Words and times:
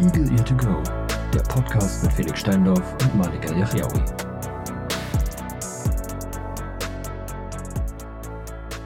Eagle 0.00 0.30
Ear 0.30 0.44
to 0.44 0.56
Go, 0.56 0.80
der 1.34 1.40
Podcast 1.40 2.04
mit 2.04 2.12
Felix 2.12 2.38
Steindorf 2.38 2.92
und 3.02 3.16
Malika 3.16 3.52
Yachiaoui. 3.52 4.04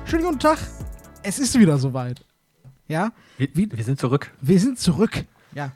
Schönen 0.07 0.25
guten 0.25 0.39
Tag. 0.39 0.59
Es 1.23 1.39
ist 1.39 1.59
wieder 1.59 1.77
soweit. 1.77 2.25
Ja? 2.89 3.13
Wir, 3.37 3.49
wir 3.55 3.85
sind 3.85 4.01
zurück. 4.01 4.31
Wir 4.41 4.59
sind 4.59 4.79
zurück. 4.79 5.27
Ja. 5.55 5.73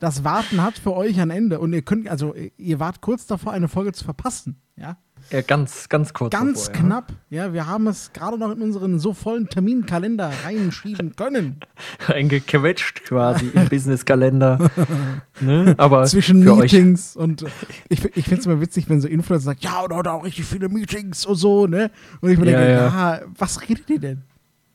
Das 0.00 0.22
Warten 0.22 0.62
hat 0.62 0.76
für 0.76 0.94
euch 0.94 1.18
ein 1.18 1.30
Ende 1.30 1.58
und 1.58 1.72
ihr 1.72 1.80
könnt, 1.80 2.06
also 2.08 2.34
ihr 2.34 2.78
wart 2.78 3.00
kurz 3.00 3.26
davor, 3.26 3.52
eine 3.52 3.68
Folge 3.68 3.92
zu 3.92 4.04
verpassen. 4.04 4.60
Ja. 4.76 4.98
Ja, 5.30 5.40
ganz, 5.42 5.88
ganz 5.88 6.12
kurz. 6.12 6.30
Ganz 6.30 6.66
davor, 6.66 6.80
knapp. 6.80 7.12
Ja. 7.30 7.46
ja, 7.46 7.52
wir 7.52 7.66
haben 7.66 7.86
es 7.86 8.12
gerade 8.12 8.38
noch 8.38 8.50
in 8.50 8.62
unseren 8.62 8.98
so 8.98 9.12
vollen 9.12 9.48
Terminkalender 9.48 10.30
reinschieben 10.44 11.16
können. 11.16 11.60
Eingequetscht 12.06 13.04
quasi 13.04 13.50
im 13.54 13.68
Businesskalender. 13.68 14.70
ne? 15.40 15.74
Aber 15.78 16.04
zwischen 16.04 16.44
Meetings 16.44 17.16
euch. 17.16 17.22
und 17.22 17.44
ich, 17.88 18.04
ich 18.16 18.24
finde 18.24 18.40
es 18.40 18.46
immer 18.46 18.60
witzig, 18.60 18.88
wenn 18.88 19.00
so 19.00 19.08
Influencer 19.08 19.46
sagen, 19.46 19.60
ja, 19.62 19.80
und 19.80 19.94
heute 19.94 20.12
auch 20.12 20.24
richtig 20.24 20.44
viele 20.44 20.68
Meetings 20.68 21.26
und 21.26 21.36
so, 21.36 21.66
ne? 21.66 21.90
Und 22.20 22.30
ich 22.30 22.38
mir 22.38 22.50
ja, 22.50 22.58
denke, 22.58 22.72
ja. 22.72 23.14
ja, 23.14 23.20
was 23.38 23.60
redet 23.68 23.88
ihr 23.90 24.00
denn? 24.00 24.22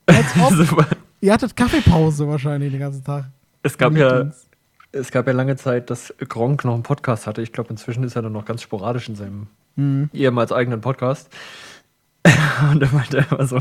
Als 0.06 0.26
ob, 0.40 0.86
ihr 1.20 1.32
hattet 1.32 1.56
Kaffeepause 1.56 2.26
wahrscheinlich 2.26 2.70
den 2.70 2.80
ganzen 2.80 3.04
Tag. 3.04 3.26
Es 3.62 3.76
gab 3.76 3.94
ja 3.96 4.30
es 4.92 5.10
gab 5.10 5.26
ja 5.26 5.32
lange 5.32 5.56
Zeit, 5.56 5.90
dass 5.90 6.14
Gronk 6.18 6.64
noch 6.64 6.74
einen 6.74 6.82
Podcast 6.82 7.26
hatte. 7.26 7.42
Ich 7.42 7.52
glaube, 7.52 7.70
inzwischen 7.70 8.04
ist 8.04 8.16
er 8.16 8.22
dann 8.22 8.32
noch 8.32 8.44
ganz 8.44 8.62
sporadisch 8.62 9.08
in 9.08 9.16
seinem 9.16 9.48
mhm. 9.78 10.10
ehemals 10.12 10.52
eigenen 10.52 10.80
Podcast. 10.80 11.30
und 12.70 12.82
er 12.82 12.92
meinte 12.92 13.24
immer 13.30 13.46
so, 13.46 13.60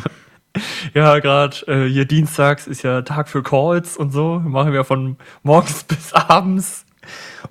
ja, 0.94 1.20
gerade 1.20 1.58
äh, 1.68 1.90
hier 1.90 2.06
dienstags 2.06 2.68
ist 2.68 2.84
ja 2.84 3.02
Tag 3.04 3.30
für 3.30 3.44
Calls 3.44 3.98
und 3.98 4.12
so. 4.12 4.40
Machen 4.40 4.74
wir 4.74 4.84
von 4.84 5.18
morgens 5.44 5.84
bis 5.88 6.14
abends. 6.14 6.87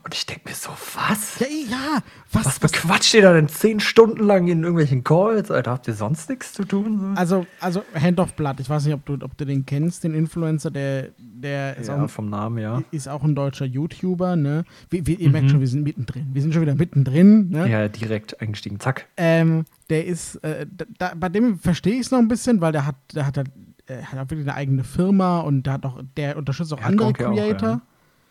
Und 0.04 0.14
ich 0.14 0.26
denke 0.26 0.48
mir 0.48 0.54
so, 0.54 0.70
was? 0.94 1.38
Ja, 1.40 1.46
ja 1.46 2.02
was? 2.32 2.46
Was 2.46 2.58
bequatscht 2.60 3.14
ihr 3.14 3.22
da 3.22 3.32
denn 3.32 3.48
zehn 3.48 3.80
Stunden 3.80 4.24
lang 4.24 4.48
in 4.48 4.62
irgendwelchen 4.62 5.04
Calls? 5.04 5.50
Alter, 5.50 5.72
habt 5.72 5.88
ihr 5.88 5.94
sonst 5.94 6.28
nichts 6.28 6.52
zu 6.52 6.64
tun? 6.64 7.14
Also, 7.16 7.46
also 7.60 7.82
Hand 7.94 8.20
of 8.20 8.34
Blood, 8.34 8.60
ich 8.60 8.68
weiß 8.68 8.84
nicht, 8.84 8.94
ob 8.94 9.04
du, 9.06 9.14
ob 9.22 9.36
du 9.36 9.44
den 9.44 9.66
kennst, 9.66 10.04
den 10.04 10.14
Influencer, 10.14 10.70
der, 10.70 11.08
der 11.18 11.76
ist 11.76 11.88
ja, 11.88 12.02
auch, 12.02 12.10
vom 12.10 12.28
Namen, 12.28 12.58
ja. 12.58 12.82
Ist 12.90 13.08
auch 13.08 13.22
ein 13.22 13.34
deutscher 13.34 13.64
YouTuber, 13.64 14.36
ne? 14.36 14.64
Wir, 14.90 15.06
wir, 15.06 15.18
ihr 15.18 15.28
mhm. 15.28 15.32
merkt 15.32 15.50
schon, 15.50 15.60
wir 15.60 15.68
sind 15.68 15.82
mittendrin. 15.84 16.28
Wir 16.32 16.42
sind 16.42 16.52
schon 16.52 16.62
wieder 16.62 16.74
mittendrin, 16.74 17.50
ne? 17.50 17.68
Ja, 17.68 17.88
direkt 17.88 18.41
eingestiegen, 18.41 18.80
zack. 18.80 19.06
Ähm, 19.16 19.64
der 19.91 20.06
ist, 20.06 20.36
äh, 20.36 20.66
da, 20.98 21.12
bei 21.16 21.28
dem 21.28 21.58
verstehe 21.58 21.94
ich 21.94 22.00
es 22.00 22.10
noch 22.10 22.18
ein 22.18 22.28
bisschen, 22.28 22.60
weil 22.60 22.72
der 22.72 22.86
hat, 22.86 22.96
der 23.14 23.26
hat, 23.26 23.36
der 23.36 24.12
hat 24.12 24.18
auch 24.18 24.30
wirklich 24.30 24.48
eine 24.48 24.54
eigene 24.54 24.84
Firma 24.84 25.41
und 25.41 25.64
der 25.64 25.74
hat 25.74 25.86
auch, 25.86 26.00
der 26.16 26.36
unterstützt 26.36 26.72
auch 26.72 26.80
ja, 26.80 26.86
andere 26.86 27.12
Creator. 27.12 27.68
Auch, 27.68 27.74
ja. 27.74 27.82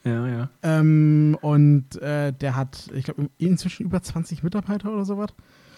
Ja, 0.05 0.27
ja. 0.27 0.49
Ähm, 0.61 1.37
und 1.41 1.99
äh, 2.01 2.31
der 2.31 2.55
hat, 2.55 2.89
ich 2.93 3.05
glaube, 3.05 3.29
inzwischen 3.37 3.83
über 3.83 4.01
20 4.01 4.43
Mitarbeiter 4.43 4.93
oder 4.93 5.03
sowas. 5.03 5.31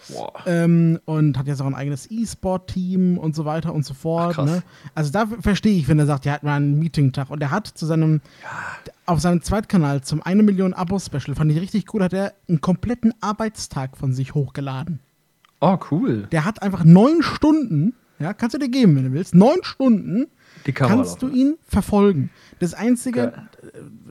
Wow. 0.10 0.32
Ähm, 0.46 1.00
und 1.06 1.38
hat 1.38 1.48
jetzt 1.48 1.62
auch 1.62 1.66
ein 1.66 1.76
eigenes 1.76 2.10
E-Sport-Team 2.10 3.18
und 3.18 3.36
so 3.36 3.46
weiter 3.46 3.74
und 3.74 3.86
so 3.86 3.94
fort. 3.94 4.36
Ach, 4.38 4.46
ne? 4.46 4.64
Also 4.96 5.12
da 5.12 5.26
verstehe 5.40 5.78
ich, 5.78 5.88
wenn 5.88 6.00
er 6.00 6.06
sagt, 6.06 6.26
er 6.26 6.34
hat 6.34 6.44
mal 6.44 6.56
einen 6.56 6.78
Meeting-Tag. 6.80 7.30
Und 7.30 7.42
er 7.42 7.52
hat 7.52 7.68
zu 7.68 7.86
seinem, 7.86 8.22
ja. 8.44 8.50
auf 9.06 9.20
seinem 9.20 9.42
Zweitkanal 9.42 10.02
zum 10.02 10.22
1 10.22 10.44
Million 10.44 10.74
Abo-Special, 10.74 11.36
fand 11.36 11.52
ich 11.52 11.60
richtig 11.60 11.94
cool, 11.94 12.04
hat 12.04 12.14
er 12.14 12.34
einen 12.48 12.62
kompletten 12.62 13.14
Arbeitstag 13.22 13.98
von 13.98 14.14
sich 14.14 14.34
hochgeladen. 14.34 15.00
Oh, 15.60 15.78
cool. 15.92 16.28
Der 16.32 16.46
hat 16.46 16.62
einfach 16.62 16.84
neun 16.84 17.24
Stunden, 17.24 17.94
ja, 18.20 18.34
kannst 18.34 18.54
du 18.54 18.60
dir 18.60 18.70
geben, 18.70 18.96
wenn 18.96 19.06
du 19.06 19.12
willst, 19.14 19.34
neun 19.34 19.64
Stunden 19.64 20.28
kannst 20.74 21.22
du 21.22 21.30
ihn 21.30 21.58
verfolgen. 21.68 22.30
Das 22.60 22.74
Einzige, 22.74 23.32
Geil. 23.32 23.50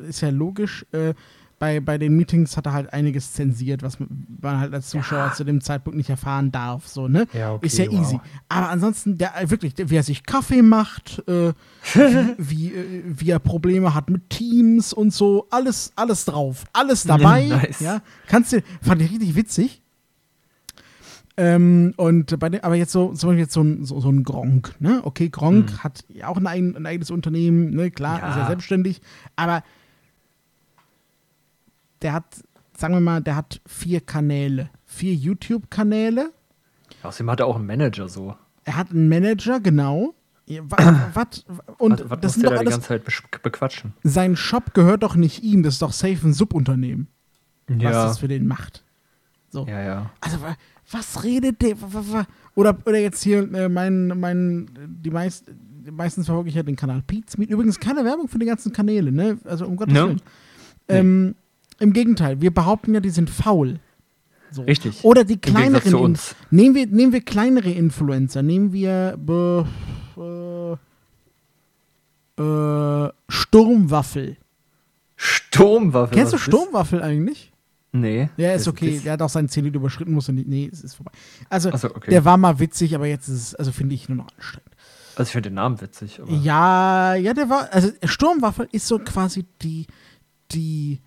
Äh, 0.05 0.09
ist 0.09 0.21
ja 0.21 0.31
logisch, 0.31 0.87
äh, 0.93 1.15
bei, 1.59 1.81
bei 1.81 1.97
den 1.97 2.15
Meetings 2.17 2.57
hat 2.57 2.67
er 2.67 2.75
halt 2.75 2.93
einiges 2.93 3.33
zensiert, 3.33 3.83
was 3.83 3.99
man 3.99 4.61
halt 4.61 4.75
als 4.75 4.91
Zuschauer 4.91 5.29
ja. 5.29 5.33
zu 5.33 5.45
dem 5.45 5.63
Zeitpunkt 5.63 5.97
nicht 5.97 6.11
erfahren 6.11 6.53
darf. 6.53 6.87
So, 6.87 7.09
ne? 7.09 7.27
Ja, 7.33 7.55
okay, 7.55 7.67
ist 7.67 7.79
ja 7.79 7.87
wow. 7.87 7.95
easy. 7.95 8.21
Aber 8.49 8.69
ansonsten, 8.69 9.17
der, 9.17 9.41
äh, 9.41 9.51
wirklich, 9.51 9.73
wie 9.77 9.97
er 9.97 10.03
sich 10.03 10.25
Kaffee 10.25 10.63
macht, 10.63 11.23
äh, 11.27 11.53
wie, 11.95 12.35
wie, 12.39 12.75
äh, 12.75 13.03
wie, 13.07 13.31
er 13.31 13.39
Probleme 13.39 13.95
hat 13.95 14.11
mit 14.11 14.29
Teams 14.29 14.93
und 14.93 15.15
so, 15.15 15.47
alles, 15.51 15.93
alles 15.97 16.27
drauf. 16.27 16.65
Alles 16.75 17.03
dabei. 17.05 17.47
nice. 17.47 17.81
Ja, 17.81 18.03
kannst 18.27 18.53
du, 18.53 18.63
fand 18.83 19.01
ich 19.01 19.11
richtig 19.11 19.35
witzig. 19.35 19.83
Ähm, 21.39 21.93
und 21.97 22.39
bei 22.39 22.49
dem, 22.49 22.65
aber 22.65 22.77
jetzt 22.77 22.93
so, 22.93 23.13
zum 23.13 23.29
Beispiel 23.29 23.43
jetzt 23.43 23.53
so 23.53 23.63
ein, 23.63 23.85
so, 23.85 24.01
so 24.01 24.09
ein 24.09 24.25
Gronk, 24.25 24.75
ne? 24.81 25.01
Okay, 25.05 25.29
Gronk 25.29 25.71
mhm. 25.71 25.85
hat 25.85 26.05
ja 26.09 26.29
auch 26.29 26.39
ein, 26.39 26.47
ein, 26.47 26.87
eigenes 26.87 27.11
Unternehmen, 27.11 27.71
ne? 27.75 27.91
Klar, 27.91 28.21
ja. 28.21 28.31
ist 28.31 28.37
ja 28.37 28.47
selbstständig, 28.47 29.03
aber 29.37 29.63
der 32.01 32.15
hat, 32.15 32.25
sagen 32.77 32.95
wir 32.95 33.01
mal, 33.01 33.21
der 33.21 33.37
hat 33.37 33.61
vier 33.67 34.01
Kanäle, 34.01 34.71
vier 34.87 35.15
YouTube-Kanäle. 35.15 36.31
Außerdem 37.03 37.31
hat 37.31 37.41
er 37.41 37.47
auch 37.47 37.57
einen 37.57 37.67
Manager 37.67 38.09
so. 38.09 38.35
Er 38.65 38.77
hat 38.77 38.91
einen 38.91 39.09
Manager, 39.09 39.61
genau. 39.61 40.15
Was, 40.49 41.45
und 41.79 42.09
was, 42.09 42.21
das 42.21 42.37
muss 42.37 42.43
der 42.43 42.51
da 42.53 42.59
die 42.63 42.71
ganze 42.71 42.87
Zeit 42.87 43.05
bequatschen? 43.43 43.95
Sein 44.05 44.37
Shop 44.37 44.75
gehört 44.75 45.03
doch 45.03 45.17
nicht 45.17 45.43
ihm, 45.43 45.65
das 45.65 45.75
ist 45.75 45.83
doch 45.83 45.93
safe 45.93 46.25
ein 46.25 46.33
Subunternehmen. 46.33 47.09
Ja. 47.69 47.91
Was 47.91 47.95
das 47.97 48.19
für 48.21 48.29
den 48.29 48.47
macht. 48.47 48.85
So. 49.51 49.67
Ja, 49.67 49.83
ja. 49.83 50.11
Also, 50.21 50.39
was 50.91 51.25
redet 51.25 51.63
der? 51.63 51.77
Oder, 52.55 52.77
oder 52.85 52.99
jetzt 52.99 53.23
hier 53.23 53.53
äh, 53.55 53.69
mein, 53.69 54.09
mein, 54.19 54.69
die 55.03 55.11
meist, 55.11 55.45
meistens 55.91 56.27
verfolge 56.27 56.49
ich 56.49 56.55
ja 56.55 56.63
den 56.63 56.77
Kanal 56.77 57.03
Pete's 57.07 57.39
Meet. 57.39 57.51
Übrigens 57.51 57.81
keine 57.81 58.05
Werbung 58.05 58.29
für 58.29 58.39
die 58.39 58.47
ganzen 58.47 58.73
Kanäle, 58.73 59.13
ne? 59.13 59.39
Also 59.45 59.67
um 59.67 59.77
Gottes 59.77 59.95
no. 59.95 60.09
Willen. 60.09 60.23
Ähm, 60.89 61.35
Im 61.79 61.93
Gegenteil, 61.93 62.41
wir 62.41 62.53
behaupten 62.53 62.95
ja, 62.95 63.01
die 63.01 63.11
sind 63.11 63.31
faul. 63.31 63.81
So. 64.51 64.63
Richtig. 64.63 65.05
Oder 65.05 65.25
die 65.25 65.39
kleineren. 65.39 66.17
Nehmen 66.51 66.75
wir, 66.75 66.87
nehmen 66.87 67.13
wir 67.13 67.21
kleinere 67.21 67.71
Influencer. 67.71 68.43
Nehmen 68.43 68.73
wir 68.73 69.19
äh, 70.17 70.73
äh, 72.41 73.11
Sturmwaffel. 73.29 74.37
Sturmwaffel? 75.17 76.17
Kennst 76.17 76.33
du 76.33 76.39
Sturmwaffel 76.39 77.03
eigentlich? 77.03 77.53
Nee. 77.93 78.29
Ja, 78.37 78.53
ist 78.53 78.69
okay. 78.69 79.01
Der 79.03 79.15
hat 79.15 79.23
auch 79.23 79.29
seinen 79.29 79.49
Zenit 79.49 79.75
überschritten, 79.75 80.13
muss 80.13 80.29
er 80.29 80.35
nicht. 80.35 80.49
Nee, 80.49 80.69
es 80.71 80.83
ist 80.83 80.95
vorbei. 80.95 81.13
Also, 81.49 81.75
so, 81.77 81.95
okay. 81.95 82.11
der 82.11 82.25
war 82.25 82.37
mal 82.37 82.59
witzig, 82.59 82.95
aber 82.95 83.07
jetzt 83.07 83.29
ist 83.29 83.35
es, 83.35 83.55
also 83.55 83.73
finde 83.73 83.95
ich 83.95 84.09
nur 84.09 84.19
noch 84.19 84.29
anstrengend. 84.37 84.71
Also, 85.17 85.29
ich 85.29 85.33
finde 85.33 85.51
den 85.51 85.55
Namen 85.55 85.81
witzig. 85.81 86.21
ja, 86.29 87.15
ja, 87.15 87.33
der 87.33 87.49
war, 87.49 87.73
also 87.73 87.91
Sturmwaffe 88.05 88.69
ist 88.71 88.87
so 88.87 88.99
quasi 88.99 89.47
die, 89.63 89.87
die, 90.53 91.01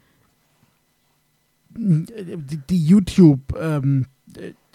die, 1.70 2.60
die 2.70 2.86
YouTube, 2.86 3.56
ähm, 3.60 4.08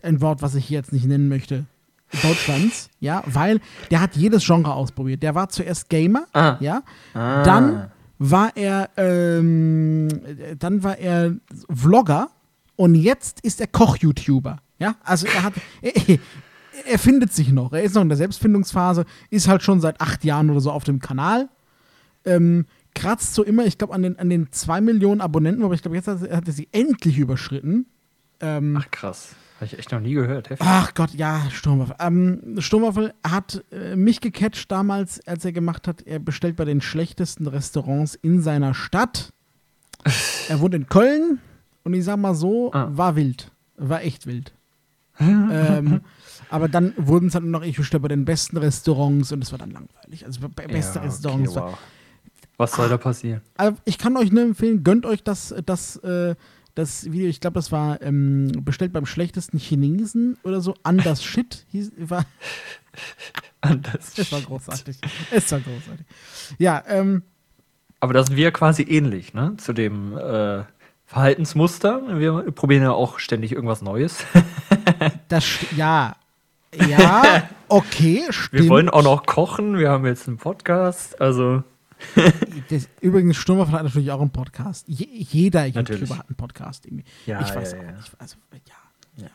ein 0.03 0.21
Wort, 0.21 0.43
was 0.43 0.55
ich 0.55 0.67
hier 0.67 0.79
jetzt 0.79 0.93
nicht 0.93 1.07
nennen 1.07 1.29
möchte, 1.29 1.65
Deutschlands, 2.23 2.91
ja, 3.01 3.25
weil 3.27 3.61
der 3.91 4.01
hat 4.01 4.15
jedes 4.15 4.45
Genre 4.45 4.73
ausprobiert. 4.73 5.23
Der 5.23 5.35
war 5.35 5.49
zuerst 5.49 5.89
Gamer, 5.89 6.27
ah. 6.33 6.57
ja, 6.61 6.83
ah. 7.15 7.43
dann 7.43 7.91
war 8.19 8.57
er, 8.57 8.91
ähm, 8.97 10.09
dann 10.59 10.83
war 10.83 10.99
er 10.99 11.37
Vlogger 11.69 12.29
und 12.77 12.95
jetzt 12.95 13.41
ist 13.41 13.61
er 13.61 13.67
Koch-YouTuber. 13.67 14.59
Ja, 14.79 14.97
also 15.05 15.27
er 15.27 15.43
hat, 15.43 15.55
er, 15.83 16.19
er, 16.87 16.99
findet 16.99 17.33
sich 17.33 17.51
noch. 17.51 17.73
Er 17.73 17.83
ist 17.83 17.95
noch 17.95 18.03
in 18.03 18.09
der 18.09 18.19
Selbstfindungsphase, 18.19 19.05
ist 19.31 19.49
halt 19.49 19.63
schon 19.63 19.81
seit 19.81 20.01
acht 20.01 20.25
Jahren 20.25 20.51
oder 20.51 20.61
so 20.61 20.71
auf 20.71 20.85
dem 20.85 21.01
Kanal. 21.01 21.49
Ähm, 22.25 22.67
kratzt 22.95 23.35
so 23.35 23.43
immer, 23.43 23.67
ich 23.67 23.79
glaube, 23.79 23.95
an 23.95 24.03
den, 24.03 24.19
an 24.19 24.31
den 24.31 24.51
zwei 24.53 24.81
Millionen 24.81 25.21
Abonnenten, 25.21 25.65
aber 25.65 25.75
ich 25.75 25.83
glaube, 25.83 25.97
jetzt 25.97 26.09
hat, 26.09 26.21
hat 26.21 26.47
er 26.47 26.53
sie 26.53 26.69
endlich 26.73 27.19
überschritten. 27.19 27.87
Ähm, 28.41 28.77
Ach 28.79 28.91
krass. 28.91 29.35
Habe 29.57 29.67
ich 29.67 29.79
echt 29.79 29.93
noch 29.93 30.01
nie 30.01 30.15
gehört. 30.15 30.51
Heftig. 30.51 30.67
Ach 30.69 30.95
Gott, 30.95 31.15
ja, 31.15 31.49
Sturmwaffel. 31.51 31.97
Ähm, 32.01 32.57
Sturmwaffel 32.59 33.15
hat 33.23 33.65
äh, 33.71 33.95
mich 33.95 34.21
gecatcht 34.21 34.71
damals, 34.71 35.25
als 35.27 35.45
er 35.45 35.53
gemacht 35.53 35.87
hat, 35.87 36.03
er 36.03 36.19
bestellt 36.19 36.57
bei 36.57 36.65
den 36.65 36.81
schlechtesten 36.81 37.47
Restaurants 37.47 38.17
in 38.17 38.43
seiner 38.43 38.75
Stadt. 38.75 39.33
er 40.49 40.61
wohnt 40.61 40.75
in 40.75 40.89
Köln 40.89 41.39
und 41.85 41.95
ich 41.95 42.05
sag 42.05 42.17
mal 42.17 42.35
so, 42.35 42.73
ah. 42.73 42.89
war 42.91 43.15
wild. 43.15 43.53
War 43.77 44.03
echt 44.03 44.27
wild. 44.27 44.53
ähm, 45.21 46.01
aber 46.51 46.69
dann 46.69 46.93
wurden 46.97 47.29
es 47.29 47.35
halt 47.37 47.45
noch, 47.45 47.63
ich 47.63 47.77
bestelle 47.77 48.01
bei 48.01 48.09
den 48.09 48.25
besten 48.25 48.57
Restaurants 48.57 49.31
und 49.31 49.45
es 49.45 49.53
war 49.53 49.59
dann 49.59 49.71
langweilig. 49.71 50.27
Also 50.27 50.41
bei 50.49 50.67
beste 50.67 50.99
ja, 50.99 51.05
Restaurants. 51.05 51.57
Okay, 51.57 51.67
wow. 51.67 51.79
Was 52.57 52.73
soll 52.73 52.89
da 52.89 52.97
passieren? 52.97 53.41
Also 53.57 53.79
ich 53.85 53.99
kann 53.99 54.17
euch 54.17 54.31
nur 54.31 54.43
empfehlen, 54.43 54.85
gönnt 54.85 55.07
euch 55.07 55.23
das, 55.23 55.55
das 55.67 55.97
äh, 55.99 56.35
das 56.75 57.11
Video, 57.11 57.29
ich 57.29 57.41
glaube, 57.41 57.55
das 57.55 57.71
war 57.71 58.03
ähm, 58.03 58.51
bestellt 58.65 58.93
beim 58.93 59.07
schlechtesten 59.07 59.59
Chinesen 59.59 60.37
oder 60.43 60.61
so. 60.61 60.75
Anders 60.83 61.25
Shit 61.25 61.67
hieß, 61.71 61.93
war. 61.99 62.25
Anders 63.61 64.19
Es 64.19 64.31
war 64.31 64.41
großartig. 64.41 64.99
Es 65.31 65.51
war 65.53 65.61
großartig. 65.61 66.07
Ja, 66.59 66.83
ähm. 66.87 67.23
Aber 68.01 68.13
da 68.13 68.23
sind 68.23 68.37
wir 68.37 68.51
quasi 68.51 68.83
ähnlich, 68.83 69.33
ne? 69.33 69.55
Zu 69.57 69.73
dem 69.73 70.19
äh, 70.19 70.65
Verhaltensmuster. 71.07 72.19
Wir 72.19 72.51
probieren 72.53 72.83
ja 72.83 72.93
auch 72.93 73.19
ständig 73.19 73.53
irgendwas 73.53 73.81
Neues. 73.81 74.25
das, 75.29 75.45
ja. 75.77 76.17
Ja, 76.75 77.49
okay, 77.69 78.25
stimmt. 78.31 78.65
Wir 78.65 78.69
wollen 78.69 78.91
auch 78.91 79.05
noch 79.05 79.27
kochen. 79.27 79.79
Wir 79.79 79.91
haben 79.91 80.05
jetzt 80.07 80.29
einen 80.29 80.39
Podcast. 80.39 81.21
Also. 81.21 81.63
das, 82.71 82.89
übrigens, 83.01 83.37
Sturmwaffel 83.37 83.75
hat 83.75 83.85
natürlich 83.85 84.11
auch 84.11 84.21
einen 84.21 84.31
Podcast. 84.31 84.87
Je, 84.89 85.07
jeder 85.11 85.69
Natürlich. 85.69 86.03
YouTuber 86.03 86.19
hat 86.19 86.29
einen 86.29 86.37
Podcast. 86.37 86.87
Ja, 87.27 87.41
ich 87.41 87.55
weiß 87.55 87.73
ja, 87.73 87.79
auch 87.79 87.83
ja. 87.83 87.93
nicht. 87.93 88.13
Also, 88.19 88.37
ja. 88.53 89.25
ja. 89.25 89.31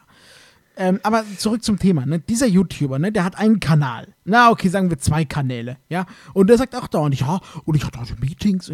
Ähm, 0.78 1.00
aber 1.04 1.26
zurück 1.38 1.64
zum 1.64 1.78
Thema. 1.78 2.06
Ne? 2.06 2.20
Dieser 2.20 2.48
YouTuber, 2.48 3.00
ne, 3.00 3.12
der 3.12 3.24
hat 3.24 3.38
einen 3.38 3.60
Kanal. 3.60 4.08
Na, 4.26 4.50
okay, 4.50 4.70
sagen 4.70 4.90
wir 4.90 4.98
zwei 4.98 5.26
Kanäle. 5.26 5.78
Ja. 5.90 6.06
Und 6.34 6.48
der 6.48 6.58
sagt 6.58 6.76
auch 6.76 6.88
dauernd, 6.88 7.20
ja, 7.20 7.42
und 7.66 7.76
ich 7.76 7.86
hatte 7.86 8.00
heute 8.00 8.16
Meetings. 8.20 8.72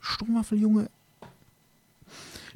Sturmwaffel, 0.00 0.58
Junge. 0.58 0.88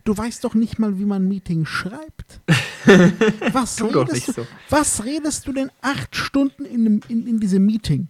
Du 0.04 0.16
weißt 0.16 0.44
doch 0.44 0.54
nicht 0.54 0.78
mal, 0.78 0.98
wie 0.98 1.04
man 1.04 1.24
ein 1.24 1.28
Meeting 1.28 1.66
schreibt. 1.66 2.40
Was 3.52 3.82
redest, 3.82 4.12
nicht 4.12 4.28
du, 4.28 4.32
so. 4.32 4.46
was 4.70 5.04
redest 5.04 5.48
du 5.48 5.52
denn 5.52 5.70
acht 5.82 6.14
Stunden 6.14 6.64
in, 6.64 7.02
in, 7.08 7.26
in 7.26 7.40
diesem 7.40 7.66
Meeting? 7.66 8.06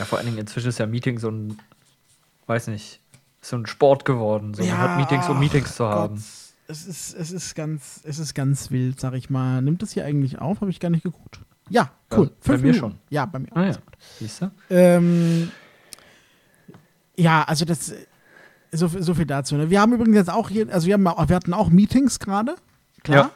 Ja, 0.00 0.06
vor 0.06 0.18
allen 0.18 0.26
Dingen 0.26 0.38
inzwischen 0.38 0.68
ist 0.70 0.78
ja 0.78 0.86
Meeting 0.86 1.18
so 1.18 1.30
ein, 1.30 1.58
weiß 2.46 2.68
nicht, 2.68 3.00
so 3.42 3.56
ein 3.56 3.66
Sport 3.66 4.04
geworden. 4.06 4.54
So, 4.54 4.64
man 4.64 4.78
hat 4.78 4.96
Meetings, 4.96 5.28
um 5.28 5.38
Meetings 5.38 5.76
zu 5.76 5.82
Gott. 5.84 5.92
haben. 5.92 6.24
Es 6.68 6.86
ist, 6.86 7.14
es 7.14 7.30
ist 7.30 7.54
ganz, 7.54 8.00
es 8.04 8.18
ist 8.18 8.32
ganz 8.34 8.70
wild, 8.70 8.98
sag 8.98 9.12
ich 9.12 9.28
mal. 9.28 9.60
Nimmt 9.60 9.82
das 9.82 9.92
hier 9.92 10.06
eigentlich 10.06 10.38
auf? 10.38 10.62
Habe 10.62 10.70
ich 10.70 10.80
gar 10.80 10.88
nicht 10.88 11.02
geguckt. 11.02 11.40
Ja, 11.68 11.90
cool. 12.16 12.28
Ja, 12.28 12.32
bei 12.46 12.52
mir 12.54 12.58
Minuten. 12.62 12.78
schon. 12.78 12.94
Ja, 13.10 13.26
bei 13.26 13.38
mir. 13.40 13.48
Ah 13.54 13.64
ja, 13.66 13.72
Sehr 13.74 13.82
gut. 13.82 13.96
siehst 14.18 14.40
du? 14.42 14.50
Ähm, 14.70 15.50
ja, 17.16 17.42
also 17.42 17.64
das, 17.66 17.92
so, 18.72 18.88
so 18.88 19.14
viel 19.14 19.26
dazu. 19.26 19.56
Ne? 19.56 19.68
Wir 19.68 19.80
haben 19.82 19.92
übrigens 19.92 20.16
jetzt 20.16 20.30
auch 20.30 20.48
hier, 20.48 20.72
also 20.72 20.86
wir, 20.86 20.94
haben, 20.94 21.06
auch- 21.06 21.28
wir 21.28 21.36
hatten 21.36 21.52
auch 21.52 21.68
Meetings 21.68 22.18
gerade. 22.18 22.54
Klar. 23.02 23.30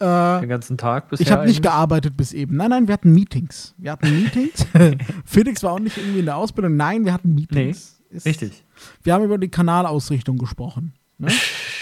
Äh, 0.00 0.40
Den 0.40 0.48
ganzen 0.48 0.78
Tag 0.78 1.10
bisher 1.10 1.26
ich 1.26 1.32
habe 1.32 1.46
nicht 1.46 1.62
gearbeitet 1.62 2.16
bis 2.16 2.32
eben. 2.32 2.56
Nein, 2.56 2.70
nein, 2.70 2.88
wir 2.88 2.94
hatten 2.94 3.12
Meetings. 3.12 3.74
Wir 3.78 3.92
hatten 3.92 4.10
Meetings. 4.22 4.66
Felix 5.24 5.62
war 5.62 5.72
auch 5.72 5.78
nicht 5.78 5.96
irgendwie 5.98 6.20
in 6.20 6.24
der 6.24 6.36
Ausbildung. 6.36 6.76
Nein, 6.76 7.04
wir 7.04 7.12
hatten 7.12 7.34
Meetings. 7.34 8.00
Ist- 8.10 8.26
Richtig. 8.26 8.64
Wir 9.02 9.12
haben 9.14 9.24
über 9.24 9.36
die 9.38 9.48
Kanalausrichtung 9.48 10.38
gesprochen. 10.38 10.94
Ne? 11.18 11.28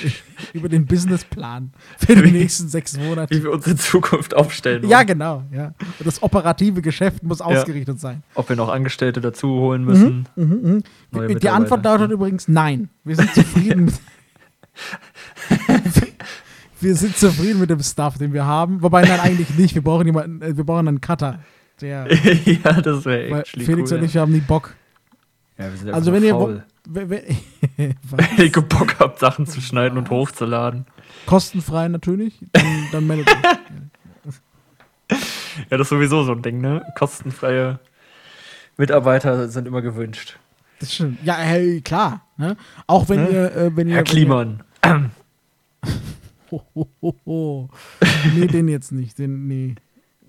über 0.53 0.69
den 0.69 0.85
Businessplan 0.85 1.71
für 1.97 2.17
die 2.17 2.33
nächsten 2.33 2.69
sechs 2.69 2.99
Monate. 2.99 3.33
Wie 3.37 3.43
wir 3.45 3.53
uns 3.53 3.67
in 3.69 3.79
Zukunft 3.79 4.35
aufstellen 4.35 4.83
wollen. 4.83 4.91
Ja, 4.91 5.05
genau. 5.05 5.45
Ja. 5.53 5.75
Das 6.01 6.21
operative 6.25 6.83
Geschäft 6.83 7.23
muss 7.23 7.41
ausgerichtet 7.41 8.01
sein. 8.01 8.25
Ob 8.35 8.49
wir 8.49 8.57
noch 8.57 8.69
Angestellte 8.69 9.21
dazu 9.21 9.49
holen 9.49 9.85
müssen. 9.85 10.27
Mhm, 10.35 10.83
Neue 11.13 11.29
Die 11.29 11.35
Mitarbeiter. 11.35 11.53
Antwort 11.55 11.85
lautet 11.85 12.11
übrigens 12.11 12.49
nein. 12.49 12.91
Wir 13.05 13.15
sind 13.15 13.33
zufrieden 13.33 13.85
mit. 13.85 13.95
Wir 16.81 16.95
sind 16.95 17.17
zufrieden 17.17 17.61
mit 17.61 17.71
dem 17.71 17.81
Stuff, 17.83 18.19
den 18.19 18.33
wir 18.33 18.45
haben. 18.47 18.83
Wobei, 18.83 19.03
nein, 19.03 19.21
eigentlich 19.21 19.51
nicht. 19.57 19.75
Wir 19.75 19.83
brauchen 19.83 20.07
jemanden, 20.07 20.43
äh, 20.43 20.57
wir 20.57 20.65
brauchen 20.65 20.89
einen 20.89 21.01
Cutter. 21.01 21.41
Der, 21.81 22.07
ja, 22.45 22.81
das 22.81 23.05
wäre 23.05 23.41
echt 23.43 23.51
Felix 23.51 23.91
cool. 23.93 23.99
und 23.99 24.05
ich, 24.05 24.15
wir 24.15 24.21
haben 24.21 24.33
nie 24.33 24.41
Bock. 24.41 24.75
ja, 25.59 25.71
wir 25.71 25.77
sind 25.77 25.91
Also, 25.91 26.13
wenn 26.13 26.23
ihr. 26.25 26.31
faul. 26.35 26.65
Wenn, 26.91 27.11
wenn, 27.11 27.21
Wenn 27.77 28.47
ihr 28.47 28.51
Bock 28.63 28.97
habt, 28.99 29.19
Sachen 29.19 29.47
zu 29.47 29.61
schneiden 29.61 29.99
und 29.99 30.09
hochzuladen. 30.09 30.87
kostenfrei 31.27 31.87
natürlich, 31.89 32.41
dann, 32.53 32.65
dann 32.93 33.07
meldet 33.07 33.29
euch. 33.29 33.43
Ja, 35.71 35.77
das 35.77 35.81
ist 35.83 35.89
sowieso 35.91 36.23
so 36.25 36.33
ein 36.33 36.41
Ding, 36.43 36.61
ne? 36.63 36.83
Kostenfreie 36.97 37.79
Mitarbeiter 38.79 39.49
sind 39.49 39.67
immer 39.69 39.83
gewünscht. 39.83 40.39
Das 40.81 40.95
stimmt. 40.95 41.19
Ja, 41.25 41.35
hey, 41.37 41.81
klar. 41.83 42.23
Ne? 42.39 42.57
Auch 42.87 43.09
wenn 43.11 43.25
Ne? 43.25 43.31
ihr, 43.31 43.57
äh, 43.57 43.77
wenn 43.77 43.89
ihr. 43.89 43.97
Herr 43.97 44.05
Kliman. 44.05 44.63
Ihr, 44.85 45.11
ho, 46.51 46.89
ho, 47.03 47.15
ho. 47.27 47.69
Nee, 48.35 48.47
den 48.47 48.69
jetzt 48.69 48.93
nicht. 48.93 49.19
Den, 49.19 49.47
nee. 49.47 49.75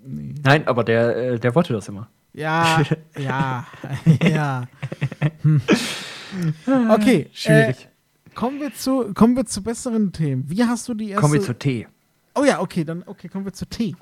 Nee. 0.06 0.36
Nein, 0.44 0.68
aber 0.68 0.83
der, 0.83 1.16
äh, 1.33 1.39
der 1.39 1.56
wollte 1.56 1.74
das 1.74 1.88
immer. 1.88 2.10
Ja, 2.33 2.83
ja, 3.18 3.66
ja. 4.24 4.68
Hm. 5.42 5.62
Okay, 6.92 7.30
Schwierig. 7.33 7.86
Äh, 7.86 8.30
kommen, 8.36 8.60
wir 8.60 8.74
zu, 8.74 9.13
kommen 9.13 9.36
wir 9.36 9.45
zu 9.45 9.63
besseren 9.63 10.12
Themen. 10.12 10.45
Wie 10.48 10.63
hast 10.63 10.88
du 10.88 10.94
die 10.94 11.10
erste... 11.10 11.21
Kommen 11.21 11.33
wir 11.33 11.42
zu 11.42 11.57
Tee. 11.57 11.88
oh 12.36 12.44
ja, 12.44 12.60
okay, 12.62 12.83
dann 12.83 13.04
okay, 13.06 13.27
kommen 13.27 13.45
wir 13.45 13.54
zu 13.54 13.66
Tee. 13.66 13.95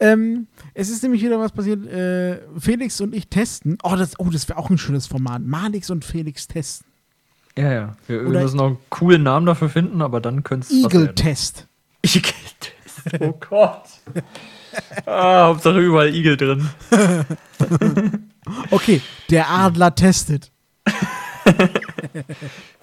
Ähm, 0.00 0.46
es 0.74 0.88
ist 0.88 1.02
nämlich 1.02 1.22
wieder 1.22 1.38
was 1.38 1.52
passiert. 1.52 1.86
Äh, 1.86 2.40
Felix 2.58 3.00
und 3.00 3.14
ich 3.14 3.28
testen. 3.28 3.78
Oh, 3.82 3.94
das, 3.96 4.18
oh, 4.18 4.30
das 4.30 4.48
wäre 4.48 4.58
auch 4.58 4.70
ein 4.70 4.78
schönes 4.78 5.06
Format. 5.06 5.42
Malix 5.42 5.90
und 5.90 6.04
Felix 6.04 6.48
testen. 6.48 6.89
Ja, 7.60 7.72
ja. 7.72 7.96
Wir, 8.06 8.26
Oder- 8.26 8.42
müssen 8.42 8.56
noch 8.56 8.66
einen 8.66 8.78
coolen 8.88 9.22
Namen 9.22 9.46
dafür 9.46 9.68
finden, 9.68 10.02
aber 10.02 10.20
dann 10.20 10.42
könnte 10.42 10.66
es 10.66 10.72
Igel-Test. 10.72 11.66
Igel-Test. 12.04 13.20
Oh 13.20 13.32
Gott. 13.48 13.82
ah, 15.06 15.46
Hauptsache 15.46 15.78
überall 15.80 16.14
Igel 16.14 16.36
drin. 16.36 16.68
Okay, 18.72 19.00
der 19.28 19.48
Adler 19.48 19.94
testet. 19.94 20.50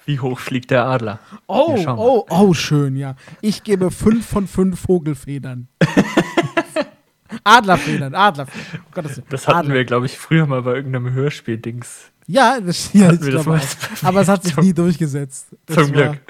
Wie 0.06 0.18
hoch 0.20 0.38
fliegt 0.38 0.70
der 0.70 0.86
Adler? 0.86 1.18
Oh, 1.46 1.74
Ja, 1.76 1.94
oh, 1.94 2.24
oh, 2.30 2.54
schön, 2.54 2.96
ja. 2.96 3.16
Ich 3.42 3.64
gebe 3.64 3.90
fünf 3.90 4.26
von 4.26 4.46
fünf 4.46 4.80
Vogelfedern. 4.80 5.68
Adlerfedern, 7.44 8.14
Adlerfedern. 8.14 8.80
Um 8.86 8.92
Gottes 8.94 9.16
Willen. 9.18 9.26
Das 9.30 9.46
hatten 9.46 9.58
Adler. 9.58 9.74
wir, 9.74 9.84
glaube 9.84 10.06
ich, 10.06 10.16
früher 10.16 10.46
mal 10.46 10.62
bei 10.62 10.74
irgendeinem 10.74 11.12
Hörspiel-Dings. 11.12 12.12
Ja, 12.30 12.60
das, 12.60 12.92
ja, 12.92 13.10
ich 13.12 13.20
das 13.20 13.46
mal 13.46 13.60
aber 14.02 14.20
es 14.20 14.28
hat 14.28 14.44
sich 14.44 14.56
nie 14.58 14.72
durchgesetzt. 14.74 15.46
Das 15.66 15.76
Zum 15.76 15.94
war- 15.94 16.10
Glück. 16.10 16.20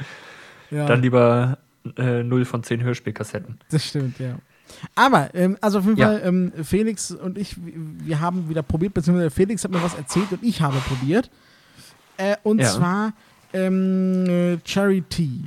Ja, 0.71 0.87
Dann 0.87 1.03
lieber 1.03 1.59
äh, 1.97 2.23
0 2.23 2.45
von 2.45 2.62
10 2.62 2.83
Hörspielkassetten. 2.83 3.59
das 3.71 3.85
stimmt, 3.85 4.19
ja. 4.21 4.37
Aber, 4.95 5.35
ähm, 5.35 5.56
also 5.61 5.79
auf 5.81 5.87
jeden 5.87 5.97
Ja. 5.99 6.09
Fall, 6.09 6.23
ähm, 6.25 6.53
Felix 6.62 7.11
und 7.11 7.37
ich, 7.37 7.56
wir- 7.56 7.73
wir 8.06 8.21
haben 8.21 8.49
wieder 8.49 8.62
probiert, 8.62 8.95
beziehungsweise 8.95 9.31
Felix 9.31 9.65
hat 9.65 9.71
mir 9.73 9.83
was 9.83 9.95
erzählt 9.95 10.31
und 10.31 10.43
ich 10.43 10.61
habe 10.61 10.77
probiert. 10.81 11.31
Äh, 12.17 12.37
und 12.45 12.61
Ja. 12.61 12.69
zwar 12.69 13.12
ähm, 13.53 14.27
äh, 14.29 14.59
Cherry 14.65 15.03
Tea. 15.09 15.41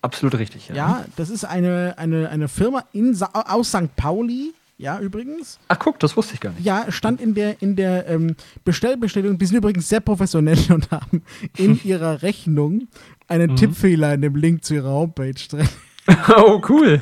Absolut 0.00 0.36
richtig, 0.38 0.68
ja. 0.68 0.74
Ja, 0.74 1.04
das 1.16 1.30
ist 1.30 1.44
eine, 1.44 1.94
eine, 1.98 2.28
eine 2.30 2.48
Firma 2.48 2.84
in, 2.92 3.14
Sa 3.14 3.26
aus 3.32 3.68
St. 3.68 3.94
Pauli, 3.94 4.52
ja, 4.82 4.98
übrigens. 4.98 5.58
Ach, 5.68 5.78
guck, 5.78 5.98
das 6.00 6.16
wusste 6.16 6.34
ich 6.34 6.40
gar 6.40 6.50
nicht. 6.52 6.64
Ja, 6.64 6.86
stand 6.90 7.20
in 7.20 7.34
der, 7.34 7.62
in 7.62 7.76
der 7.76 8.08
ähm, 8.08 8.34
Bestellbestellung. 8.64 9.38
Die 9.38 9.46
sind 9.46 9.56
übrigens 9.56 9.88
sehr 9.88 10.00
professionell 10.00 10.58
und 10.70 10.90
haben 10.90 11.22
in 11.56 11.80
ihrer 11.84 12.22
Rechnung 12.22 12.88
einen 13.28 13.52
Mhm. 13.52 13.56
Tippfehler 13.56 14.12
in 14.14 14.22
dem 14.22 14.34
Link 14.36 14.64
zu 14.64 14.74
ihrer 14.74 14.90
Homepage 14.90 15.34
drin. 15.48 15.68
oh, 16.36 16.60
cool. 16.68 17.00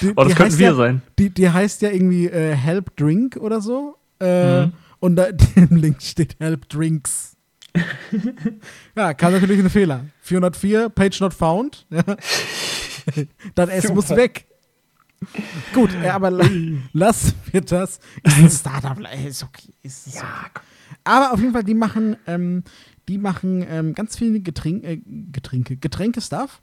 Die, 0.00 0.12
Oh, 0.16 0.24
das 0.24 0.34
könnten 0.34 0.58
wir 0.58 0.68
ja, 0.68 0.74
sein. 0.74 1.02
Die, 1.18 1.30
die 1.30 1.50
heißt 1.50 1.82
ja 1.82 1.90
irgendwie 1.90 2.26
äh, 2.28 2.54
Help 2.54 2.96
Drink 2.96 3.36
oder 3.36 3.60
so. 3.60 3.96
Äh, 4.20 4.66
Mhm. 4.66 4.72
Und 5.00 5.16
da, 5.16 5.28
im 5.56 5.76
Link 5.76 6.02
steht 6.02 6.36
Help 6.40 6.68
Drinks. 6.68 7.34
ja, 8.96 9.14
kam 9.14 9.32
natürlich 9.32 9.58
ein 9.58 9.70
Fehler. 9.70 10.04
404, 10.22 10.88
Page 10.90 11.20
not 11.20 11.32
found. 11.34 11.86
Das 13.54 13.68
S 13.70 13.92
muss 13.92 14.10
weg. 14.10 14.46
Gut, 15.74 15.90
äh, 16.02 16.08
aber 16.08 16.30
la 16.30 16.46
lassen 16.92 17.34
wir 17.50 17.60
das. 17.60 18.00
Ist 18.22 18.38
ein 18.38 18.50
Startup, 18.50 18.98
äh, 19.06 19.28
ist 19.28 19.42
okay. 19.42 19.72
Ist, 19.82 20.06
ist 20.06 20.16
okay. 20.18 20.60
Aber 21.04 21.32
auf 21.32 21.40
jeden 21.40 21.52
Fall, 21.52 21.64
die 21.64 21.74
machen, 21.74 22.16
ähm, 22.26 22.64
die 23.08 23.18
machen 23.18 23.64
ähm, 23.68 23.94
ganz 23.94 24.16
viele 24.16 24.40
Getränke, 24.40 24.86
äh, 24.86 25.00
Getränke, 25.32 25.76
Getränke-Stuff. 25.76 26.62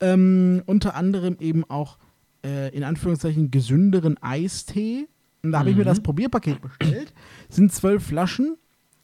Ähm, 0.00 0.62
unter 0.66 0.94
anderem 0.94 1.36
eben 1.40 1.64
auch 1.64 1.96
äh, 2.44 2.74
in 2.76 2.84
Anführungszeichen 2.84 3.50
gesünderen 3.50 4.16
Eistee. 4.22 5.08
Und 5.42 5.52
da 5.52 5.60
habe 5.60 5.70
ich 5.70 5.76
mir 5.76 5.82
Mhm. 5.82 5.86
das 5.88 6.00
Probierpaket 6.02 6.60
bestellt. 6.60 7.12
Sind 7.48 7.72
zwölf 7.72 8.04
Flaschen, 8.06 8.56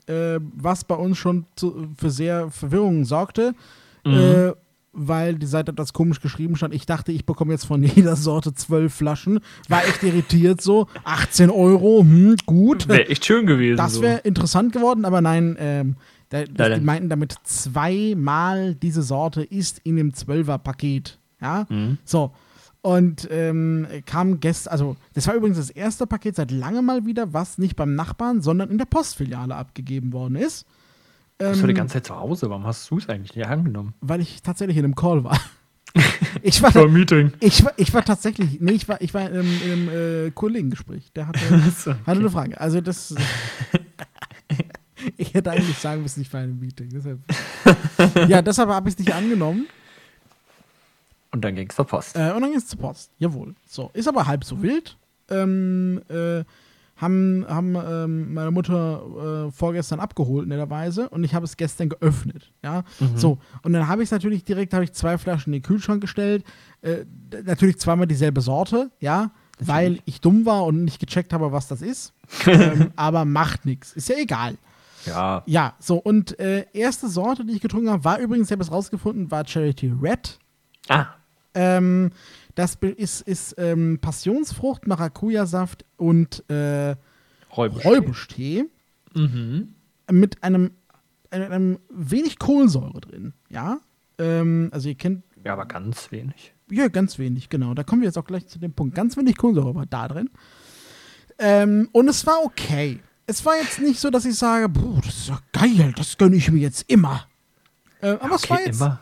äh, 0.06 0.38
was 0.56 0.84
bei 0.84 0.94
uns 0.96 1.16
schon 1.18 1.46
zu, 1.56 1.88
für 1.96 2.10
sehr 2.10 2.50
Verwirrung 2.50 3.04
sorgte. 3.04 3.54
Mhm. 4.04 4.52
Weil 4.94 5.36
die 5.36 5.46
Seite 5.46 5.72
etwas 5.72 5.92
komisch 5.94 6.20
geschrieben 6.20 6.54
stand. 6.56 6.74
Ich 6.74 6.84
dachte, 6.84 7.12
ich 7.12 7.24
bekomme 7.24 7.52
jetzt 7.52 7.64
von 7.64 7.82
jeder 7.82 8.14
Sorte 8.16 8.52
zwölf 8.54 8.92
Flaschen. 8.94 9.40
War 9.68 9.84
echt 9.86 10.02
irritiert 10.02 10.60
so. 10.60 10.86
18 11.04 11.50
Euro, 11.50 12.00
hm, 12.00 12.36
gut. 12.44 12.88
Wäre 12.88 13.08
echt 13.08 13.24
schön 13.24 13.46
gewesen. 13.46 13.78
Das 13.78 13.94
so. 13.94 14.02
wäre 14.02 14.18
interessant 14.18 14.72
geworden, 14.72 15.04
aber 15.04 15.20
nein, 15.22 15.56
ähm, 15.58 15.96
da, 16.28 16.44
die 16.44 16.80
meinten 16.80 17.08
damit 17.10 17.34
zweimal 17.44 18.74
diese 18.74 19.02
Sorte 19.02 19.42
ist 19.42 19.80
in 19.84 19.96
dem 19.96 20.14
Zwölfer-Paket. 20.14 21.18
Ja, 21.40 21.66
Mhm. 21.68 21.98
so. 22.04 22.32
Und 22.84 23.28
ähm, 23.30 23.86
kam 24.06 24.40
gestern, 24.40 24.72
also 24.72 24.96
das 25.14 25.26
war 25.28 25.34
übrigens 25.36 25.58
das 25.58 25.70
erste 25.70 26.04
Paket 26.06 26.34
seit 26.36 26.50
langem 26.50 26.84
mal 26.84 27.06
wieder, 27.06 27.32
was 27.32 27.56
nicht 27.58 27.76
beim 27.76 27.94
Nachbarn, 27.94 28.42
sondern 28.42 28.70
in 28.70 28.78
der 28.78 28.86
Postfiliale 28.86 29.54
abgegeben 29.54 30.12
worden 30.12 30.34
ist. 30.34 30.66
Bist 31.50 31.62
du 31.62 31.66
die 31.66 31.72
Ähm, 31.72 31.76
ganze 31.76 31.94
Zeit 31.94 32.06
zu 32.06 32.16
Hause? 32.16 32.48
Warum 32.50 32.64
hast 32.66 32.90
du 32.90 32.98
es 32.98 33.08
eigentlich 33.08 33.34
nicht 33.36 33.46
angenommen? 33.46 33.94
weil 34.00 34.20
ich 34.20 34.42
tatsächlich 34.42 34.76
in 34.76 34.84
einem 34.84 34.94
Call 34.94 35.24
war. 35.24 35.38
ich 36.42 36.62
war, 36.62 36.88
Meeting. 36.88 37.32
ich 37.40 37.64
war, 37.64 37.72
ich 37.76 37.92
war 37.92 38.04
tatsächlich, 38.04 38.60
nee, 38.60 38.72
ich 38.72 38.88
war, 38.88 39.00
ich 39.02 39.12
war 39.12 39.28
in 39.28 39.34
einem, 39.38 39.62
in 39.62 39.72
einem 39.72 40.26
äh, 40.26 40.30
Kollegengespräch. 40.30 41.12
Der 41.12 41.26
hatte, 41.28 41.40
So, 41.76 41.90
hatte 42.06 42.20
eine 42.20 42.30
Frage. 42.30 42.58
Also 42.60 42.80
das. 42.80 43.14
ich 45.16 45.34
hätte 45.34 45.50
eigentlich 45.50 45.76
sagen 45.78 46.02
müssen, 46.02 46.20
ich 46.22 46.32
war 46.32 46.40
in 46.42 46.50
einem 46.50 46.60
Meeting. 46.60 46.88
Deshalb. 46.90 47.20
ja, 48.28 48.40
deshalb 48.42 48.68
habe 48.70 48.88
ich 48.88 48.94
es 48.94 48.98
nicht 48.98 49.12
angenommen. 49.14 49.66
Und 51.30 51.42
dann 51.44 51.54
ging 51.54 51.68
es 51.68 51.76
zur 51.76 51.86
Post. 51.86 52.16
Äh, 52.16 52.32
und 52.32 52.42
dann 52.42 52.52
ist 52.52 52.64
es 52.64 52.68
zur 52.68 52.78
Post. 52.78 53.10
Jawohl. 53.18 53.54
So. 53.66 53.90
Ist 53.94 54.06
aber 54.08 54.26
halb 54.26 54.44
so 54.44 54.62
wild. 54.62 54.96
Ähm, 55.30 56.00
äh, 56.08 56.44
haben, 56.96 57.44
haben 57.48 57.74
ähm, 57.74 58.34
meine 58.34 58.50
Mutter 58.50 59.46
äh, 59.48 59.50
vorgestern 59.50 60.00
abgeholt, 60.00 60.46
netterweise, 60.46 61.08
und 61.08 61.24
ich 61.24 61.34
habe 61.34 61.44
es 61.44 61.56
gestern 61.56 61.88
geöffnet. 61.88 62.52
Ja, 62.62 62.84
mhm. 63.00 63.16
so. 63.16 63.38
Und 63.62 63.72
dann 63.72 63.88
habe 63.88 64.02
ich 64.02 64.08
es 64.08 64.12
natürlich 64.12 64.44
direkt, 64.44 64.74
habe 64.74 64.84
ich 64.84 64.92
zwei 64.92 65.18
Flaschen 65.18 65.52
in 65.52 65.60
den 65.60 65.66
Kühlschrank 65.66 66.00
gestellt. 66.00 66.44
Äh, 66.82 67.04
natürlich 67.44 67.78
zweimal 67.78 68.06
dieselbe 68.06 68.40
Sorte, 68.40 68.90
ja, 69.00 69.30
weil 69.58 70.00
ich 70.04 70.20
dumm 70.20 70.46
war 70.46 70.64
und 70.64 70.84
nicht 70.84 70.98
gecheckt 70.98 71.32
habe, 71.32 71.52
was 71.52 71.68
das 71.68 71.82
ist. 71.82 72.12
ähm, 72.46 72.92
aber 72.96 73.24
macht 73.24 73.64
nichts. 73.64 73.92
Ist 73.92 74.08
ja 74.08 74.16
egal. 74.18 74.56
Ja. 75.06 75.42
Ja, 75.46 75.74
so. 75.78 75.96
Und 75.96 76.38
äh, 76.38 76.66
erste 76.72 77.08
Sorte, 77.08 77.44
die 77.44 77.54
ich 77.54 77.60
getrunken 77.60 77.90
habe, 77.90 78.04
war 78.04 78.18
übrigens, 78.18 78.48
ich 78.48 78.52
habe 78.52 78.62
es 78.62 78.70
rausgefunden, 78.70 79.30
war 79.30 79.46
Charity 79.46 79.92
Red. 80.00 80.38
Ah. 80.88 81.06
Ähm, 81.54 82.10
das 82.54 82.78
ist, 82.96 83.22
ist 83.22 83.54
ähm, 83.58 83.98
Passionsfrucht, 84.00 84.86
Maracuja-Saft 84.86 85.84
und 85.96 86.48
äh, 86.50 86.96
Räubuschtee. 87.56 88.64
Mhm. 89.14 89.74
Mit 90.10 90.42
einem, 90.42 90.72
einem, 91.30 91.78
wenig 91.88 92.38
Kohlensäure 92.38 93.00
drin. 93.00 93.34
Ja. 93.48 93.78
Ähm, 94.18 94.68
also 94.72 94.88
ihr 94.88 94.94
kennt. 94.94 95.24
Ja, 95.44 95.54
aber 95.54 95.66
ganz 95.66 96.12
wenig. 96.12 96.54
Ja, 96.70 96.88
ganz 96.88 97.18
wenig, 97.18 97.48
genau. 97.48 97.74
Da 97.74 97.84
kommen 97.84 98.02
wir 98.02 98.06
jetzt 98.06 98.18
auch 98.18 98.24
gleich 98.24 98.46
zu 98.46 98.58
dem 98.58 98.72
Punkt. 98.72 98.94
Ganz 98.94 99.16
wenig 99.16 99.36
Kohlensäure 99.36 99.74
war 99.74 99.86
da 99.86 100.08
drin. 100.08 100.30
Ähm, 101.38 101.88
und 101.92 102.08
es 102.08 102.26
war 102.26 102.44
okay. 102.44 103.00
Es 103.26 103.44
war 103.44 103.56
jetzt 103.56 103.80
nicht 103.80 104.00
so, 104.00 104.10
dass 104.10 104.24
ich 104.24 104.36
sage, 104.36 104.68
boah, 104.68 105.00
das 105.04 105.16
ist 105.16 105.28
ja 105.28 105.38
geil, 105.52 105.92
das 105.96 106.18
gönne 106.18 106.36
ich 106.36 106.50
mir 106.50 106.58
jetzt 106.58 106.90
immer. 106.90 107.26
Äh, 108.00 108.10
aber 108.12 108.34
okay, 108.34 108.36
es 108.40 108.50
war 108.50 108.60
jetzt. 108.60 108.80
Immer 108.80 109.00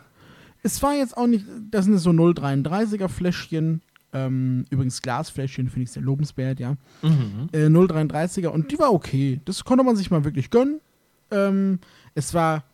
es 0.63 0.81
war 0.83 0.93
jetzt 0.93 1.17
auch 1.17 1.27
nicht, 1.27 1.45
das 1.69 1.85
sind 1.85 1.97
so 1.97 2.11
0,33er 2.11 3.07
Fläschchen. 3.07 3.81
Ähm, 4.13 4.65
übrigens 4.69 5.01
Glasfläschchen 5.01 5.69
finde 5.69 5.83
ich 5.83 5.91
sehr 5.91 6.03
lobenswert, 6.03 6.59
ja. 6.59 6.75
Mhm. 7.01 7.49
Äh, 7.53 7.67
0,33er 7.67 8.47
und 8.47 8.71
die 8.71 8.77
war 8.77 8.93
okay. 8.93 9.39
Das 9.45 9.63
konnte 9.63 9.83
man 9.83 9.95
sich 9.95 10.11
mal 10.11 10.25
wirklich 10.25 10.49
gönnen. 10.49 10.81
Ähm, 11.31 11.79
es 12.13 12.33
war 12.33 12.65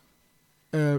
äh, 0.72 0.98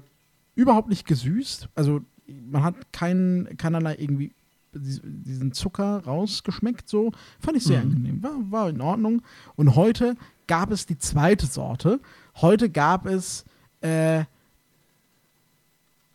überhaupt 0.56 0.90
nicht 0.90 1.06
gesüßt. 1.06 1.70
Also 1.76 2.02
man 2.50 2.64
hat 2.64 2.76
keinen, 2.94 3.58
keinerlei 3.58 3.96
irgendwie 3.98 4.34
diesen 4.74 5.52
Zucker 5.52 6.04
rausgeschmeckt, 6.06 6.88
so. 6.88 7.12
Fand 7.40 7.58
ich 7.58 7.64
sehr 7.64 7.84
mhm. 7.84 7.92
angenehm. 7.92 8.24
War, 8.24 8.52
war 8.52 8.70
in 8.70 8.82
Ordnung. 8.82 9.22
Und 9.56 9.76
heute 9.76 10.16
gab 10.48 10.72
es 10.72 10.86
die 10.86 10.98
zweite 10.98 11.48
Sorte. 11.48 12.00
Heute 12.36 12.70
gab 12.70 13.06
es 13.06 13.46
äh, 13.82 14.24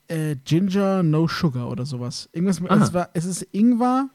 äh, 0.09 0.37
Ginger 0.45 1.03
No 1.03 1.27
Sugar 1.29 1.71
oder 1.71 1.87
sowas. 1.87 2.29
Irgendwas 2.33 2.61
mit, 2.61 2.71
es, 2.71 2.93
war, 2.93 3.11
es 3.15 3.25
ist 3.25 3.43
Ingwer. 3.53 4.09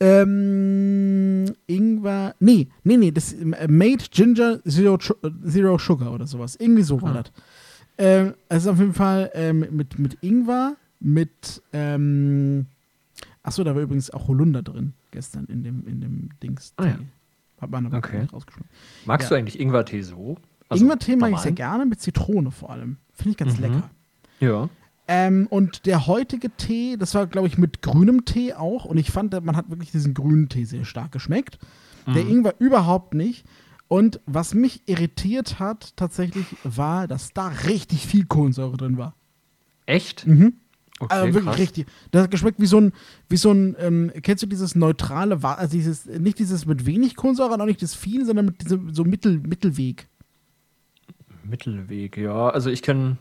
Ähm, 0.00 1.52
Ingwer. 1.66 2.34
Nee, 2.38 2.68
nee, 2.84 2.96
nee, 2.96 3.10
das 3.10 3.32
äh, 3.32 3.68
Made 3.68 4.04
Ginger 4.10 4.62
Zero, 4.64 4.98
Zero 4.98 5.78
Sugar 5.78 6.12
oder 6.12 6.26
sowas. 6.26 6.56
Irgendwie 6.56 6.82
so 6.82 7.00
war 7.02 7.16
ah. 7.16 7.22
das. 7.22 7.32
Ähm, 7.98 8.34
es 8.48 8.62
ist 8.62 8.68
auf 8.68 8.78
jeden 8.78 8.94
Fall 8.94 9.30
ähm, 9.34 9.66
mit, 9.70 9.98
mit 9.98 10.18
Ingwer, 10.22 10.76
mit. 11.00 11.62
Ähm, 11.72 12.66
achso, 13.42 13.64
da 13.64 13.74
war 13.74 13.82
übrigens 13.82 14.10
auch 14.10 14.28
Holunder 14.28 14.62
drin 14.62 14.92
gestern 15.10 15.46
in 15.46 15.64
dem, 15.64 15.86
in 15.86 16.00
dem 16.00 16.28
Dings. 16.42 16.72
Ah, 16.76 16.86
ja. 16.86 16.98
Hat 17.60 17.70
man 17.70 17.86
aber 17.86 17.98
okay. 17.98 18.26
rausgeschmissen. 18.32 18.70
Magst 19.04 19.24
ja. 19.24 19.28
du 19.30 19.40
eigentlich 19.40 19.58
Ingwer-Tee 19.58 20.02
so? 20.02 20.36
Also 20.68 20.84
Ingwer-Tee 20.84 21.16
mag 21.16 21.32
ich 21.32 21.38
sehr 21.38 21.52
gerne, 21.52 21.86
mit 21.86 22.00
Zitrone 22.00 22.50
vor 22.50 22.70
allem. 22.70 22.98
Finde 23.12 23.30
ich 23.30 23.36
ganz 23.36 23.56
mhm. 23.56 23.64
lecker. 23.64 23.90
Ja. 24.40 24.68
Ähm, 25.10 25.46
und 25.48 25.86
der 25.86 26.06
heutige 26.06 26.50
Tee, 26.50 26.98
das 26.98 27.14
war, 27.14 27.26
glaube 27.26 27.48
ich, 27.48 27.56
mit 27.56 27.80
grünem 27.80 28.26
Tee 28.26 28.52
auch. 28.52 28.84
Und 28.84 28.98
ich 28.98 29.10
fand, 29.10 29.32
man 29.42 29.56
hat 29.56 29.70
wirklich 29.70 29.90
diesen 29.90 30.12
grünen 30.12 30.50
Tee 30.50 30.64
sehr 30.64 30.84
stark 30.84 31.12
geschmeckt. 31.12 31.58
Mhm. 32.06 32.12
Der 32.12 32.26
Ingwer 32.26 32.54
überhaupt 32.58 33.14
nicht. 33.14 33.46
Und 33.88 34.20
was 34.26 34.52
mich 34.52 34.82
irritiert 34.84 35.58
hat 35.58 35.96
tatsächlich, 35.96 36.44
war, 36.62 37.08
dass 37.08 37.32
da 37.32 37.48
richtig 37.48 38.06
viel 38.06 38.26
Kohlensäure 38.26 38.76
drin 38.76 38.98
war. 38.98 39.14
Echt? 39.86 40.26
Mhm. 40.26 40.52
Okay, 41.00 41.14
also 41.14 41.26
wirklich 41.28 41.44
krass. 41.44 41.58
richtig. 41.58 41.86
Das 42.10 42.24
hat 42.24 42.30
geschmeckt 42.30 42.60
wie 42.60 42.66
so 42.66 42.78
ein, 42.78 42.92
wie 43.30 43.36
so 43.38 43.50
ein, 43.50 43.76
ähm, 43.78 44.12
kennst 44.22 44.42
du 44.42 44.46
dieses 44.46 44.74
neutrale, 44.74 45.42
also 45.42 45.72
dieses, 45.72 46.04
nicht 46.04 46.38
dieses 46.38 46.66
mit 46.66 46.84
wenig 46.84 47.16
Kohlensäure, 47.16 47.58
auch 47.58 47.64
nicht 47.64 47.80
das 47.80 47.94
viel, 47.94 48.26
sondern 48.26 48.46
mit 48.46 48.62
diesem 48.62 48.92
so 48.92 49.04
Mittel, 49.04 49.38
Mittelweg. 49.38 50.08
Mittelweg, 51.44 52.18
ja. 52.18 52.50
Also 52.50 52.68
ich 52.68 52.82
kenne 52.82 53.16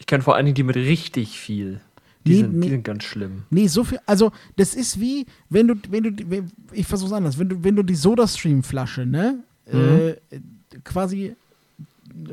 ich 0.00 0.06
kenne 0.06 0.24
vor 0.24 0.34
allen 0.34 0.46
Dingen 0.46 0.56
die 0.56 0.62
mit 0.62 0.76
richtig 0.76 1.38
viel. 1.38 1.80
Die, 2.26 2.32
nee, 2.32 2.40
sind, 2.40 2.54
nee, 2.54 2.66
die 2.66 2.70
sind 2.70 2.84
ganz 2.84 3.04
schlimm. 3.04 3.44
Nee, 3.50 3.66
so 3.66 3.84
viel. 3.84 4.00
Also, 4.06 4.32
das 4.56 4.74
ist 4.74 4.98
wie, 4.98 5.26
wenn 5.50 5.68
du, 5.68 5.74
wenn 5.90 6.02
du, 6.02 6.44
ich 6.72 6.86
versuch's 6.86 7.12
anders, 7.12 7.38
wenn 7.38 7.48
du, 7.48 7.64
wenn 7.64 7.76
du 7.76 7.82
die 7.82 7.94
Soda-Stream-Flasche, 7.94 9.06
ne, 9.06 9.38
mhm. 9.70 9.78
äh, 9.78 10.40
quasi 10.84 11.36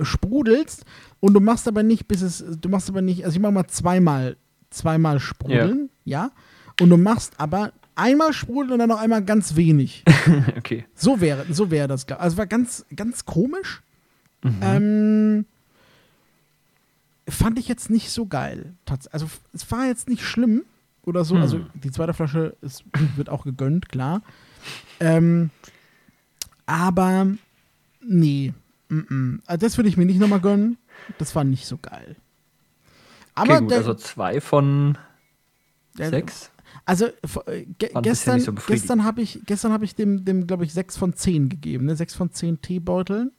sprudelst 0.02 0.86
und 1.20 1.34
du 1.34 1.40
machst 1.40 1.68
aber 1.68 1.84
nicht, 1.84 2.08
bis 2.08 2.22
es, 2.22 2.44
du 2.60 2.70
machst 2.70 2.90
aber 2.90 3.02
nicht, 3.02 3.26
also 3.26 3.36
ich 3.36 3.42
mach 3.42 3.52
mal 3.52 3.68
zweimal, 3.68 4.38
zweimal 4.70 5.20
sprudeln, 5.20 5.90
ja, 6.04 6.26
ja 6.26 6.32
und 6.82 6.90
du 6.90 6.98
machst 6.98 7.34
aber 7.38 7.72
einmal 7.96 8.34
sprudeln 8.34 8.74
und 8.74 8.80
dann 8.80 8.90
noch 8.90 9.02
einmal 9.02 9.24
ganz 9.24 9.56
wenig. 9.56 10.04
okay. 10.58 10.86
So 10.96 11.20
wäre, 11.22 11.46
so 11.52 11.72
wäre 11.72 11.88
das. 11.88 12.08
Also 12.10 12.38
war 12.38 12.48
ganz, 12.48 12.86
ganz 12.96 13.26
komisch. 13.26 13.82
Mhm. 14.44 14.60
Ähm, 14.62 15.46
fand 17.30 17.60
ich 17.60 17.68
jetzt 17.68 17.90
nicht 17.90 18.10
so 18.10 18.26
geil. 18.26 18.76
Also 19.12 19.28
es 19.54 19.70
war 19.72 19.86
jetzt 19.86 20.10
nicht 20.10 20.24
schlimm 20.24 20.64
oder 21.04 21.24
so. 21.24 21.36
Also, 21.36 21.58
hm. 21.58 21.64
Also 21.64 21.80
die 21.80 21.92
zweite 21.92 22.14
Flasche 22.14 22.56
ist, 22.62 22.84
wird 23.16 23.30
auch 23.30 23.44
gegönnt, 23.44 23.90
klar. 23.90 24.22
Ähm, 25.00 25.50
aber 26.66 27.28
nee. 28.02 28.54
M 28.90 29.06
-m. 29.10 29.40
Also 29.46 29.66
das 29.66 29.78
würde 29.78 29.90
ich 29.90 29.98
mir 29.98 30.06
nicht 30.06 30.20
nochmal 30.20 30.40
gönnen. 30.40 30.78
Das 31.18 31.36
war 31.36 31.44
nicht 31.44 31.66
so 31.66 31.78
geil. 31.78 32.16
Aber 33.36 33.54
okay, 33.54 33.62
gut, 33.62 33.72
der, 33.72 33.78
also 33.80 33.94
zwei 33.94 34.42
von 34.42 34.98
der, 35.98 36.10
sechs. 36.10 36.52
Also 36.86 37.08
äh, 37.46 37.66
ge 37.78 37.92
gestern, 38.02 38.40
so 38.40 38.54
gestern 38.54 39.04
habe 39.04 39.22
ich, 39.22 39.42
gestern 39.46 39.74
hab 39.74 39.84
ich 39.84 39.94
dem, 39.96 40.26
dem 40.26 40.48
glaube 40.48 40.64
ich, 40.64 40.74
sechs 40.74 40.98
von 40.98 41.14
zehn 41.14 41.50
gegeben. 41.50 41.86
Ne? 41.86 41.96
Sechs 41.96 42.16
von 42.16 42.32
zehn 42.32 42.62
Teebeuteln. 42.62 43.32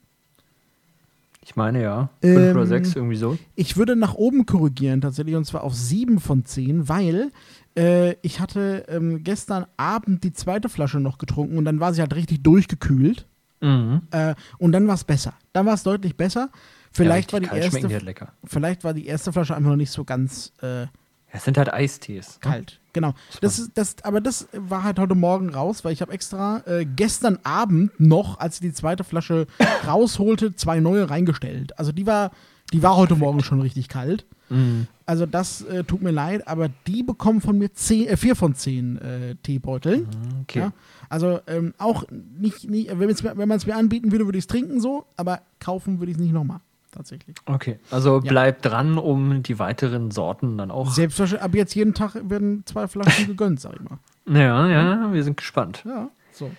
Ich 1.49 1.55
meine 1.55 1.81
ja. 1.81 2.09
Fünf 2.21 2.37
ähm, 2.37 2.55
oder 2.57 2.67
sechs, 2.67 2.95
irgendwie 2.95 3.15
so. 3.15 3.35
Ich 3.55 3.75
würde 3.75 3.95
nach 3.95 4.13
oben 4.13 4.45
korrigieren 4.45 5.01
tatsächlich 5.01 5.35
und 5.35 5.45
zwar 5.45 5.63
auf 5.63 5.73
sieben 5.73 6.19
von 6.19 6.45
zehn, 6.45 6.87
weil 6.87 7.31
äh, 7.75 8.13
ich 8.21 8.39
hatte 8.39 8.85
ähm, 8.87 9.23
gestern 9.23 9.65
Abend 9.75 10.23
die 10.23 10.31
zweite 10.31 10.69
Flasche 10.69 10.99
noch 10.99 11.17
getrunken 11.17 11.57
und 11.57 11.65
dann 11.65 11.79
war 11.79 11.91
sie 11.91 12.01
halt 12.01 12.13
richtig 12.13 12.43
durchgekühlt. 12.43 13.25
Mhm. 13.61 14.03
Äh, 14.11 14.35
und 14.59 14.73
dann 14.73 14.87
war 14.87 14.93
es 14.93 15.03
besser. 15.03 15.33
Dann 15.51 15.65
war 15.65 15.73
es 15.73 15.81
deutlich 15.81 16.15
besser. 16.15 16.51
Vielleicht 16.91 17.31
ja, 17.31 17.33
war 17.33 17.39
die 17.39 17.59
erste. 17.59 17.89
Halt 17.89 18.19
vielleicht 18.43 18.83
war 18.83 18.93
die 18.93 19.07
erste 19.07 19.33
Flasche 19.33 19.55
einfach 19.55 19.71
noch 19.71 19.75
nicht 19.75 19.91
so 19.91 20.03
ganz. 20.03 20.53
Äh, 20.61 20.85
es 21.31 21.43
sind 21.43 21.57
halt 21.57 21.71
Eistees. 21.71 22.39
Ne? 22.43 22.51
Kalt, 22.51 22.79
genau. 22.93 23.13
Das 23.41 23.59
ist, 23.59 23.71
das, 23.75 23.95
aber 24.03 24.21
das 24.21 24.47
war 24.53 24.83
halt 24.83 24.99
heute 24.99 25.15
Morgen 25.15 25.49
raus, 25.49 25.85
weil 25.85 25.93
ich 25.93 26.01
habe 26.01 26.11
extra 26.11 26.63
äh, 26.65 26.85
gestern 26.85 27.39
Abend 27.43 27.99
noch, 27.99 28.39
als 28.39 28.55
ich 28.55 28.61
die 28.61 28.73
zweite 28.73 29.03
Flasche 29.03 29.47
rausholte, 29.87 30.55
zwei 30.55 30.79
neue 30.79 31.09
reingestellt. 31.09 31.77
Also 31.77 31.91
die 31.91 32.07
war, 32.07 32.31
die 32.73 32.81
war 32.81 32.95
heute 32.95 33.15
Morgen 33.15 33.43
schon 33.43 33.61
richtig 33.61 33.89
kalt. 33.89 34.25
Mhm. 34.49 34.87
Also 35.05 35.25
das 35.25 35.61
äh, 35.61 35.83
tut 35.83 36.01
mir 36.01 36.11
leid, 36.11 36.47
aber 36.47 36.69
die 36.87 37.03
bekommen 37.03 37.41
von 37.41 37.57
mir 37.57 37.73
zehn, 37.73 38.07
äh, 38.07 38.17
vier 38.17 38.35
von 38.35 38.55
zehn 38.55 38.97
äh, 38.97 39.35
Teebeuteln. 39.43 40.01
Mhm, 40.01 40.41
okay. 40.41 40.59
Ja? 40.59 40.73
Also 41.09 41.39
ähm, 41.47 41.73
auch 41.77 42.05
nicht, 42.11 42.69
nicht 42.69 42.89
wenn 42.97 43.47
man 43.47 43.57
es 43.57 43.65
mir 43.65 43.75
anbieten 43.75 44.11
würde, 44.11 44.25
würde 44.25 44.37
ich 44.37 44.43
es 44.43 44.47
trinken 44.47 44.79
so, 44.79 45.05
aber 45.17 45.41
kaufen 45.59 45.99
würde 45.99 46.11
ich 46.11 46.17
es 46.17 46.21
nicht 46.21 46.33
nochmal 46.33 46.61
tatsächlich. 46.91 47.35
Okay, 47.45 47.79
also 47.91 48.15
ja. 48.15 48.29
bleibt 48.29 48.65
dran, 48.65 48.97
um 48.97 49.43
die 49.43 49.59
weiteren 49.59 50.11
Sorten 50.11 50.57
dann 50.57 50.71
auch. 50.71 50.91
Selbstverständlich, 50.91 51.43
ab 51.43 51.55
jetzt 51.55 51.75
jeden 51.75 51.93
Tag 51.93 52.15
werden 52.29 52.63
zwei 52.65 52.87
Flaschen 52.87 53.27
gegönnt, 53.27 53.59
sag 53.59 53.73
ich 53.75 53.81
mal. 53.81 53.99
Ja, 54.27 54.67
ja, 54.67 55.13
wir 55.13 55.23
sind 55.23 55.37
gespannt. 55.37 55.83
Ja, 55.85 56.09
so. 56.31 56.51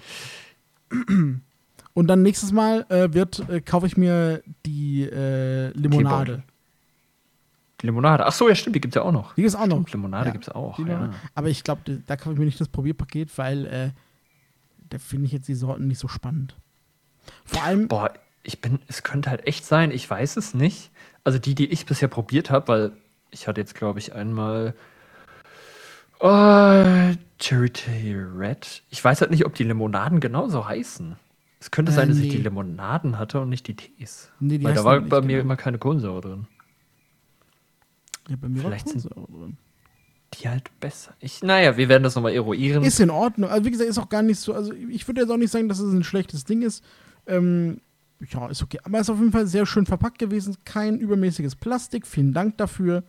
Und 1.94 2.06
dann 2.06 2.22
nächstes 2.22 2.52
Mal 2.52 2.86
äh, 2.88 3.12
wird, 3.12 3.48
äh, 3.48 3.60
kaufe 3.60 3.86
ich 3.86 3.96
mir 3.96 4.42
die 4.66 5.02
äh, 5.02 5.70
Limonade. 5.70 6.42
Die 7.80 7.86
Limonade. 7.86 8.26
Ach 8.26 8.32
so, 8.32 8.48
ja, 8.48 8.54
stimmt, 8.54 8.76
die 8.76 8.80
gibt 8.80 8.94
es 8.94 8.96
ja 8.96 9.02
auch 9.02 9.12
noch. 9.12 9.34
Die 9.34 9.42
gibt 9.42 9.54
es 9.54 9.60
auch 9.60 9.66
noch. 9.66 9.88
Limonade 9.88 10.26
ja, 10.26 10.32
gibt 10.32 10.44
es 10.48 10.50
auch. 10.50 10.78
Ja. 10.80 11.10
Aber 11.34 11.48
ich 11.48 11.64
glaube, 11.64 12.02
da 12.06 12.16
kaufe 12.16 12.32
ich 12.32 12.38
mir 12.38 12.44
nicht 12.44 12.60
das 12.60 12.68
Probierpaket, 12.68 13.36
weil 13.38 13.66
äh, 13.66 13.90
da 14.90 14.98
finde 14.98 15.26
ich 15.26 15.32
jetzt 15.32 15.48
die 15.48 15.54
Sorten 15.54 15.86
nicht 15.86 15.98
so 15.98 16.08
spannend. 16.08 16.56
Vor 17.44 17.62
allem. 17.62 17.88
Boah, 17.88 18.12
ich 18.42 18.60
bin, 18.60 18.80
es 18.88 19.02
könnte 19.02 19.30
halt 19.30 19.46
echt 19.46 19.64
sein, 19.64 19.90
ich 19.90 20.08
weiß 20.08 20.36
es 20.36 20.54
nicht. 20.54 20.90
Also 21.24 21.38
die, 21.38 21.54
die 21.54 21.66
ich 21.66 21.86
bisher 21.86 22.08
probiert 22.08 22.50
habe, 22.50 22.68
weil 22.68 22.92
ich 23.30 23.46
hatte 23.46 23.60
jetzt, 23.60 23.74
glaube 23.74 23.98
ich, 23.98 24.14
einmal 24.14 24.74
oh, 26.20 27.14
Charity 27.40 28.14
Red. 28.14 28.82
Ich 28.90 29.02
weiß 29.02 29.20
halt 29.20 29.30
nicht, 29.30 29.44
ob 29.44 29.54
die 29.54 29.64
Limonaden 29.64 30.20
genauso 30.20 30.66
heißen. 30.66 31.16
Es 31.60 31.70
könnte 31.70 31.92
äh, 31.92 31.94
sein, 31.94 32.08
dass 32.08 32.18
nee. 32.18 32.26
ich 32.26 32.32
die 32.32 32.38
Limonaden 32.38 33.18
hatte 33.18 33.40
und 33.40 33.50
nicht 33.50 33.66
die 33.66 33.76
Tees. 33.76 34.30
Nee, 34.40 34.58
die 34.58 34.64
weil 34.64 34.74
da 34.74 34.84
war 34.84 35.00
bei 35.00 35.20
mir 35.20 35.36
genau. 35.36 35.40
immer 35.42 35.56
keine 35.56 35.78
Kohlensäure 35.78 36.22
drin. 36.22 36.46
Ja, 38.28 38.36
bei 38.40 38.48
mir 38.48 38.62
Vielleicht 38.62 38.86
war 38.86 38.94
Kohlensäure 38.94 39.26
drin. 39.26 39.58
die 40.34 40.48
halt 40.48 40.70
besser. 40.80 41.12
Ich, 41.20 41.42
naja, 41.42 41.76
wir 41.76 41.88
werden 41.90 42.02
das 42.02 42.14
nochmal 42.14 42.32
eruieren. 42.32 42.82
Ist 42.82 43.00
in 43.00 43.10
Ordnung. 43.10 43.50
Also, 43.50 43.66
wie 43.66 43.70
gesagt, 43.70 43.90
ist 43.90 43.98
auch 43.98 44.08
gar 44.08 44.22
nicht 44.22 44.40
so. 44.40 44.54
Also, 44.54 44.72
ich 44.72 45.06
würde 45.06 45.20
jetzt 45.20 45.30
auch 45.30 45.36
nicht 45.36 45.50
sagen, 45.50 45.68
dass 45.68 45.80
es 45.80 45.92
ein 45.92 46.04
schlechtes 46.04 46.44
Ding 46.44 46.62
ist. 46.62 46.82
Ähm, 47.26 47.82
ja, 48.28 48.48
ist 48.48 48.62
okay. 48.62 48.78
Aber 48.84 48.98
es 48.98 49.08
ist 49.08 49.10
auf 49.10 49.18
jeden 49.18 49.32
Fall 49.32 49.46
sehr 49.46 49.66
schön 49.66 49.86
verpackt 49.86 50.18
gewesen. 50.18 50.56
Kein 50.64 50.98
übermäßiges 50.98 51.56
Plastik. 51.56 52.06
Vielen 52.06 52.32
Dank 52.32 52.58
dafür. 52.58 53.02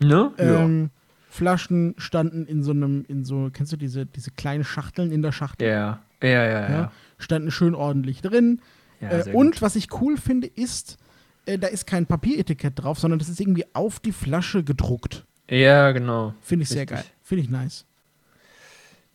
Ne? 0.00 0.32
Ähm, 0.38 0.82
ja. 0.82 0.90
Flaschen 1.30 1.94
standen 1.98 2.46
in 2.46 2.62
so 2.62 2.70
einem, 2.72 3.04
in 3.08 3.24
so, 3.24 3.50
kennst 3.52 3.72
du 3.72 3.76
diese, 3.76 4.06
diese 4.06 4.30
kleinen 4.30 4.64
Schachteln 4.64 5.10
in 5.10 5.22
der 5.22 5.32
Schachtel? 5.32 5.68
Ja, 5.68 6.00
ja, 6.22 6.28
ja, 6.28 6.44
ja. 6.44 6.70
ja. 6.70 6.92
Standen 7.18 7.50
schön 7.50 7.74
ordentlich 7.74 8.22
drin. 8.22 8.60
Ja, 9.00 9.10
äh, 9.10 9.32
und 9.32 9.52
gut. 9.52 9.62
was 9.62 9.76
ich 9.76 9.88
cool 10.00 10.16
finde, 10.16 10.46
ist, 10.46 10.98
äh, 11.46 11.58
da 11.58 11.68
ist 11.68 11.86
kein 11.86 12.06
Papieretikett 12.06 12.74
drauf, 12.76 12.98
sondern 12.98 13.18
das 13.18 13.28
ist 13.28 13.40
irgendwie 13.40 13.64
auf 13.72 14.00
die 14.00 14.12
Flasche 14.12 14.64
gedruckt. 14.64 15.24
Ja, 15.48 15.92
genau. 15.92 16.34
Finde 16.40 16.64
ich 16.64 16.70
Richtig. 16.70 16.76
sehr 16.76 16.86
geil. 16.86 17.04
Finde 17.22 17.44
ich 17.44 17.50
nice. 17.50 17.84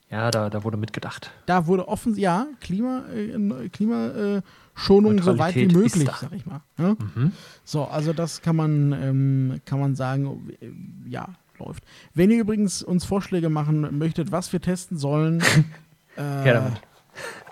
Ja, 0.09 0.29
da, 0.29 0.49
da 0.49 0.63
wurde 0.63 0.77
mitgedacht. 0.77 1.31
Da 1.47 1.65
wurde 1.65 1.87
offen, 1.87 2.15
ja, 2.15 2.47
Klima, 2.59 3.03
äh, 3.11 4.41
Klimaschonung 4.75 5.21
so 5.21 5.37
weit 5.37 5.55
wie 5.55 5.67
möglich, 5.67 6.09
sag 6.19 6.31
ich 6.33 6.45
mal. 6.45 6.61
Ja? 6.77 6.95
Mhm. 7.15 7.31
So, 7.63 7.85
also 7.85 8.13
das 8.13 8.41
kann 8.41 8.55
man, 8.55 8.91
ähm, 8.93 9.61
kann 9.65 9.79
man 9.79 9.95
sagen, 9.95 10.51
äh, 10.61 11.09
ja, 11.09 11.29
läuft. 11.59 11.83
Wenn 12.13 12.31
ihr 12.31 12.39
übrigens 12.39 12.81
uns 12.81 13.05
Vorschläge 13.05 13.49
machen 13.49 13.97
möchtet, 13.97 14.31
was 14.31 14.51
wir 14.51 14.61
testen 14.61 14.97
sollen, 14.97 15.41
äh, 16.17 16.47
ja, 16.47 16.53
damit. 16.53 16.81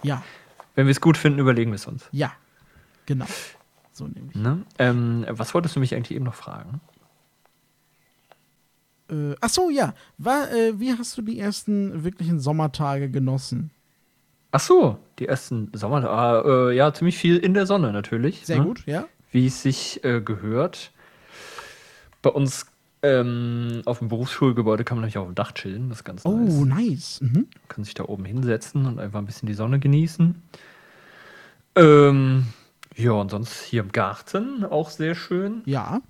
ja. 0.03 0.23
Wenn 0.75 0.87
wir 0.87 0.91
es 0.91 1.01
gut 1.01 1.17
finden, 1.17 1.39
überlegen 1.39 1.71
wir 1.71 1.75
es 1.75 1.85
uns. 1.85 2.07
Ja, 2.11 2.31
genau. 3.05 3.25
So 3.91 4.07
nämlich. 4.07 4.35
Ne? 4.35 4.63
Ähm, 4.79 5.25
was 5.29 5.53
wolltest 5.53 5.75
du 5.75 5.79
mich 5.79 5.93
eigentlich 5.95 6.15
eben 6.15 6.25
noch 6.25 6.35
fragen? 6.35 6.81
Äh, 9.09 9.35
ach 9.41 9.49
so, 9.49 9.69
ja. 9.69 9.93
War, 10.17 10.51
äh, 10.51 10.79
wie 10.79 10.93
hast 10.93 11.17
du 11.17 11.21
die 11.21 11.39
ersten 11.39 12.03
wirklichen 12.03 12.39
Sommertage 12.39 13.09
genossen? 13.09 13.71
Ach 14.51 14.59
so, 14.59 14.97
die 15.19 15.27
ersten 15.27 15.71
Sommertage. 15.73 16.71
Äh, 16.71 16.75
ja, 16.75 16.93
ziemlich 16.93 17.17
viel 17.17 17.37
in 17.37 17.53
der 17.53 17.65
Sonne 17.65 17.93
natürlich. 17.93 18.45
Sehr 18.45 18.59
ne? 18.59 18.65
gut, 18.65 18.85
ja. 18.85 19.05
Wie 19.31 19.47
es 19.47 19.61
sich 19.61 20.03
äh, 20.03 20.21
gehört. 20.21 20.91
Bei 22.21 22.29
uns 22.29 22.65
ähm, 23.01 23.81
auf 23.85 23.99
dem 23.99 24.09
Berufsschulgebäude 24.09 24.83
kann 24.83 24.97
man 24.97 25.03
nämlich 25.03 25.17
auf 25.17 25.25
dem 25.25 25.35
Dach 25.35 25.53
chillen. 25.53 25.89
Das 25.89 25.99
ist 25.99 26.03
ganz 26.03 26.25
oh, 26.25 26.31
nice. 26.31 26.57
Oh, 26.59 26.65
nice. 26.65 27.21
Mhm. 27.21 27.47
Kann 27.67 27.83
sich 27.83 27.93
da 27.93 28.03
oben 28.05 28.25
hinsetzen 28.25 28.85
und 28.85 28.99
einfach 28.99 29.19
ein 29.19 29.25
bisschen 29.25 29.47
die 29.47 29.53
Sonne 29.53 29.79
genießen. 29.79 30.41
Ähm, 31.75 32.45
ja, 32.95 33.11
und 33.11 33.31
sonst 33.31 33.61
hier 33.63 33.81
im 33.81 33.91
Garten 33.91 34.65
auch 34.65 34.89
sehr 34.89 35.15
schön. 35.15 35.61
Ja. 35.65 36.01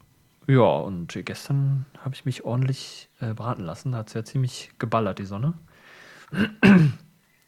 Ja, 0.47 0.63
und 0.63 1.17
gestern 1.23 1.85
habe 1.99 2.15
ich 2.15 2.25
mich 2.25 2.43
ordentlich 2.43 3.09
äh, 3.19 3.33
braten 3.33 3.63
lassen. 3.63 3.91
Da 3.91 3.99
hat 3.99 4.07
es 4.07 4.15
ja 4.15 4.23
ziemlich 4.23 4.71
geballert, 4.79 5.19
die 5.19 5.25
Sonne. 5.25 5.53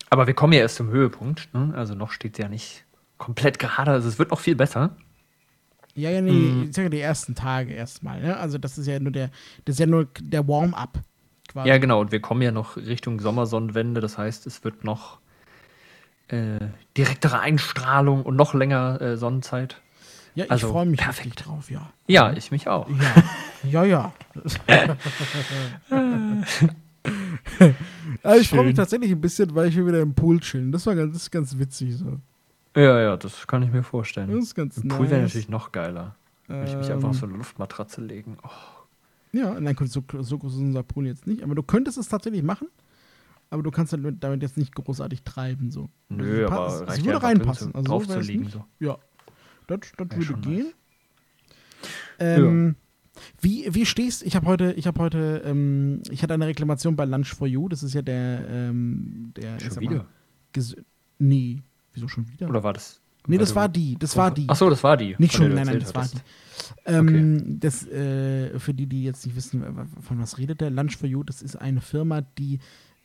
Aber 0.10 0.28
wir 0.28 0.34
kommen 0.34 0.54
ja 0.54 0.60
erst 0.60 0.76
zum 0.76 0.90
Höhepunkt. 0.90 1.54
Ne? 1.54 1.74
Also 1.76 1.96
noch 1.96 2.12
steht 2.12 2.34
es 2.34 2.40
ja 2.40 2.50
nicht 2.50 2.86
komplett 3.18 3.60
gerade. 3.60 3.92
Also 3.92 4.08
es 4.08 4.20
wird 4.20 4.32
noch 4.32 4.40
viel 4.40 4.56
besser. 4.56 4.96
Ja, 5.96 6.10
ja, 6.10 6.22
nee, 6.22 6.32
mhm. 6.32 6.64
ich 6.70 6.76
sage 6.76 6.90
die 6.90 7.00
ersten 7.00 7.36
Tage 7.36 7.74
erstmal. 7.74 8.22
Ne? 8.22 8.38
Also 8.38 8.58
das 8.58 8.78
ist 8.78 8.88
ja 8.88 9.00
nur 9.00 9.12
der, 9.12 9.30
das 9.66 9.76
ist 9.76 9.80
ja 9.80 9.86
nur 9.86 10.08
der 10.20 10.48
Warm-up. 10.48 11.00
Ja, 11.66 11.78
genau. 11.78 12.02
Und 12.02 12.12
wir 12.12 12.20
kommen 12.20 12.42
ja 12.42 12.52
noch 12.52 12.78
Richtung 12.78 13.20
Sommersonnenwende. 13.20 14.02
Das 14.02 14.18
heißt, 14.18 14.48
es 14.48 14.64
wird 14.64 14.84
noch 14.84 15.20
äh, 16.30 16.60
direktere 16.98 17.40
Einstrahlung 17.40 18.24
und 18.24 18.36
noch 18.36 18.56
länger 18.56 19.00
äh, 19.02 19.18
Sonnenzeit. 19.18 19.82
Ja, 20.36 20.46
ich 20.46 20.52
also, 20.52 20.72
freue 20.72 20.88
mich 20.88 21.00
perfekt 21.00 21.46
drauf, 21.46 21.70
ja. 21.70 21.92
Ja, 22.08 22.34
ich 22.34 22.50
mich 22.50 22.68
auch. 22.68 22.90
Ja, 23.64 23.84
ja. 23.84 24.14
ja. 24.68 24.98
also 28.24 28.42
ich 28.42 28.50
freue 28.50 28.66
mich 28.66 28.76
tatsächlich 28.76 29.12
ein 29.12 29.22
bisschen, 29.22 29.54
weil 29.56 29.68
ich 29.68 29.76
hier 29.76 29.86
wieder 29.86 30.02
im 30.02 30.14
Pool 30.14 30.40
chillen. 30.40 30.72
Das 30.72 30.86
war 30.86 30.96
ganz, 30.96 31.14
das 31.14 31.32
ganz 31.32 31.58
witzig 31.58 31.96
so. 31.98 32.20
Ja, 32.76 33.00
ja, 33.00 33.18
das 33.18 33.46
kann 33.46 33.62
ich 33.64 33.72
mir 33.72 33.84
vorstellen. 33.84 34.32
Das 34.32 34.44
ist 34.44 34.56
ganz 34.56 34.78
Im 34.78 34.90
Pool 34.90 35.10
wäre 35.10 35.22
natürlich 35.22 35.50
noch 35.50 35.72
geiler. 35.72 36.16
Würde 36.48 36.70
ich 36.70 36.76
mich 36.76 36.92
einfach 36.92 37.10
auf 37.10 37.18
so 37.18 37.26
eine 37.26 37.38
Luftmatratze 37.38 38.02
legen. 38.02 38.38
Oh. 38.44 38.50
Ja, 39.32 39.60
nein, 39.60 39.76
so, 39.86 40.04
so 40.20 40.38
groß 40.38 40.54
ist 40.54 40.60
unser 40.60 40.84
Pool 40.84 41.08
jetzt 41.08 41.26
nicht. 41.26 41.44
Aber 41.44 41.56
du 41.56 41.64
könntest 41.64 41.98
es 41.98 42.08
tatsächlich 42.08 42.44
machen. 42.44 42.68
Aber 43.50 43.62
du 43.62 43.72
kannst 43.72 43.94
halt 43.94 44.04
damit 44.20 44.42
jetzt 44.42 44.58
nicht 44.58 44.74
großartig 44.74 45.24
treiben. 45.24 45.72
So. 45.72 45.90
Nö, 46.10 46.48
also, 46.48 46.84
aber 46.84 46.94
es 46.94 47.06
würde 47.06 47.22
reinpassen. 47.22 47.74
Also 47.76 47.88
drauf 47.88 48.08
zu 48.08 48.20
liegen. 48.20 48.50
So. 48.50 48.66
Ja, 48.80 48.98
das, 49.68 49.80
das 49.96 50.08
würde 50.10 50.34
gehen. 50.42 50.66
Nice. 50.66 50.74
Ähm, 52.20 52.68
ja. 52.68 52.83
Wie, 53.42 53.68
wie 53.74 53.86
stehst 53.86 54.24
Ich 54.24 54.36
habe 54.36 54.48
heute, 54.48 54.74
ich 54.74 54.88
habe 54.88 55.00
heute, 55.02 55.42
ähm, 55.46 56.02
ich 56.10 56.24
hatte 56.24 56.34
eine 56.34 56.48
Reklamation 56.48 56.96
bei 56.96 57.06
Lunch 57.06 57.34
for 57.34 57.48
You. 57.48 57.70
Das 57.70 57.84
ist 57.84 57.94
ja 57.94 58.02
der, 58.02 58.48
ähm, 58.50 59.34
der. 59.36 59.60
Schon 59.60 59.82
wieder? 59.82 60.06
Mal, 60.56 60.84
nee, 61.20 61.62
wieso 61.94 62.08
schon 62.08 62.30
wieder? 62.30 62.50
Oder 62.50 62.64
war 62.64 62.74
das? 62.74 63.02
Nee, 63.28 63.38
das 63.38 63.56
war 63.56 63.70
die. 63.70 63.96
Das 63.98 64.18
war 64.18 64.32
die. 64.32 64.46
Ach 64.48 64.56
so, 64.56 64.70
das 64.70 64.84
war 64.84 64.98
die. 64.98 65.16
Nicht 65.18 65.34
schon, 65.34 65.54
nein, 65.54 65.66
nein, 65.66 65.80
das 65.80 65.96
war 65.96 66.06
die. 66.06 66.18
Ähm, 66.86 67.38
okay. 67.40 67.58
Das, 67.60 67.88
äh, 67.88 68.60
für 68.60 68.74
die, 68.74 68.88
die 68.88 69.04
jetzt 69.04 69.26
nicht 69.26 69.36
wissen, 69.36 69.64
von 70.02 70.20
was 70.20 70.38
redet 70.38 70.62
der, 70.62 70.70
Lunch 70.70 70.98
for 70.98 71.08
You, 71.08 71.24
das 71.24 71.42
ist 71.42 71.56
eine 71.56 71.82
Firma, 71.82 72.22
die 72.22 72.60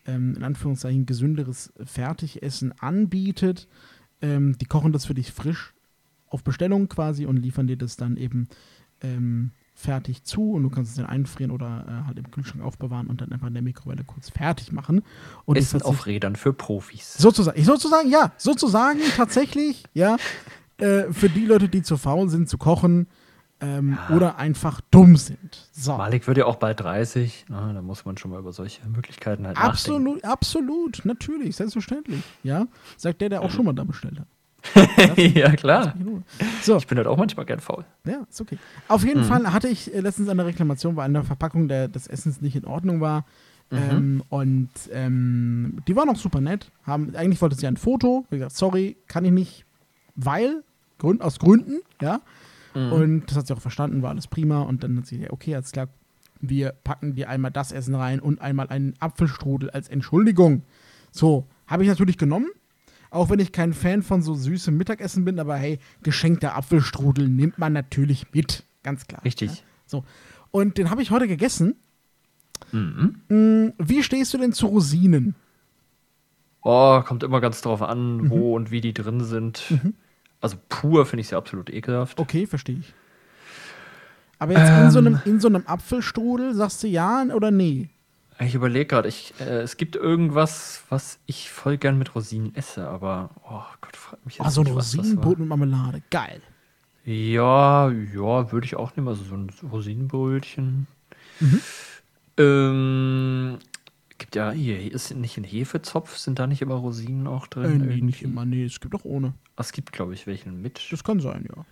ähm, 0.06 0.34
in 0.36 0.42
Anführungszeichen 0.42 1.06
gesünderes 1.06 1.72
Fertigessen 1.84 2.72
anbietet. 2.80 3.68
Ähm, 4.20 4.58
die 4.58 4.66
kochen 4.66 4.92
das 4.92 5.04
für 5.04 5.14
dich 5.14 5.30
frisch 5.30 5.74
auf 6.26 6.42
Bestellung 6.42 6.88
quasi 6.88 7.24
und 7.26 7.36
liefern 7.36 7.68
dir 7.68 7.76
das 7.76 7.96
dann 7.96 8.16
eben 8.16 8.48
ähm, 9.02 9.52
fertig 9.78 10.24
zu 10.24 10.52
und 10.52 10.64
du 10.64 10.70
kannst 10.70 10.90
es 10.90 10.96
dann 10.96 11.06
einfrieren 11.06 11.52
oder 11.52 11.84
äh, 11.86 12.06
halt 12.06 12.18
im 12.18 12.30
Kühlschrank 12.32 12.64
aufbewahren 12.64 13.06
und 13.06 13.20
dann 13.20 13.30
einfach 13.30 13.46
in 13.46 13.54
der 13.54 13.62
Mikrowelle 13.62 14.02
kurz 14.02 14.28
fertig 14.28 14.72
machen. 14.72 15.02
Und 15.44 15.56
Essen 15.56 15.82
auf 15.82 16.06
Rädern 16.06 16.34
für 16.34 16.52
Profis. 16.52 17.14
Sozusagen, 17.14 17.62
sozusagen, 17.62 18.10
ja, 18.10 18.32
sozusagen 18.38 18.98
tatsächlich, 19.16 19.84
ja, 19.94 20.16
äh, 20.78 21.04
für 21.12 21.28
die 21.28 21.46
Leute, 21.46 21.68
die 21.68 21.82
zu 21.82 21.96
faul 21.96 22.28
sind 22.28 22.48
zu 22.48 22.58
kochen 22.58 23.06
ähm, 23.60 23.96
ja. 24.08 24.16
oder 24.16 24.36
einfach 24.36 24.80
dumm 24.90 25.16
sind. 25.16 25.68
So. 25.70 25.96
Malik 25.96 26.26
wird 26.26 26.38
ja 26.38 26.46
auch 26.46 26.56
bald 26.56 26.80
30, 26.80 27.46
na, 27.48 27.72
da 27.72 27.80
muss 27.80 28.04
man 28.04 28.16
schon 28.16 28.32
mal 28.32 28.40
über 28.40 28.52
solche 28.52 28.86
Möglichkeiten 28.88 29.46
halt 29.46 29.56
absolut, 29.58 30.02
nachdenken. 30.02 30.26
Absolut, 30.26 31.04
natürlich, 31.04 31.54
selbstverständlich, 31.54 32.24
ja, 32.42 32.66
sagt 32.96 33.20
der, 33.20 33.28
der 33.28 33.42
auch 33.42 33.50
schon 33.50 33.64
mal 33.64 33.74
da 33.74 33.84
bestellt 33.84 34.18
hat. 34.18 34.26
ja, 35.16 35.50
klar. 35.52 35.94
So. 36.62 36.76
Ich 36.76 36.86
bin 36.86 36.98
halt 36.98 37.06
auch 37.06 37.16
manchmal 37.16 37.46
gern 37.46 37.60
faul. 37.60 37.84
Ja, 38.04 38.26
ist 38.28 38.40
okay. 38.40 38.58
Auf 38.88 39.04
jeden 39.04 39.20
mhm. 39.20 39.24
Fall 39.24 39.52
hatte 39.52 39.68
ich 39.68 39.94
äh, 39.94 40.00
letztens 40.00 40.28
eine 40.28 40.44
Reklamation, 40.44 40.96
weil 40.96 41.04
eine 41.04 41.24
Verpackung 41.24 41.68
der, 41.68 41.88
des 41.88 42.06
Essens 42.06 42.40
nicht 42.40 42.56
in 42.56 42.64
Ordnung 42.64 43.00
war. 43.00 43.24
Mhm. 43.70 43.78
Ähm, 43.78 44.22
und 44.28 44.70
ähm, 44.92 45.78
die 45.86 45.96
war 45.96 46.06
noch 46.06 46.16
super 46.16 46.40
nett. 46.40 46.70
Haben, 46.84 47.14
eigentlich 47.14 47.40
wollte 47.40 47.56
sie 47.56 47.66
ein 47.66 47.76
Foto. 47.76 48.26
Wie 48.30 48.36
gesagt, 48.36 48.56
sorry, 48.56 48.96
kann 49.06 49.24
ich 49.24 49.32
nicht, 49.32 49.64
weil, 50.16 50.62
Grund, 50.98 51.22
aus 51.22 51.38
Gründen, 51.38 51.80
ja. 52.00 52.20
Mhm. 52.74 52.92
Und 52.92 53.26
das 53.26 53.38
hat 53.38 53.46
sie 53.46 53.54
auch 53.54 53.60
verstanden, 53.60 54.02
war 54.02 54.10
alles 54.10 54.26
prima. 54.26 54.62
Und 54.62 54.82
dann 54.82 54.98
hat 54.98 55.06
sie 55.06 55.16
gesagt, 55.16 55.32
okay, 55.32 55.54
alles 55.54 55.72
klar, 55.72 55.88
wir 56.40 56.72
packen 56.84 57.14
dir 57.14 57.28
einmal 57.28 57.50
das 57.50 57.72
Essen 57.72 57.94
rein 57.94 58.20
und 58.20 58.40
einmal 58.40 58.68
einen 58.68 58.94
Apfelstrudel 59.00 59.70
als 59.70 59.88
Entschuldigung. 59.88 60.62
So, 61.10 61.46
habe 61.66 61.82
ich 61.82 61.88
natürlich 61.88 62.18
genommen 62.18 62.48
auch 63.10 63.30
wenn 63.30 63.38
ich 63.38 63.52
kein 63.52 63.72
Fan 63.72 64.02
von 64.02 64.22
so 64.22 64.34
süßem 64.34 64.76
Mittagessen 64.76 65.24
bin, 65.24 65.38
aber 65.38 65.56
hey, 65.56 65.78
geschenkter 66.02 66.56
Apfelstrudel 66.56 67.28
nimmt 67.28 67.58
man 67.58 67.72
natürlich 67.72 68.32
mit. 68.32 68.64
Ganz 68.82 69.06
klar. 69.06 69.24
Richtig. 69.24 69.50
Ja? 69.50 69.62
So. 69.86 70.04
Und 70.50 70.78
den 70.78 70.90
habe 70.90 71.02
ich 71.02 71.10
heute 71.10 71.28
gegessen. 71.28 71.76
Mhm. 72.72 73.20
Mm, 73.28 73.72
wie 73.78 74.02
stehst 74.02 74.34
du 74.34 74.38
denn 74.38 74.52
zu 74.52 74.66
Rosinen? 74.66 75.34
Oh, 76.62 77.00
kommt 77.02 77.22
immer 77.22 77.40
ganz 77.40 77.62
drauf 77.62 77.82
an, 77.82 78.16
mhm. 78.16 78.30
wo 78.30 78.56
und 78.56 78.70
wie 78.70 78.80
die 78.80 78.92
drin 78.92 79.24
sind. 79.24 79.62
Mhm. 79.70 79.94
Also 80.40 80.56
pur 80.68 81.06
finde 81.06 81.22
ich 81.22 81.28
sie 81.28 81.36
absolut 81.36 81.70
ekelhaft. 81.70 82.20
Okay, 82.20 82.46
verstehe 82.46 82.78
ich. 82.78 82.94
Aber 84.38 84.52
jetzt 84.52 84.70
ähm. 84.70 84.84
in, 84.84 84.90
so 84.90 84.98
einem, 84.98 85.20
in 85.24 85.40
so 85.40 85.48
einem 85.48 85.66
Apfelstrudel 85.66 86.54
sagst 86.54 86.82
du 86.82 86.86
ja 86.86 87.24
oder 87.34 87.50
nee? 87.50 87.90
Ich 88.40 88.54
überlege 88.54 88.86
gerade, 88.86 89.08
äh, 89.08 89.42
es 89.42 89.76
gibt 89.76 89.96
irgendwas, 89.96 90.84
was 90.88 91.18
ich 91.26 91.50
voll 91.50 91.76
gern 91.76 91.98
mit 91.98 92.14
Rosinen 92.14 92.54
esse, 92.54 92.86
aber 92.88 93.30
oh 93.44 93.62
Gott, 93.80 93.96
frag 93.96 94.24
mich 94.24 94.36
jetzt. 94.36 94.46
Ah, 94.46 94.50
so 94.50 94.60
ein 94.60 94.68
Rosinenbrot 94.68 95.38
mit 95.38 95.48
Marmelade, 95.48 96.02
geil. 96.10 96.40
Ja, 97.04 97.90
ja, 97.90 98.52
würde 98.52 98.64
ich 98.64 98.76
auch 98.76 98.94
nehmen, 98.94 99.08
also 99.08 99.24
so 99.24 99.34
ein 99.34 99.50
Rosinenbrötchen. 99.70 100.86
Mhm. 101.40 101.60
Ähm, 102.36 103.58
gibt 104.18 104.36
ja, 104.36 104.50
hier 104.52 104.92
ist 104.92 105.14
nicht 105.14 105.36
ein 105.36 105.44
Hefezopf, 105.44 106.16
sind 106.16 106.38
da 106.38 106.46
nicht 106.46 106.62
immer 106.62 106.76
Rosinen 106.76 107.26
auch 107.26 107.48
drin? 107.48 107.82
Äh, 107.82 107.94
nee, 107.94 108.00
nicht 108.02 108.22
immer, 108.22 108.44
nee, 108.44 108.64
es 108.64 108.78
gibt 108.78 108.94
auch 108.94 109.04
ohne. 109.04 109.34
Ah, 109.56 109.62
es 109.62 109.72
gibt, 109.72 109.92
glaube 109.92 110.14
ich, 110.14 110.26
welchen 110.26 110.62
mit. 110.62 110.92
Das 110.92 111.02
kann 111.02 111.18
sein, 111.18 111.48
ja. 111.48 111.64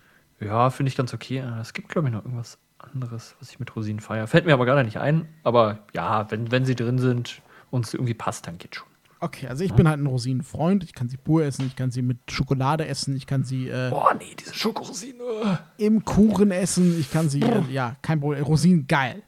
Ja, 0.45 0.69
finde 0.69 0.89
ich 0.89 0.97
ganz 0.97 1.13
okay. 1.13 1.37
Es 1.61 1.73
gibt, 1.73 1.89
glaube 1.89 2.09
ich, 2.09 2.13
noch 2.13 2.25
irgendwas 2.25 2.57
anderes, 2.79 3.35
was 3.39 3.49
ich 3.49 3.59
mit 3.59 3.75
Rosinen 3.75 3.99
feiere. 3.99 4.27
Fällt 4.27 4.45
mir 4.45 4.53
aber 4.53 4.65
gerade 4.65 4.83
nicht 4.83 4.97
ein. 4.97 5.27
Aber 5.43 5.79
ja, 5.93 6.29
wenn, 6.31 6.51
wenn 6.51 6.65
sie 6.65 6.75
drin 6.75 6.99
sind 6.99 7.41
und 7.71 7.85
es 7.85 7.93
irgendwie 7.93 8.13
passt, 8.13 8.47
dann 8.47 8.57
geht 8.57 8.75
schon. 8.75 8.87
Okay, 9.19 9.47
also 9.47 9.63
ich 9.63 9.71
ja. 9.71 9.75
bin 9.75 9.89
halt 9.89 9.99
ein 9.99 10.05
Rosinenfreund. 10.05 10.83
Ich 10.83 10.93
kann 10.93 11.09
sie 11.09 11.17
pur 11.17 11.43
essen, 11.43 11.65
ich 11.65 11.75
kann 11.75 11.89
sie 11.89 12.03
mit 12.03 12.17
Schokolade 12.29 12.87
essen, 12.87 13.15
ich 13.15 13.25
kann 13.25 13.43
sie. 13.43 13.67
Äh, 13.67 13.89
Boah, 13.89 14.13
nee, 14.13 14.35
diese 14.39 14.53
Schokorosine. 14.53 15.59
Im 15.77 16.05
Kuchen 16.05 16.51
essen, 16.51 16.99
ich 16.99 17.11
kann 17.11 17.29
sie. 17.29 17.41
Äh, 17.41 17.63
ja, 17.71 17.95
kein 18.03 18.19
Problem. 18.19 18.43
Rosinen, 18.43 18.85
geil. 18.87 19.23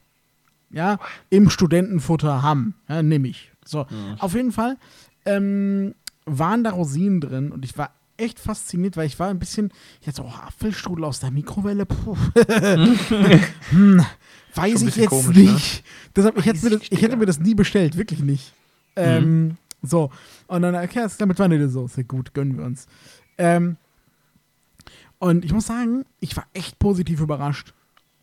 ja, 0.69 0.99
im 1.29 1.49
Studentenfutter 1.49 2.43
haben. 2.43 2.75
Ja, 2.87 3.01
nehme 3.01 3.27
ich. 3.27 3.51
So, 3.65 3.85
mhm. 3.89 4.15
auf 4.19 4.33
jeden 4.33 4.51
Fall 4.51 4.77
ähm, 5.25 5.95
waren 6.25 6.63
da 6.63 6.71
Rosinen 6.71 7.21
drin 7.21 7.51
und 7.51 7.65
ich 7.65 7.77
war 7.77 7.91
echt 8.19 8.39
fasziniert, 8.39 8.97
weil 8.97 9.07
ich 9.07 9.19
war 9.19 9.29
ein 9.29 9.39
bisschen, 9.39 9.71
ich 9.99 10.07
dachte, 10.07 10.23
oh, 10.23 10.33
Apfelstrudel 10.47 11.05
aus 11.05 11.19
der 11.19 11.31
Mikrowelle, 11.31 11.85
puh. 11.85 12.17
hm, 13.69 14.05
weiß 14.55 14.81
ich 14.83 14.95
jetzt 14.95 15.09
komisch, 15.09 15.35
nicht. 15.35 15.83
Ne? 15.83 16.11
Deshalb, 16.15 16.37
ich 16.37 16.45
hätte, 16.45 16.69
das, 16.69 16.81
ich 16.89 17.01
hätte, 17.01 17.17
mir 17.17 17.25
das, 17.25 17.39
nie 17.39 17.55
bestellt, 17.55 17.97
wirklich 17.97 18.21
nicht. 18.21 18.53
Ähm, 18.95 19.43
mhm. 19.43 19.57
So, 19.81 20.11
und 20.47 20.61
dann, 20.61 20.75
okay, 20.75 21.05
ist 21.05 21.17
klar 21.17 21.27
mit 21.27 21.39
Vanillesoße, 21.39 22.03
gut, 22.03 22.33
gönnen 22.33 22.57
wir 22.57 22.65
uns. 22.65 22.87
Ähm, 23.37 23.77
und 25.19 25.45
ich 25.45 25.53
muss 25.53 25.67
sagen, 25.67 26.05
ich 26.19 26.35
war 26.35 26.45
echt 26.53 26.79
positiv 26.79 27.21
überrascht. 27.21 27.73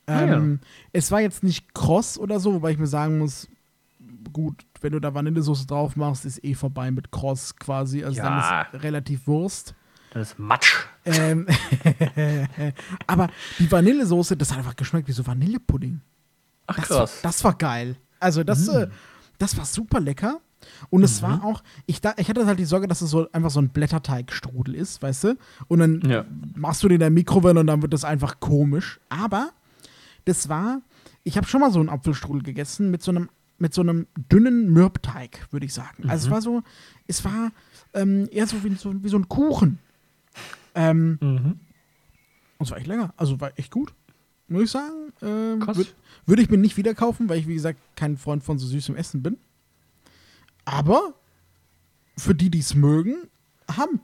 Ähm, 0.07 0.17
ah, 0.17 0.25
ja. 0.25 0.69
Es 0.93 1.11
war 1.11 1.21
jetzt 1.21 1.43
nicht 1.43 1.75
kross 1.75 2.19
oder 2.19 2.41
so, 2.41 2.55
wobei 2.55 2.71
ich 2.73 2.79
mir 2.79 2.87
sagen 2.87 3.19
muss, 3.19 3.49
gut, 4.33 4.65
wenn 4.81 4.93
du 4.93 5.01
da 5.01 5.15
Vanillesoße 5.15 5.67
drauf 5.67 5.97
machst, 5.97 6.25
ist 6.25 6.45
eh 6.45 6.55
vorbei 6.55 6.91
mit 6.91 7.11
kross 7.11 7.57
quasi. 7.57 8.05
Also 8.05 8.19
ja. 8.19 8.25
dann 8.25 8.75
ist 8.75 8.83
relativ 8.83 9.27
Wurst. 9.27 9.75
Das 10.17 10.31
ist 10.31 10.39
Matsch. 10.39 10.87
Ähm, 11.05 11.47
aber 13.07 13.29
die 13.59 13.71
Vanillesoße, 13.71 14.35
das 14.35 14.51
hat 14.51 14.59
einfach 14.59 14.75
geschmeckt 14.75 15.09
wie 15.09 15.13
so 15.13 15.27
Vanillepudding. 15.27 16.01
Ach 16.67 16.77
das, 16.77 16.87
krass. 16.87 17.19
Das 17.23 17.45
war 17.45 17.53
geil. 17.53 17.97
Also 18.19 18.43
das, 18.43 18.67
mm. 18.67 18.77
äh, 18.77 18.89
das 19.39 19.59
war 19.59 19.67
super 19.67 20.01
lecker. 20.01 20.41
Und 20.89 21.05
es 21.05 21.21
mhm. 21.21 21.27
war 21.27 21.45
auch, 21.45 21.63
ich, 21.85 22.01
da, 22.01 22.15
ich 22.17 22.31
hatte 22.31 22.47
halt 22.47 22.59
die 22.59 22.65
Sorge, 22.65 22.89
dass 22.89 23.03
es 23.03 23.11
so 23.11 23.31
einfach 23.31 23.51
so 23.51 23.61
ein 23.61 23.69
Blätterteigstrudel 23.69 24.75
ist, 24.75 25.03
weißt 25.03 25.25
du? 25.25 25.37
Und 25.69 25.81
dann 25.81 26.01
ja. 26.09 26.25
machst 26.55 26.83
du 26.83 26.89
den 26.89 26.95
in 26.95 27.01
der 27.01 27.11
Mikrowelle 27.11 27.61
und 27.61 27.67
dann 27.67 27.83
wird 27.83 27.93
das 27.93 28.05
einfach 28.05 28.41
komisch. 28.41 28.99
Aber 29.11 29.51
das 30.25 30.49
war, 30.49 30.81
ich 31.25 31.37
habe 31.37 31.47
schon 31.47 31.61
mal 31.61 31.71
so 31.71 31.79
einen 31.79 31.91
Apfelstrudel 31.91 32.43
gegessen 32.43 32.91
mit 32.91 33.03
so 33.03 33.11
einem, 33.11 33.29
mit 33.59 33.75
so 33.75 33.83
einem 33.83 34.07
dünnen 34.33 34.73
Mürbteig, 34.73 35.47
würde 35.51 35.67
ich 35.67 35.75
sagen. 35.75 36.05
Mhm. 36.05 36.11
Also 36.11 36.25
es 36.25 36.31
mhm. 36.31 36.35
war 36.35 36.43
so, 36.43 36.63
es 37.07 37.25
war 37.25 37.53
ähm, 37.93 38.29
eher 38.33 38.47
so 38.47 38.65
wie, 38.65 38.75
so 38.77 39.05
wie 39.05 39.09
so 39.11 39.19
ein 39.19 39.29
Kuchen. 39.29 39.79
Ähm, 40.77 41.19
mhm. 41.21 41.61
Und 42.59 42.65
es 42.65 42.71
war 42.71 42.79
echt 42.79 42.87
länger. 42.87 43.13
Also 43.17 43.41
war 43.41 43.51
echt 43.57 43.73
gut. 43.73 43.93
Muss 44.49 44.63
ich 44.63 44.71
sagen. 44.71 45.13
Ähm, 45.23 45.67
Würde 45.67 45.87
würd 46.27 46.41
ich 46.41 46.51
mir 46.51 46.59
nicht 46.59 46.77
wieder 46.77 46.95
kaufen, 46.95 47.29
weil 47.29 47.39
ich, 47.39 47.49
wie 47.49 47.55
gesagt, 47.55 47.81
kein 47.97 48.17
Freund 48.17 48.45
von 48.45 48.59
so 48.59 48.67
süßem 48.67 48.95
Essen 48.95 49.23
bin. 49.23 49.39
Aber 50.65 51.15
für 52.17 52.35
die, 52.35 52.51
die 52.51 52.61
es 52.61 52.75
mögen, 52.75 53.17
haben. 53.69 54.01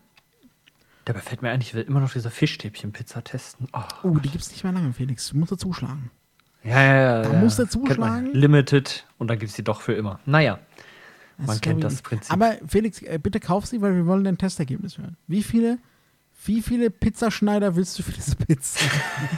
Dabei 1.05 1.21
fällt 1.21 1.43
mir 1.43 1.51
ein, 1.51 1.61
ich 1.61 1.75
will 1.75 1.83
immer 1.83 2.01
noch 2.01 2.13
diese 2.13 2.31
Fischstäbchen-Pizza 2.31 3.23
testen. 3.23 3.69
Oh, 3.73 3.83
oh 4.03 4.19
die 4.19 4.29
gibt 4.29 4.43
es 4.43 4.51
nicht 4.51 4.65
mehr 4.65 4.73
lange, 4.73 4.93
Felix. 4.93 5.29
Du 5.29 5.37
musst 5.37 5.53
dazuschlagen. 5.53 6.11
Ja, 6.65 6.81
ja, 6.81 6.95
ja. 6.95 7.23
Da 7.23 7.33
ja. 7.33 7.41
musst 7.41 7.59
du 7.59 7.69
zuschlagen. 7.69 8.33
Limited 8.33 9.07
und 9.19 9.29
dann 9.29 9.39
gibt 9.39 9.51
es 9.51 9.57
die 9.57 9.65
doch 9.65 9.81
für 9.81 9.95
immer. 9.95 10.21
Naja. 10.27 10.61
Das 11.39 11.47
man 11.47 11.61
kennt 11.61 11.83
das 11.83 12.03
Prinzip. 12.03 12.33
Aber 12.33 12.57
Felix, 12.69 13.03
äh, 13.03 13.19
bitte 13.21 13.41
kauf 13.41 13.67
sie, 13.67 13.81
weil 13.81 13.97
wir 13.97 14.07
wollen 14.07 14.23
dein 14.23 14.39
Testergebnis 14.39 14.99
hören. 14.99 15.17
Wie 15.27 15.43
viele, 15.43 15.79
wie 16.45 16.63
viele 16.63 16.91
Pizzaschneider 16.91 17.77
willst 17.77 17.99
du 17.99 18.03
für 18.03 18.13
diese 18.13 18.37
Pizza? 18.37 18.81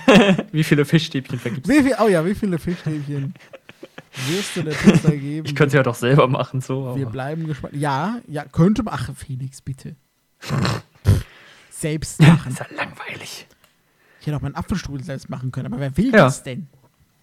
wie 0.53 0.65
viele 0.65 0.85
Fischstäbchen 0.85 1.39
vergibst 1.39 1.69
du? 1.69 1.75
Wie 1.75 1.83
viel, 1.83 1.97
oh 2.01 2.09
ja, 2.09 2.25
wie 2.25 2.35
viele 2.35 2.59
Fischstäbchen? 2.59 3.35
wirst 4.29 4.57
du 4.57 4.63
der 4.63 4.73
Pizza 4.73 5.11
geben. 5.17 5.47
Ich 5.47 5.55
könnte 5.55 5.73
sie 5.73 5.77
ja 5.77 5.83
doch 5.83 5.95
selber 5.95 6.29
machen, 6.29 6.61
so. 6.61 6.97
Wir 6.97 7.07
bleiben 7.07 7.47
gespannt. 7.47 7.75
Ja, 7.75 8.21
ja, 8.29 8.45
könnte 8.45 8.83
man. 8.83 8.95
Ach, 8.95 9.11
Felix, 9.15 9.61
bitte. 9.61 9.97
selbst 11.71 12.21
machen. 12.21 12.53
ist 12.53 12.61
ja 12.61 12.67
langweilig. 12.77 13.47
Ich 14.21 14.27
hätte 14.27 14.37
auch 14.37 14.43
meinen 14.43 14.55
Apfelstrudel 14.55 15.05
selbst 15.05 15.29
machen 15.29 15.53
können, 15.53 15.67
aber 15.67 15.81
wer 15.81 15.97
will 15.97 16.07
ja. 16.07 16.25
das 16.25 16.43
denn? 16.43 16.69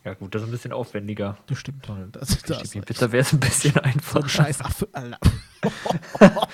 Ja, 0.03 0.15
gut, 0.15 0.33
das 0.33 0.41
ist 0.41 0.47
ein 0.47 0.51
bisschen 0.51 0.73
aufwendiger. 0.73 1.37
Das 1.45 1.59
stimmt. 1.59 1.87
Das, 2.11 2.41
das, 2.41 2.69
die 2.71 2.81
Pizza 2.81 3.11
wäre 3.11 3.21
es 3.21 3.33
ein 3.33 3.39
bisschen 3.39 3.77
einfacher. 3.77 4.23
So 4.23 4.27
scheiß 4.27 4.61
Apfel, 4.61 4.87
Alter. 4.93 5.19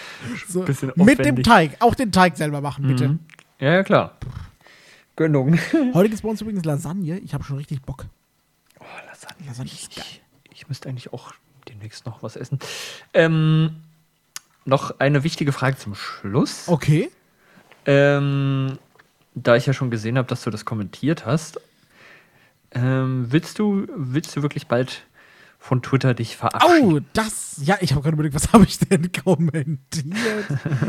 so, 0.47 0.63
bisschen 0.63 0.91
mit 0.95 1.19
dem 1.23 1.41
Teig. 1.43 1.77
Auch 1.79 1.95
den 1.95 2.11
Teig 2.11 2.35
selber 2.35 2.59
machen, 2.59 2.87
bitte. 2.87 3.07
Mhm. 3.09 3.19
Ja, 3.59 3.73
ja, 3.73 3.83
klar. 3.83 4.17
Gönnung. 5.15 5.57
Heute 5.93 6.09
gibt 6.09 6.15
es 6.15 6.21
bei 6.21 6.29
uns 6.29 6.41
übrigens 6.41 6.65
Lasagne. 6.65 7.19
Ich 7.19 7.33
habe 7.33 7.43
schon 7.45 7.57
richtig 7.57 7.81
Bock. 7.81 8.05
Oh, 8.79 8.83
Lasagne. 9.07 9.47
Lasagne 9.47 9.71
ist 9.71 9.95
geil. 9.95 10.05
Ich, 10.51 10.61
ich 10.61 10.67
müsste 10.67 10.89
eigentlich 10.89 11.13
auch 11.13 11.33
demnächst 11.69 12.05
noch 12.05 12.23
was 12.23 12.35
essen. 12.35 12.59
Ähm, 13.13 13.77
noch 14.65 14.99
eine 14.99 15.23
wichtige 15.23 15.53
Frage 15.53 15.77
zum 15.77 15.95
Schluss. 15.95 16.67
Okay. 16.67 17.09
Ähm, 17.85 18.77
da 19.35 19.55
ich 19.55 19.65
ja 19.65 19.73
schon 19.73 19.89
gesehen 19.89 20.17
habe, 20.17 20.27
dass 20.27 20.43
du 20.43 20.49
das 20.49 20.65
kommentiert 20.65 21.25
hast, 21.25 21.61
ähm, 22.71 23.27
willst 23.29 23.59
du, 23.59 23.87
willst 23.95 24.35
du 24.35 24.41
wirklich 24.41 24.67
bald 24.67 25.05
von 25.59 25.81
Twitter 25.81 26.13
dich 26.13 26.37
verabschieden? 26.37 26.93
Oh, 26.93 26.99
das, 27.13 27.59
ja, 27.63 27.77
ich 27.81 27.91
habe 27.91 28.01
gerade 28.01 28.13
überlegt, 28.15 28.35
was 28.35 28.53
habe 28.53 28.65
ich 28.65 28.79
denn 28.79 29.11
kommentiert? 29.11 30.45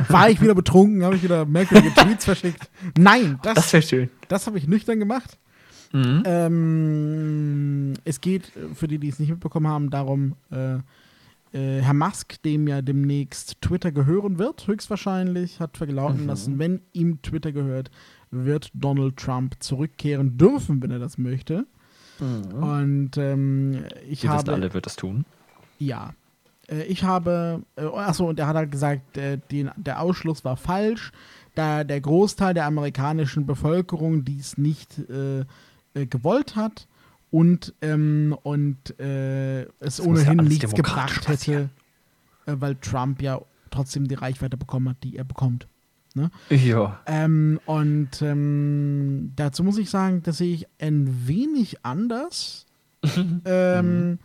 War 0.08 0.30
ich 0.30 0.40
wieder 0.40 0.54
betrunken? 0.54 1.04
Habe 1.04 1.16
ich 1.16 1.22
wieder 1.22 1.44
merkwürdige 1.44 1.94
Tweets 1.96 2.24
verschickt? 2.24 2.70
Nein, 2.96 3.38
das, 3.42 3.54
das 3.54 3.72
wäre 3.72 3.82
schön. 3.82 4.10
Das 4.28 4.46
habe 4.46 4.58
ich 4.58 4.66
nüchtern 4.66 4.98
gemacht. 4.98 5.38
Mhm. 5.92 6.22
Ähm, 6.26 7.94
es 8.04 8.20
geht, 8.20 8.52
für 8.74 8.88
die, 8.88 8.98
die 8.98 9.08
es 9.08 9.18
nicht 9.18 9.30
mitbekommen 9.30 9.68
haben, 9.68 9.90
darum, 9.90 10.34
äh, 10.50 10.76
äh, 11.52 11.80
Herr 11.80 11.94
Musk, 11.94 12.42
dem 12.42 12.68
ja 12.68 12.82
demnächst 12.82 13.60
Twitter 13.62 13.90
gehören 13.90 14.38
wird, 14.38 14.66
höchstwahrscheinlich, 14.66 15.60
hat 15.60 15.78
verlauten 15.78 16.22
mhm. 16.22 16.26
lassen, 16.26 16.58
wenn 16.58 16.82
ihm 16.92 17.22
Twitter 17.22 17.52
gehört, 17.52 17.90
wird 18.30 18.70
Donald 18.74 19.16
Trump 19.16 19.56
zurückkehren 19.60 20.36
dürfen, 20.36 20.82
wenn 20.82 20.90
er 20.90 20.98
das 20.98 21.18
möchte. 21.18 21.66
Mhm. 22.20 22.62
Und 22.62 23.16
ähm, 23.16 23.84
ich 24.08 24.24
Ihr 24.24 24.30
habe. 24.30 24.52
alle, 24.52 24.74
wird 24.74 24.86
das 24.86 24.96
tun. 24.96 25.24
Ja. 25.78 26.14
Äh, 26.68 26.82
ich 26.84 27.04
habe. 27.04 27.62
Äh, 27.76 27.84
achso, 27.84 28.28
und 28.28 28.38
er 28.38 28.46
hat 28.46 28.56
halt 28.56 28.72
gesagt, 28.72 29.16
äh, 29.16 29.38
den, 29.50 29.70
der 29.76 30.00
Ausschluss 30.00 30.44
war 30.44 30.56
falsch, 30.56 31.12
da 31.54 31.84
der 31.84 32.00
Großteil 32.00 32.54
der 32.54 32.66
amerikanischen 32.66 33.46
Bevölkerung 33.46 34.24
dies 34.24 34.58
nicht 34.58 34.98
äh, 35.10 35.40
äh, 35.94 36.06
gewollt 36.06 36.56
hat 36.56 36.86
und, 37.30 37.74
ähm, 37.82 38.36
und 38.42 38.98
äh, 38.98 39.62
es 39.62 39.96
das 39.96 40.00
ohnehin 40.00 40.38
ja 40.38 40.44
nichts 40.44 40.74
gebracht 40.74 41.28
hätte, 41.28 41.70
äh, 42.46 42.54
weil 42.58 42.76
Trump 42.76 43.22
ja 43.22 43.40
trotzdem 43.70 44.08
die 44.08 44.14
Reichweite 44.14 44.56
bekommen 44.56 44.90
hat, 44.90 44.96
die 45.02 45.16
er 45.16 45.24
bekommt. 45.24 45.66
Ne? 46.14 46.30
Ja. 46.50 47.00
Ähm, 47.06 47.60
und 47.66 48.22
ähm, 48.22 49.32
dazu 49.36 49.62
muss 49.62 49.78
ich 49.78 49.90
sagen, 49.90 50.22
das 50.22 50.38
sehe 50.38 50.54
ich 50.54 50.66
ein 50.78 51.28
wenig 51.28 51.84
anders, 51.84 52.66
ähm, 53.44 54.10
mhm. 54.10 54.18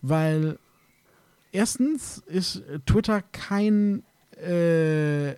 weil 0.00 0.58
erstens 1.50 2.18
ist 2.26 2.62
Twitter 2.86 3.22
kein 3.22 4.02
äh, 4.36 5.34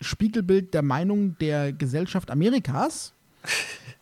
Spiegelbild 0.00 0.74
der 0.74 0.82
Meinung 0.82 1.36
der 1.38 1.72
Gesellschaft 1.72 2.30
Amerikas. 2.30 3.14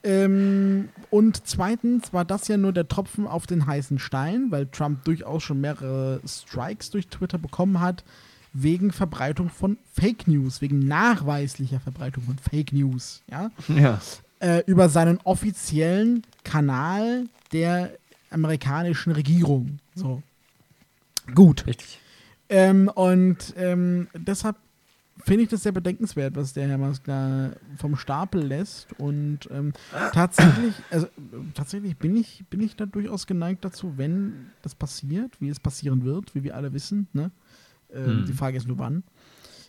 Ähm, 0.05 0.91
und 1.11 1.47
zweitens 1.49 2.12
war 2.12 2.25
das 2.25 2.47
ja 2.47 2.57
nur 2.57 2.73
der 2.73 2.87
Tropfen 2.87 3.27
auf 3.27 3.49
den 3.49 3.67
heißen 3.67 3.99
Stein, 3.99 4.47
weil 4.51 4.67
Trump 4.67 5.05
durchaus 5.05 5.43
schon 5.43 5.61
mehrere 5.61 6.21
Strikes 6.25 6.91
durch 6.91 7.09
Twitter 7.09 7.37
bekommen 7.37 7.81
hat, 7.81 8.05
wegen 8.53 8.93
Verbreitung 8.93 9.51
von 9.51 9.79
Fake 9.93 10.27
News, 10.27 10.61
wegen 10.61 10.81
nachweislicher 10.81 11.81
Verbreitung 11.81 12.25
von 12.25 12.39
Fake 12.39 12.73
News, 12.73 13.23
ja. 13.31 13.51
ja. 13.69 14.01
Äh, 14.41 14.63
über 14.67 14.89
seinen 14.89 15.19
offiziellen 15.25 16.23
Kanal 16.45 17.27
der 17.53 17.93
amerikanischen 18.31 19.13
Regierung. 19.13 19.79
So. 19.95 20.23
Gut. 21.35 21.67
Richtig. 21.67 21.99
Ähm, 22.49 22.89
und 22.89 23.55
ähm, 23.57 24.09
deshalb 24.15 24.57
finde 25.25 25.43
ich 25.45 25.49
das 25.51 25.63
sehr 25.63 25.73
bedenkenswert, 25.73 26.37
was 26.37 26.53
der 26.53 26.69
Herr 26.69 26.79
Musk 26.79 27.05
da 27.05 27.51
vom 27.77 27.97
Stapel 27.97 28.43
lässt. 28.43 28.93
Und 28.99 29.41
ähm, 29.51 29.73
tatsächlich, 30.13 30.75
also 30.91 31.09
tatsächlich 31.55 31.97
bin 31.97 32.17
ich, 32.17 32.45
bin 32.49 32.61
ich 32.61 32.77
da 32.77 32.87
durchaus 32.87 33.27
geneigt 33.27 33.65
dazu, 33.65 33.95
wenn 33.97 34.51
das 34.63 34.75
passiert, 34.75 35.41
wie 35.41 35.49
es 35.49 35.61
passieren 35.61 36.05
wird, 36.05 36.35
wie 36.35 36.45
wir 36.45 36.57
alle 36.57 36.73
wissen. 36.73 37.09
Ne? 37.13 37.31
Ähm, 37.92 38.20
mhm. 38.20 38.27
Die 38.27 38.33
Frage 38.33 38.57
ist 38.57 38.68
nur 38.68 38.79
wann. 38.79 39.05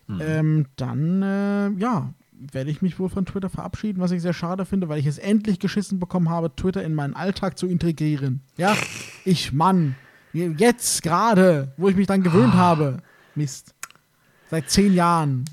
Mhm. 0.07 0.21
Ähm, 0.21 0.65
dann, 0.75 1.21
äh, 1.21 1.69
ja, 1.79 2.13
werde 2.51 2.71
ich 2.71 2.81
mich 2.81 2.99
wohl 2.99 3.09
von 3.09 3.25
Twitter 3.25 3.49
verabschieden, 3.49 3.99
was 3.99 4.11
ich 4.11 4.21
sehr 4.21 4.33
schade 4.33 4.65
finde, 4.65 4.89
weil 4.89 4.99
ich 4.99 5.05
es 5.05 5.17
endlich 5.17 5.59
geschissen 5.59 5.99
bekommen 5.99 6.29
habe, 6.29 6.55
Twitter 6.55 6.83
in 6.83 6.95
meinen 6.95 7.13
Alltag 7.13 7.57
zu 7.57 7.67
integrieren. 7.67 8.41
Ja, 8.57 8.75
ich, 9.25 9.51
Mann, 9.51 9.95
jetzt 10.33 11.03
gerade, 11.03 11.73
wo 11.77 11.89
ich 11.89 11.95
mich 11.95 12.07
dann 12.07 12.23
gewöhnt 12.23 12.53
oh. 12.55 12.57
habe. 12.57 12.97
Mist. 13.35 13.75
Seit 14.49 14.69
zehn 14.69 14.93
Jahren. 14.93 15.45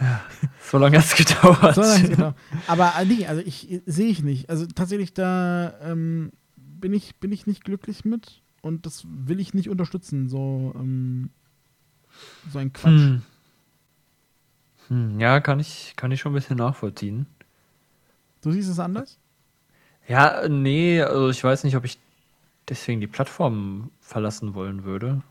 Ja, 0.00 0.20
so 0.70 0.78
lange 0.78 0.98
hat 0.98 1.04
es 1.04 1.14
gedauert. 1.14 1.74
So 1.74 1.82
lange 1.82 2.08
gedauert. 2.08 2.36
Aber 2.66 2.94
äh, 2.98 3.04
nee, 3.04 3.26
also 3.26 3.42
ich 3.44 3.82
sehe 3.84 4.08
ich 4.08 4.22
nicht. 4.22 4.48
Also 4.48 4.66
tatsächlich, 4.66 5.12
da 5.12 5.74
ähm, 5.82 6.32
bin, 6.56 6.94
ich, 6.94 7.16
bin 7.16 7.32
ich 7.32 7.46
nicht 7.46 7.64
glücklich 7.64 8.04
mit 8.04 8.42
und 8.62 8.86
das 8.86 9.04
will 9.06 9.40
ich 9.40 9.52
nicht 9.52 9.68
unterstützen. 9.68 10.28
So, 10.28 10.72
ähm, 10.76 11.30
so 12.52 12.58
ein 12.58 12.72
Quatsch. 12.72 12.92
Hm. 12.92 13.22
Hm, 14.88 15.20
ja, 15.20 15.40
kann 15.40 15.60
ich, 15.60 15.94
kann 15.96 16.10
ich 16.10 16.20
schon 16.20 16.32
ein 16.32 16.34
bisschen 16.34 16.56
nachvollziehen. 16.56 17.26
Du 18.42 18.50
siehst 18.50 18.68
es 18.68 18.78
anders? 18.78 19.18
Ja, 20.08 20.48
nee, 20.48 21.00
also 21.00 21.28
ich 21.28 21.42
weiß 21.44 21.64
nicht, 21.64 21.76
ob 21.76 21.84
ich 21.84 21.98
deswegen 22.68 23.00
die 23.00 23.06
Plattform 23.06 23.90
verlassen 24.00 24.54
wollen 24.54 24.84
würde. 24.84 25.22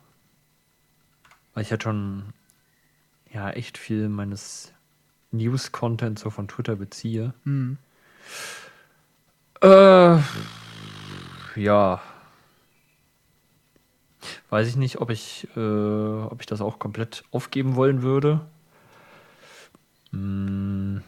Weil 1.53 1.63
ich 1.63 1.71
halt 1.71 1.83
schon 1.83 2.33
ja 3.31 3.49
echt 3.49 3.77
viel 3.77 4.09
meines 4.09 4.73
News-Content 5.31 6.17
so 6.19 6.29
von 6.29 6.47
Twitter 6.47 6.75
beziehe. 6.75 7.33
Hm. 7.43 7.77
Äh, 9.61 10.19
ja. 11.55 12.01
Weiß 14.49 14.67
ich 14.67 14.75
nicht, 14.75 14.99
ob 14.99 15.09
ich, 15.09 15.47
äh, 15.55 15.59
ob 15.59 16.41
ich 16.41 16.45
das 16.45 16.61
auch 16.61 16.79
komplett 16.79 17.23
aufgeben 17.31 17.75
wollen 17.75 18.01
würde. 18.01 18.41
Hm, 20.11 21.01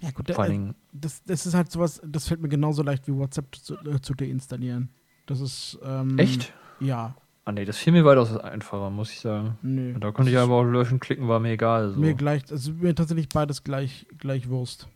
Ja, 0.00 0.10
gut, 0.10 0.30
vor 0.32 0.46
äh, 0.46 0.72
das, 0.92 1.22
das 1.24 1.46
ist 1.46 1.54
halt 1.54 1.70
sowas, 1.70 2.00
das 2.04 2.28
fällt 2.28 2.40
mir 2.40 2.48
genauso 2.48 2.82
leicht 2.82 3.06
wie 3.08 3.14
WhatsApp 3.14 3.54
zu, 3.54 3.74
äh, 3.78 4.00
zu 4.00 4.14
deinstallieren. 4.14 4.90
Das 5.26 5.40
ist. 5.40 5.78
Ähm, 5.82 6.18
echt? 6.18 6.52
Ja, 6.80 7.14
Ah 7.48 7.52
nee, 7.52 7.64
das 7.64 7.78
fiel 7.78 7.94
mir 7.94 8.04
weitaus 8.04 8.36
einfacher, 8.36 8.90
muss 8.90 9.10
ich 9.10 9.20
sagen. 9.20 9.56
nö. 9.62 9.94
Da 9.98 10.12
konnte 10.12 10.30
ich 10.30 10.36
aber 10.36 10.56
auch 10.56 10.64
löschen, 10.64 11.00
klicken, 11.00 11.28
war 11.28 11.40
mir 11.40 11.52
egal. 11.52 11.92
So. 11.92 11.98
Mir 11.98 12.12
gleich, 12.12 12.42
also 12.50 12.72
mir 12.74 12.94
tatsächlich 12.94 13.30
beides 13.30 13.64
gleich, 13.64 14.06
gleich 14.18 14.50
Wurst. 14.50 14.86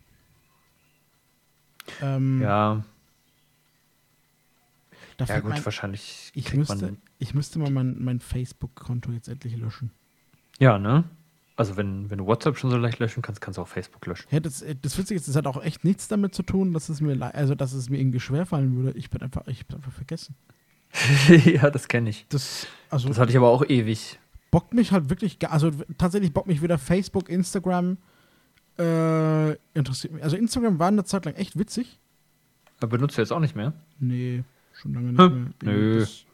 Ähm, 1.99 2.39
ja, 2.43 2.83
da 5.17 5.25
ja 5.25 5.39
gut, 5.39 5.49
mir 5.49 5.55
ein, 5.55 5.65
wahrscheinlich 5.65 6.31
ich 6.33 6.53
müsste, 6.53 6.97
ich 7.19 7.33
müsste 7.33 7.59
mal 7.59 7.69
mein, 7.69 8.03
mein 8.03 8.19
Facebook-Konto 8.19 9.11
jetzt 9.11 9.27
endlich 9.27 9.55
löschen. 9.57 9.91
Ja, 10.59 10.77
ne? 10.77 11.03
Also 11.55 11.77
wenn, 11.77 12.09
wenn 12.09 12.17
du 12.17 12.25
WhatsApp 12.25 12.57
schon 12.57 12.71
so 12.71 12.77
leicht 12.77 12.99
löschen 12.99 13.21
kannst, 13.21 13.39
kannst 13.39 13.57
du 13.57 13.61
auch 13.61 13.67
Facebook 13.67 14.05
löschen. 14.07 14.27
Ja, 14.31 14.39
das, 14.39 14.61
äh, 14.63 14.75
das 14.81 14.97
Witzige 14.97 15.19
ist, 15.19 15.27
das 15.27 15.35
hat 15.35 15.45
auch 15.45 15.63
echt 15.63 15.83
nichts 15.83 16.07
damit 16.07 16.33
zu 16.33 16.41
tun, 16.41 16.73
dass 16.73 16.89
es 16.89 16.99
mir, 16.99 17.21
also 17.35 17.53
dass 17.53 17.73
es 17.73 17.89
mir 17.89 17.99
irgendwie 17.99 18.19
schwerfallen 18.19 18.75
würde. 18.75 18.97
Ich 18.97 19.09
bin 19.09 19.21
einfach, 19.21 19.45
ich 19.47 19.67
bin 19.67 19.77
einfach 19.77 19.91
vergessen. 19.91 20.35
ja, 21.45 21.69
das 21.69 21.87
kenne 21.87 22.09
ich. 22.09 22.25
Das, 22.29 22.67
also 22.89 23.07
Das 23.07 23.19
hatte 23.19 23.31
ich 23.31 23.37
aber 23.37 23.49
auch 23.49 23.65
ewig. 23.67 24.19
bockt 24.51 24.73
mich 24.73 24.91
halt 24.91 25.09
wirklich, 25.09 25.37
also 25.47 25.71
tatsächlich 25.97 26.33
bockt 26.33 26.47
mich 26.47 26.61
weder 26.61 26.77
Facebook, 26.77 27.29
Instagram, 27.29 27.97
äh, 28.79 29.51
interessiert 29.75 30.13
mich. 30.13 30.23
Also 30.23 30.35
Instagram 30.35 30.79
war 30.79 30.87
eine 30.87 31.03
Zeit 31.03 31.25
lang 31.25 31.35
echt 31.35 31.57
witzig. 31.57 31.99
Aber 32.79 32.97
benutzt 32.97 33.17
du 33.17 33.21
jetzt 33.21 33.31
auch 33.31 33.39
nicht 33.39 33.55
mehr? 33.55 33.73
Nee, 33.99 34.43
schon 34.73 34.93
lange 34.93 35.13
nicht 35.13 35.19
Hm, 35.19 35.53
mehr. 35.61 35.73
nö. 35.73 35.99
Das, 35.99 36.25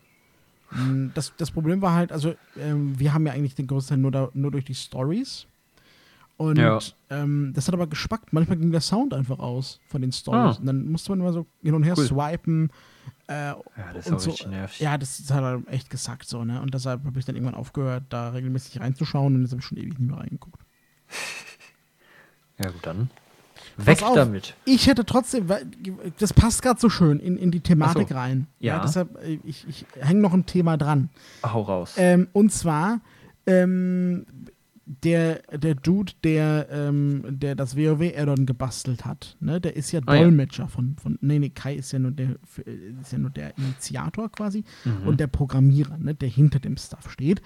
mh, 0.71 1.11
das, 1.13 1.35
das 1.37 1.51
Problem 1.51 1.81
war 1.81 1.93
halt, 1.93 2.11
also 2.11 2.33
ähm, 2.55 2.97
wir 2.99 3.13
haben 3.13 3.25
ja 3.27 3.33
eigentlich 3.33 3.55
den 3.55 3.67
größten 3.67 3.95
Teil 3.95 4.01
nur, 4.01 4.11
da, 4.11 4.29
nur 4.33 4.51
durch 4.51 4.65
die 4.65 4.75
Stories. 4.75 5.45
Und 6.37 6.55
Ja. 6.57 6.79
ähm, 7.09 7.51
das 7.53 7.67
hat 7.67 7.73
aber 7.73 7.87
gespackt. 7.87 8.31
Manchmal 8.31 8.57
ging 8.57 8.71
der 8.71 8.79
Sound 8.81 9.13
einfach 9.13 9.39
aus 9.39 9.81
von 9.87 10.01
den 10.01 10.11
Stories. 10.13 10.55
Ah. 10.55 10.59
Und 10.59 10.65
dann 10.67 10.89
musste 10.89 11.11
man 11.11 11.19
immer 11.19 11.33
so 11.33 11.45
hin 11.61 11.73
und 11.73 11.83
her 11.83 11.95
Cool. 11.97 12.05
swipen. 12.05 12.71
Äh, 13.27 13.33
Ja, 13.49 13.61
das 13.93 14.07
ist 14.07 14.13
auch 14.13 14.19
so. 14.19 14.29
richtig 14.31 14.47
nervig. 14.47 14.79
Ja, 14.79 14.97
das 14.97 15.19
ist 15.19 15.31
halt 15.31 15.67
echt 15.67 15.89
gesackt 15.89 16.27
so, 16.29 16.45
ne? 16.45 16.61
Und 16.61 16.73
deshalb 16.73 17.03
habe 17.03 17.19
ich 17.19 17.25
dann 17.25 17.35
irgendwann 17.35 17.55
aufgehört, 17.55 18.03
da 18.09 18.29
regelmäßig 18.29 18.79
reinzuschauen 18.79 19.35
und 19.35 19.41
jetzt 19.41 19.51
habe 19.51 19.59
ich 19.59 19.65
schon 19.65 19.77
ewig 19.77 19.99
nicht 19.99 20.09
mehr 20.09 20.17
reingeguckt. 20.17 20.61
Ja, 22.61 22.71
gut, 22.71 22.85
dann. 22.85 23.09
Weg 23.77 24.03
auf. 24.03 24.15
damit. 24.15 24.55
Ich 24.65 24.87
hätte 24.87 25.05
trotzdem, 25.05 25.47
weil 25.49 25.65
das 26.19 26.33
passt 26.33 26.61
gerade 26.61 26.79
so 26.79 26.89
schön 26.89 27.19
in, 27.19 27.37
in 27.37 27.51
die 27.51 27.61
Thematik 27.61 28.09
so. 28.09 28.15
rein. 28.15 28.47
Ja. 28.59 28.79
deshalb, 28.79 29.17
äh, 29.23 29.39
ich, 29.43 29.65
ich 29.67 29.85
hänge 29.99 30.21
noch 30.21 30.33
ein 30.33 30.45
Thema 30.45 30.77
dran. 30.77 31.09
Hau 31.43 31.61
raus. 31.61 31.93
Ähm, 31.97 32.27
und 32.33 32.51
zwar 32.51 33.01
ähm, 33.45 34.25
der, 35.03 35.43
der 35.55 35.75
Dude, 35.75 36.13
der, 36.23 36.67
ähm, 36.71 37.23
der 37.27 37.53
das 37.55 37.77
WoW-Addon 37.77 38.45
gebastelt 38.47 39.05
hat, 39.05 39.37
ne? 39.39 39.61
der 39.61 39.75
ist 39.75 39.91
ja 39.91 39.99
Ah, 40.07 40.15
ja. 40.15 40.21
Dolmetscher 40.23 40.67
von, 40.67 40.95
von. 41.01 41.17
Nee, 41.21 41.37
nee, 41.37 41.49
Kai 41.49 41.75
ist 41.75 41.91
ja 41.91 41.99
nur 41.99 42.09
der, 42.11 42.37
ist 43.01 43.11
ja 43.11 43.19
nur 43.19 43.29
der 43.29 43.55
Initiator 43.57 44.31
quasi 44.31 44.63
Mhm. 44.85 45.07
und 45.07 45.19
der 45.19 45.27
Programmierer, 45.27 45.97
ne? 45.99 46.15
der 46.15 46.29
hinter 46.29 46.59
dem 46.59 46.75
Stuff 46.77 47.11
steht. 47.11 47.41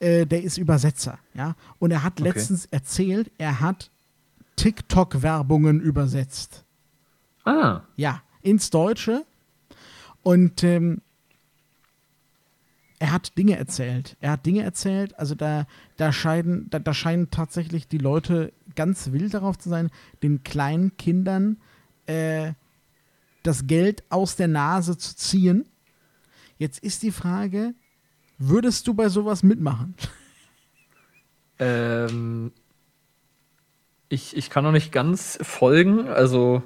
Äh, 0.00 0.26
der 0.26 0.42
ist 0.42 0.58
Übersetzer, 0.58 1.18
ja. 1.34 1.54
Und 1.78 1.92
er 1.92 2.02
hat 2.02 2.20
Okay. 2.20 2.28
letztens 2.28 2.66
erzählt, 2.66 3.30
er 3.38 3.60
hat 3.60 3.90
TikTok-Werbungen 4.56 5.80
übersetzt. 5.80 6.64
ah, 7.44 7.80
Ja, 7.96 8.22
ins 8.42 8.70
Deutsche. 8.70 9.24
Und 10.22 10.62
ähm, 10.62 11.00
er 12.98 13.10
hat 13.12 13.36
Dinge 13.36 13.56
erzählt. 13.56 14.16
Er 14.20 14.32
hat 14.32 14.46
Dinge 14.46 14.62
erzählt, 14.62 15.18
also 15.18 15.34
da, 15.34 15.66
da, 15.96 16.12
scheiden, 16.12 16.68
da, 16.70 16.78
da 16.78 16.94
scheinen 16.94 17.30
tatsächlich 17.30 17.88
die 17.88 17.98
Leute 17.98 18.52
ganz 18.76 19.10
wild 19.10 19.34
darauf 19.34 19.58
zu 19.58 19.68
sein, 19.68 19.90
den 20.22 20.44
kleinen 20.44 20.96
Kindern 20.96 21.56
äh, 22.06 22.52
das 23.42 23.66
Geld 23.66 24.04
aus 24.08 24.36
der 24.36 24.46
Nase 24.46 24.96
zu 24.96 25.16
ziehen. 25.16 25.66
Jetzt 26.58 26.78
ist 26.84 27.02
die 27.02 27.10
Frage, 27.10 27.74
würdest 28.38 28.86
du 28.86 28.94
bei 28.94 29.08
sowas 29.08 29.42
mitmachen? 29.42 29.96
ähm, 31.58 32.52
ich, 34.12 34.36
ich 34.36 34.50
kann 34.50 34.64
noch 34.64 34.72
nicht 34.72 34.92
ganz 34.92 35.38
folgen, 35.42 36.06
also 36.08 36.62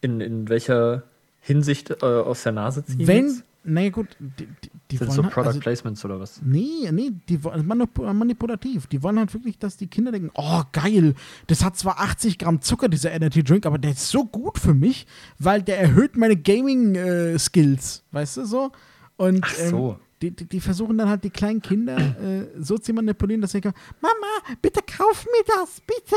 in, 0.00 0.20
in 0.20 0.48
welcher 0.48 1.02
Hinsicht 1.40 1.90
äh, 1.90 2.04
aus 2.04 2.42
der 2.42 2.52
Nase 2.52 2.84
ziehen. 2.84 3.06
Wenn, 3.06 3.26
jetzt? 3.28 3.44
naja 3.64 3.88
gut, 3.90 4.08
die, 4.18 4.46
die, 4.46 4.70
die 4.90 4.96
Sind 4.98 5.08
wollen 5.08 5.16
so 5.16 5.22
halt- 5.24 5.32
Product 5.32 5.46
also- 5.48 5.60
Placements 5.60 6.04
oder 6.04 6.20
was? 6.20 6.40
Nee, 6.44 6.90
nee, 6.92 7.10
die 7.28 7.42
wollen 7.42 7.66
manip 7.66 7.96
manipulativ. 7.98 8.86
Die 8.86 9.02
wollen 9.02 9.18
halt 9.18 9.32
wirklich, 9.32 9.58
dass 9.58 9.76
die 9.78 9.86
Kinder 9.86 10.12
denken, 10.12 10.30
oh 10.34 10.62
geil, 10.72 11.14
das 11.46 11.64
hat 11.64 11.76
zwar 11.78 11.98
80 12.00 12.38
Gramm 12.38 12.60
Zucker, 12.60 12.88
dieser 12.88 13.12
Energy 13.12 13.42
Drink, 13.42 13.64
aber 13.64 13.78
der 13.78 13.92
ist 13.92 14.08
so 14.08 14.24
gut 14.26 14.58
für 14.58 14.74
mich, 14.74 15.06
weil 15.38 15.62
der 15.62 15.78
erhöht 15.80 16.16
meine 16.16 16.36
Gaming-Skills, 16.36 18.02
weißt 18.12 18.36
du 18.38 18.44
so? 18.44 18.72
Und 19.16 19.44
Ach 19.44 19.54
so. 19.54 19.90
ähm, 19.92 20.03
die, 20.22 20.30
die, 20.30 20.46
die 20.46 20.60
versuchen 20.60 20.96
dann 20.98 21.08
halt 21.08 21.24
die 21.24 21.30
kleinen 21.30 21.60
Kinder 21.60 21.96
äh, 21.96 22.46
so 22.58 22.78
zu 22.78 22.92
manipulieren, 22.92 23.40
dass 23.40 23.52
sie 23.52 23.60
sagen, 23.60 23.74
Mama, 24.00 24.56
bitte 24.62 24.80
kauf 24.82 25.26
mir 25.26 25.44
das, 25.46 25.80
bitte. 25.80 26.16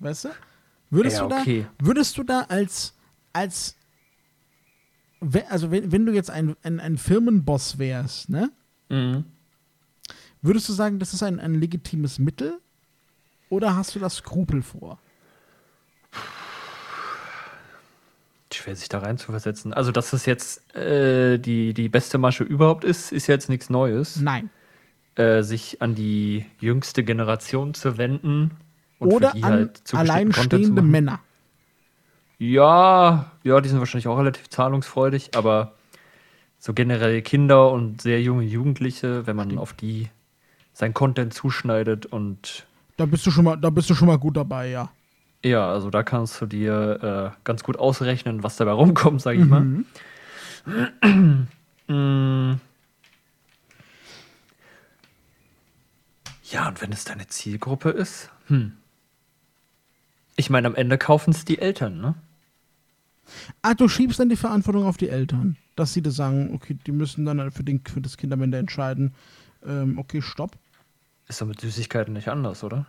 Weißt 0.00 0.24
du? 0.26 0.28
Würdest 0.90 1.16
Ja, 1.18 1.22
du 1.24 1.28
da, 1.28 1.40
okay. 1.40 1.66
würdest 1.78 2.16
du 2.18 2.22
da 2.22 2.42
als, 2.42 2.94
als 3.32 3.76
also 5.48 5.70
wenn, 5.70 5.90
wenn 5.92 6.06
du 6.06 6.12
jetzt 6.12 6.30
ein, 6.30 6.56
ein, 6.62 6.80
ein 6.80 6.96
Firmenboss 6.96 7.78
wärst, 7.78 8.28
ne? 8.30 8.50
Mhm. 8.88 9.24
Würdest 10.40 10.68
du 10.68 10.72
sagen, 10.72 10.98
das 10.98 11.12
ist 11.14 11.22
ein, 11.22 11.40
ein 11.40 11.54
legitimes 11.54 12.18
Mittel? 12.18 12.58
Oder 13.50 13.74
hast 13.76 13.94
du 13.94 13.98
das 13.98 14.16
Skrupel 14.16 14.62
vor? 14.62 14.98
Schwer 18.68 18.76
sich 18.76 18.88
da 18.90 18.98
rein 18.98 19.16
zu 19.16 19.30
versetzen. 19.30 19.72
Also, 19.72 19.92
dass 19.92 20.10
das 20.10 20.26
jetzt 20.26 20.74
äh, 20.76 21.38
die, 21.38 21.72
die 21.72 21.88
beste 21.88 22.18
Masche 22.18 22.44
überhaupt 22.44 22.84
ist, 22.84 23.12
ist 23.12 23.26
jetzt 23.26 23.48
nichts 23.48 23.70
Neues. 23.70 24.20
Nein. 24.20 24.50
Äh, 25.14 25.42
sich 25.42 25.80
an 25.80 25.94
die 25.94 26.44
jüngste 26.60 27.02
Generation 27.02 27.72
zu 27.72 27.96
wenden. 27.96 28.50
und 28.98 29.10
für 29.10 29.16
Oder 29.16 29.32
die 29.32 29.42
an 29.42 29.52
halt 29.52 29.94
alleinstehende. 29.94 30.82
Männer. 30.82 31.20
Ja, 32.38 33.32
ja, 33.42 33.60
die 33.60 33.68
sind 33.68 33.78
wahrscheinlich 33.78 34.06
auch 34.06 34.18
relativ 34.18 34.48
zahlungsfreudig, 34.50 35.30
aber 35.34 35.72
so 36.58 36.74
generell 36.74 37.22
Kinder 37.22 37.72
und 37.72 38.02
sehr 38.02 38.20
junge 38.20 38.44
Jugendliche, 38.44 39.26
wenn 39.26 39.34
man 39.34 39.58
auf 39.58 39.72
die 39.72 40.10
sein 40.72 40.94
Content 40.94 41.32
zuschneidet 41.34 42.06
und 42.06 42.66
Da 42.96 43.06
bist 43.06 43.26
du 43.26 43.30
schon 43.30 43.44
mal, 43.44 43.56
da 43.56 43.70
bist 43.70 43.88
du 43.90 43.94
schon 43.94 44.08
mal 44.08 44.18
gut 44.18 44.36
dabei, 44.36 44.68
ja. 44.68 44.90
Ja, 45.44 45.68
also 45.70 45.90
da 45.90 46.02
kannst 46.02 46.40
du 46.40 46.46
dir 46.46 47.34
äh, 47.36 47.40
ganz 47.44 47.62
gut 47.62 47.78
ausrechnen, 47.78 48.42
was 48.42 48.56
dabei 48.56 48.72
rumkommt, 48.72 49.20
sag 49.22 49.36
ich 49.36 49.44
Mhm. 49.46 49.86
mal. 51.04 51.46
Mm. 51.90 52.60
Ja, 56.50 56.68
und 56.68 56.82
wenn 56.82 56.92
es 56.92 57.04
deine 57.04 57.26
Zielgruppe 57.28 57.88
ist, 57.88 58.28
hm. 58.48 58.72
Ich 60.36 60.50
meine, 60.50 60.68
am 60.68 60.74
Ende 60.74 60.98
kaufen 60.98 61.30
es 61.30 61.46
die 61.46 61.58
Eltern, 61.58 62.00
ne? 62.00 62.14
Ah, 63.62 63.72
du 63.74 63.88
schiebst 63.88 64.20
dann 64.20 64.28
die 64.28 64.36
Verantwortung 64.36 64.84
auf 64.84 64.98
die 64.98 65.08
Eltern. 65.08 65.56
Dass 65.76 65.94
sie 65.94 66.02
das 66.02 66.14
sagen, 66.16 66.54
okay, 66.54 66.76
die 66.86 66.92
müssen 66.92 67.24
dann 67.24 67.50
für, 67.50 67.64
den, 67.64 67.80
für 67.84 68.00
das 68.02 68.16
Kind 68.18 68.32
am 68.34 68.42
Ende 68.42 68.58
entscheiden, 68.58 69.14
ähm, 69.66 69.98
okay, 69.98 70.20
stopp. 70.22 70.56
Ist 71.26 71.40
doch 71.40 71.46
mit 71.46 71.60
Süßigkeiten 71.60 72.12
nicht 72.12 72.28
anders, 72.28 72.62
oder? 72.62 72.86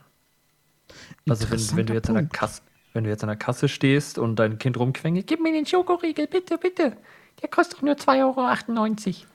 Also 1.28 1.50
wenn, 1.52 1.78
wenn 1.78 1.86
du 1.86 1.94
jetzt 1.94 2.10
an 2.10 2.16
der. 2.16 2.26
Kasse, 2.26 2.62
wenn 2.94 3.04
du 3.04 3.10
jetzt 3.10 3.24
an 3.24 3.28
der 3.28 3.38
Kasse 3.38 3.68
stehst 3.70 4.18
und 4.18 4.38
dein 4.38 4.58
Kind 4.58 4.78
rumquengelt, 4.78 5.28
gib 5.28 5.42
mir 5.42 5.52
den 5.52 5.66
Schokoriegel, 5.66 6.28
bitte, 6.28 6.58
bitte. 6.58 6.98
Der 7.42 7.50
kostet 7.50 7.78
doch 7.78 7.82
nur 7.84 7.96
2,98 7.96 9.08
Euro. 9.08 9.28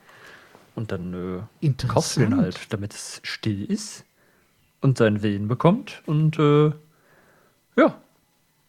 Und 0.75 0.90
dann 0.90 1.47
äh, 1.62 1.73
kaufst 1.87 2.17
du 2.17 2.21
den 2.21 2.37
halt, 2.37 2.73
damit 2.73 2.93
es 2.93 3.21
still 3.23 3.64
ist 3.64 4.05
und 4.81 4.99
seinen 4.99 5.23
Willen 5.23 5.49
bekommt. 5.49 6.03
Und 6.07 6.38
äh, 6.38 6.73
ja. 7.77 8.01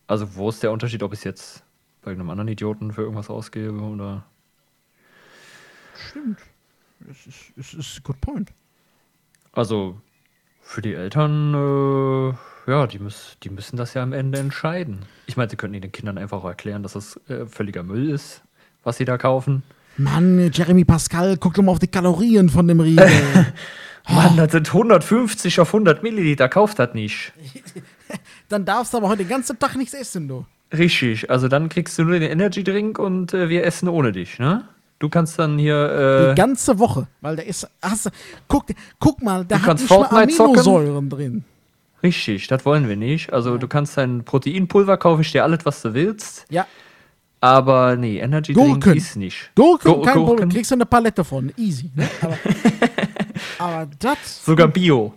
Also 0.07 0.35
wo 0.35 0.49
ist 0.49 0.61
der 0.61 0.71
Unterschied, 0.71 1.01
ob 1.01 1.13
ich 1.13 1.19
es 1.19 1.23
jetzt 1.23 1.63
bei 2.03 2.11
irgendeinem 2.11 2.29
anderen 2.29 2.49
Idioten 2.49 2.93
für 2.93 3.01
irgendwas 3.01 3.29
ausgebe 3.29 3.81
oder. 3.81 4.23
Stimmt. 5.95 6.39
Es 7.09 7.25
ist, 7.25 7.53
es 7.57 7.73
ist 7.73 8.03
good 8.03 8.21
point. 8.21 8.51
Also 9.51 9.99
für 10.61 10.81
die 10.81 10.93
Eltern, 10.93 11.53
äh, 11.53 12.33
ja, 12.67 12.87
die, 12.87 12.99
müß, 12.99 13.37
die 13.43 13.49
müssen 13.49 13.77
das 13.77 13.93
ja 13.93 14.03
am 14.03 14.13
Ende 14.13 14.39
entscheiden. 14.39 14.99
Ich 15.27 15.37
meine, 15.37 15.49
sie 15.49 15.55
könnten 15.55 15.79
den 15.81 15.91
Kindern 15.91 16.17
einfach 16.17 16.39
auch 16.43 16.45
erklären, 16.47 16.83
dass 16.83 16.93
das 16.93 17.19
äh, 17.29 17.45
völliger 17.45 17.83
Müll 17.83 18.09
ist, 18.09 18.41
was 18.83 18.97
sie 18.97 19.05
da 19.05 19.17
kaufen. 19.17 19.63
Mann, 19.97 20.51
Jeremy 20.53 20.83
Pascal, 20.83 21.37
guck 21.37 21.53
doch 21.53 21.63
mal 21.63 21.71
auf 21.71 21.79
die 21.79 21.87
Kalorien 21.87 22.49
von 22.49 22.67
dem 22.67 22.79
Riegel. 22.79 23.09
Mann, 24.09 24.37
das 24.37 24.51
sind 24.51 24.67
150 24.67 25.59
auf 25.59 25.69
100 25.69 26.03
Milliliter, 26.03 26.47
kauft 26.49 26.79
das 26.79 26.93
nicht. 26.93 27.33
Dann 28.49 28.65
darfst 28.65 28.93
du 28.93 28.97
aber 28.97 29.09
heute 29.09 29.23
den 29.23 29.29
ganzen 29.29 29.57
Tag 29.57 29.75
nichts 29.75 29.93
essen, 29.93 30.27
du. 30.27 30.45
Richtig, 30.73 31.29
also 31.29 31.47
dann 31.47 31.69
kriegst 31.69 31.97
du 31.97 32.03
nur 32.03 32.19
den 32.19 32.29
Energy 32.29 32.63
Drink 32.63 32.99
und 32.99 33.33
äh, 33.33 33.49
wir 33.49 33.63
essen 33.63 33.87
ohne 33.87 34.11
dich, 34.11 34.39
ne? 34.39 34.67
Du 34.99 35.09
kannst 35.09 35.37
dann 35.37 35.57
hier. 35.57 35.75
Äh, 35.75 36.29
Die 36.29 36.35
ganze 36.35 36.79
Woche, 36.79 37.07
weil 37.21 37.35
der 37.35 37.45
ist. 37.45 37.67
Hast 37.81 38.09
guck, 38.47 38.65
guck 38.99 39.21
mal, 39.21 39.45
da 39.45 39.57
Du 39.57 39.63
hat 39.63 39.79
nicht 39.79 39.89
mal 39.89 39.95
Fortnite 39.97 40.33
zocken. 40.33 40.59
Aminosäuren 40.59 41.09
drin. 41.09 41.43
Richtig, 42.05 42.47
das 42.47 42.65
wollen 42.65 42.87
wir 42.87 42.95
nicht. 42.95 43.33
Also 43.33 43.57
du 43.57 43.67
kannst 43.67 43.97
dein 43.97 44.23
Proteinpulver 44.23 44.97
kaufen, 44.97 45.21
ich 45.21 45.31
dir 45.31 45.43
alles, 45.43 45.65
was 45.65 45.81
du 45.81 45.93
willst. 45.93 46.45
Ja, 46.49 46.65
Aber 47.41 47.95
nee, 47.95 48.19
Energy 48.19 48.53
Drink 48.53 48.83
Gurken. 48.83 48.97
ist 48.97 49.15
nicht. 49.15 49.51
Gurken, 49.55 49.91
Gu- 49.93 50.01
kein 50.03 50.13
Problem. 50.13 50.25
Gurken. 50.37 50.49
Kriegst 50.49 50.71
du 50.71 50.75
eine 50.75 50.85
Palette 50.85 51.23
von. 51.23 51.51
Easy. 51.57 51.91
Ne? 51.95 52.07
Aber, 52.21 52.37
aber 53.59 53.91
das 53.99 54.45
Sogar 54.45 54.67
Bio. 54.67 55.13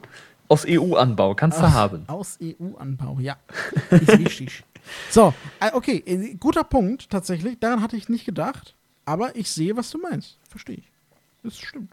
Aus 0.49 0.65
EU-Anbau, 0.67 1.35
kannst 1.35 1.61
du 1.61 1.71
haben. 1.71 2.05
aus 2.09 2.39
EU-Anbau, 2.43 3.19
ja. 3.21 3.37
Ist 3.91 4.19
wichtig. 4.19 4.65
So, 5.11 5.35
äh, 5.61 5.71
okay, 5.75 6.03
äh, 6.07 6.35
guter 6.41 6.65
Punkt 6.65 7.11
tatsächlich. 7.11 7.59
Daran 7.61 7.83
hatte 7.83 7.95
ich 7.99 8.09
nicht 8.09 8.25
gedacht. 8.25 8.75
Aber 9.05 9.37
ich 9.37 9.51
sehe, 9.51 9.77
was 9.77 9.91
du 9.91 9.99
meinst. 9.99 10.39
Verstehe 10.49 10.77
ich. 10.77 10.91
Das 11.43 11.59
stimmt. 11.59 11.93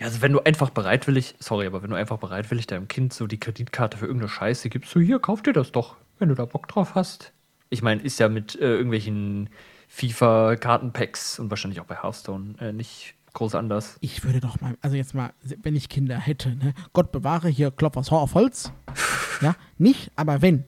Ja, 0.00 0.06
also 0.06 0.22
wenn 0.22 0.32
du 0.32 0.40
einfach 0.40 0.70
bereitwillig, 0.70 1.34
sorry, 1.38 1.66
aber 1.66 1.82
wenn 1.82 1.90
du 1.90 1.96
einfach 1.96 2.18
bereitwillig 2.18 2.66
deinem 2.66 2.88
Kind 2.88 3.12
so 3.12 3.26
die 3.26 3.38
Kreditkarte 3.38 3.98
für 3.98 4.06
irgendeine 4.06 4.30
Scheiße 4.30 4.68
gibst, 4.70 4.90
so 4.90 4.98
hier, 5.00 5.18
kauf 5.18 5.42
dir 5.42 5.52
das 5.52 5.72
doch, 5.72 5.96
wenn 6.18 6.28
du 6.30 6.34
da 6.34 6.46
Bock 6.46 6.66
drauf 6.68 6.94
hast. 6.94 7.32
Ich 7.68 7.82
meine, 7.82 8.02
ist 8.02 8.18
ja 8.18 8.28
mit 8.28 8.56
äh, 8.56 8.60
irgendwelchen 8.76 9.50
FIFA-Kartenpacks 9.88 11.38
und 11.38 11.50
wahrscheinlich 11.50 11.80
auch 11.80 11.84
bei 11.86 11.96
Hearthstone 11.96 12.54
äh, 12.60 12.72
nicht 12.72 13.14
groß 13.34 13.54
anders. 13.54 13.96
Ich 14.00 14.24
würde 14.24 14.40
doch 14.40 14.60
mal, 14.60 14.76
also 14.80 14.96
jetzt 14.96 15.14
mal, 15.14 15.32
wenn 15.62 15.76
ich 15.76 15.88
Kinder 15.88 16.18
hätte, 16.18 16.56
ne? 16.56 16.74
Gott 16.92 17.12
bewahre, 17.12 17.48
hier 17.48 17.70
Klopf 17.70 17.96
aus 17.96 18.10
auf 18.10 18.34
Holz. 18.34 18.72
Ja, 19.42 19.56
nicht, 19.78 20.10
aber 20.16 20.42
wenn, 20.42 20.64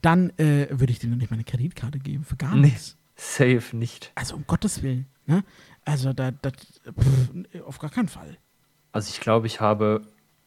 dann 0.00 0.30
äh, 0.38 0.68
würde 0.70 0.92
ich 0.92 1.00
denen 1.00 1.18
nicht 1.18 1.32
meine 1.32 1.42
Kreditkarte 1.42 1.98
geben, 1.98 2.22
für 2.22 2.36
gar 2.36 2.54
Nee. 2.54 2.68
nichts. 2.68 2.96
Safe 3.16 3.76
nicht. 3.76 4.12
Also 4.14 4.36
um 4.36 4.44
Gottes 4.46 4.84
Willen, 4.84 5.06
ne? 5.26 5.42
Also 5.84 6.12
da, 6.12 6.30
das, 6.30 6.52
pff, 6.52 7.62
auf 7.66 7.80
gar 7.80 7.90
keinen 7.90 8.06
Fall. 8.06 8.38
Also 8.92 9.08
ich 9.10 9.20
glaube, 9.20 9.46
ich 9.46 9.60
habe 9.60 10.02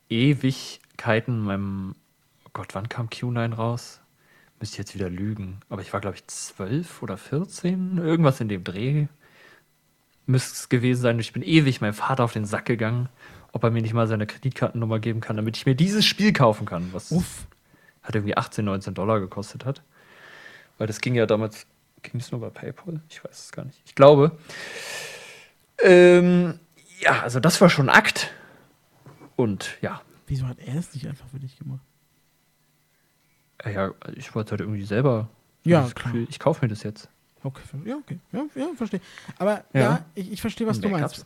Ewigkeiten 0.09 1.39
in 1.39 1.43
meinem, 1.43 1.95
oh 2.45 2.49
Gott, 2.53 2.75
wann 2.75 2.89
kam 2.89 3.07
Q9 3.07 3.55
raus? 3.55 4.01
Müsste 4.59 4.75
ich 4.75 4.77
jetzt 4.77 4.95
wieder 4.95 5.09
lügen. 5.09 5.59
Aber 5.69 5.81
ich 5.81 5.91
war, 5.91 5.99
glaube 5.99 6.15
ich, 6.15 6.25
12 6.27 7.01
oder 7.03 7.17
14, 7.17 7.97
irgendwas 7.97 8.39
in 8.39 8.47
dem 8.47 8.63
Dreh. 8.63 9.07
Müsste 10.27 10.53
es 10.53 10.69
gewesen 10.69 11.01
sein. 11.01 11.19
Ich 11.19 11.33
bin 11.33 11.43
ewig 11.43 11.81
meinem 11.81 11.93
Vater 11.93 12.23
auf 12.23 12.33
den 12.33 12.45
Sack 12.45 12.65
gegangen, 12.65 13.09
ob 13.51 13.63
er 13.63 13.71
mir 13.71 13.81
nicht 13.81 13.93
mal 13.93 14.07
seine 14.07 14.27
Kreditkartennummer 14.27 14.99
geben 14.99 15.21
kann, 15.21 15.35
damit 15.35 15.57
ich 15.57 15.65
mir 15.65 15.75
dieses 15.75 16.05
Spiel 16.05 16.31
kaufen 16.31 16.65
kann, 16.65 16.89
was 16.93 17.11
Uff. 17.11 17.47
hat 18.03 18.15
irgendwie 18.15 18.37
18, 18.37 18.63
19 18.63 18.93
Dollar 18.93 19.19
gekostet 19.19 19.65
hat. 19.65 19.81
Weil 20.77 20.87
das 20.87 21.01
ging 21.01 21.15
ja 21.15 21.25
damals, 21.25 21.65
ging 22.01 22.19
es 22.19 22.31
nur 22.31 22.41
bei 22.41 22.49
PayPal? 22.49 23.01
Ich 23.09 23.23
weiß 23.23 23.45
es 23.45 23.51
gar 23.51 23.65
nicht. 23.65 23.81
Ich 23.85 23.95
glaube. 23.95 24.37
Ähm, 25.81 26.59
ja, 27.05 27.21
also 27.21 27.39
das 27.39 27.61
war 27.61 27.69
schon 27.69 27.89
ein 27.89 27.95
Akt. 27.95 28.31
Und 29.37 29.77
ja, 29.81 30.01
Wieso 30.27 30.47
hat 30.47 30.57
er 30.59 30.75
es 30.75 30.93
nicht 30.93 31.07
einfach 31.07 31.27
für 31.27 31.39
dich 31.39 31.57
gemacht? 31.57 31.81
äh, 33.63 33.73
ja, 33.73 33.91
ich 34.15 34.33
wollte 34.35 34.51
halt 34.51 34.61
irgendwie 34.61 34.83
selber. 34.83 35.29
Ja, 35.63 35.81
das 35.83 35.95
klar. 35.95 36.11
Gefühl, 36.13 36.27
ich 36.29 36.39
kaufe 36.39 36.65
mir 36.65 36.69
das 36.69 36.83
jetzt. 36.83 37.09
Okay, 37.43 37.61
ja, 37.85 37.95
okay. 37.97 38.19
Ja, 38.31 38.45
ja 38.55 38.67
verstehe. 38.75 39.01
Aber 39.37 39.63
ja, 39.73 39.79
Ja. 39.81 40.05
ich, 40.15 40.31
ich 40.31 40.41
verstehe, 40.41 40.65
was 40.67 40.79
du 40.79 40.89
Mehr 40.89 40.99
meinst. 40.99 41.25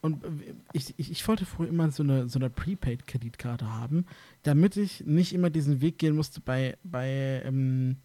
Und 0.00 0.22
ich, 0.72 0.94
ich, 0.98 1.10
ich 1.10 1.26
wollte 1.26 1.44
früher 1.44 1.68
immer 1.68 1.90
so 1.90 2.02
eine, 2.04 2.28
so 2.28 2.38
eine 2.38 2.50
Prepaid-Kreditkarte 2.50 3.68
haben, 3.72 4.06
damit 4.44 4.76
ich 4.76 5.04
nicht 5.06 5.32
immer 5.32 5.50
diesen 5.50 5.80
Weg 5.80 5.98
gehen 5.98 6.14
musste 6.14 6.40
bei, 6.40 6.76
bei 6.84 7.42
ähm, 7.44 7.96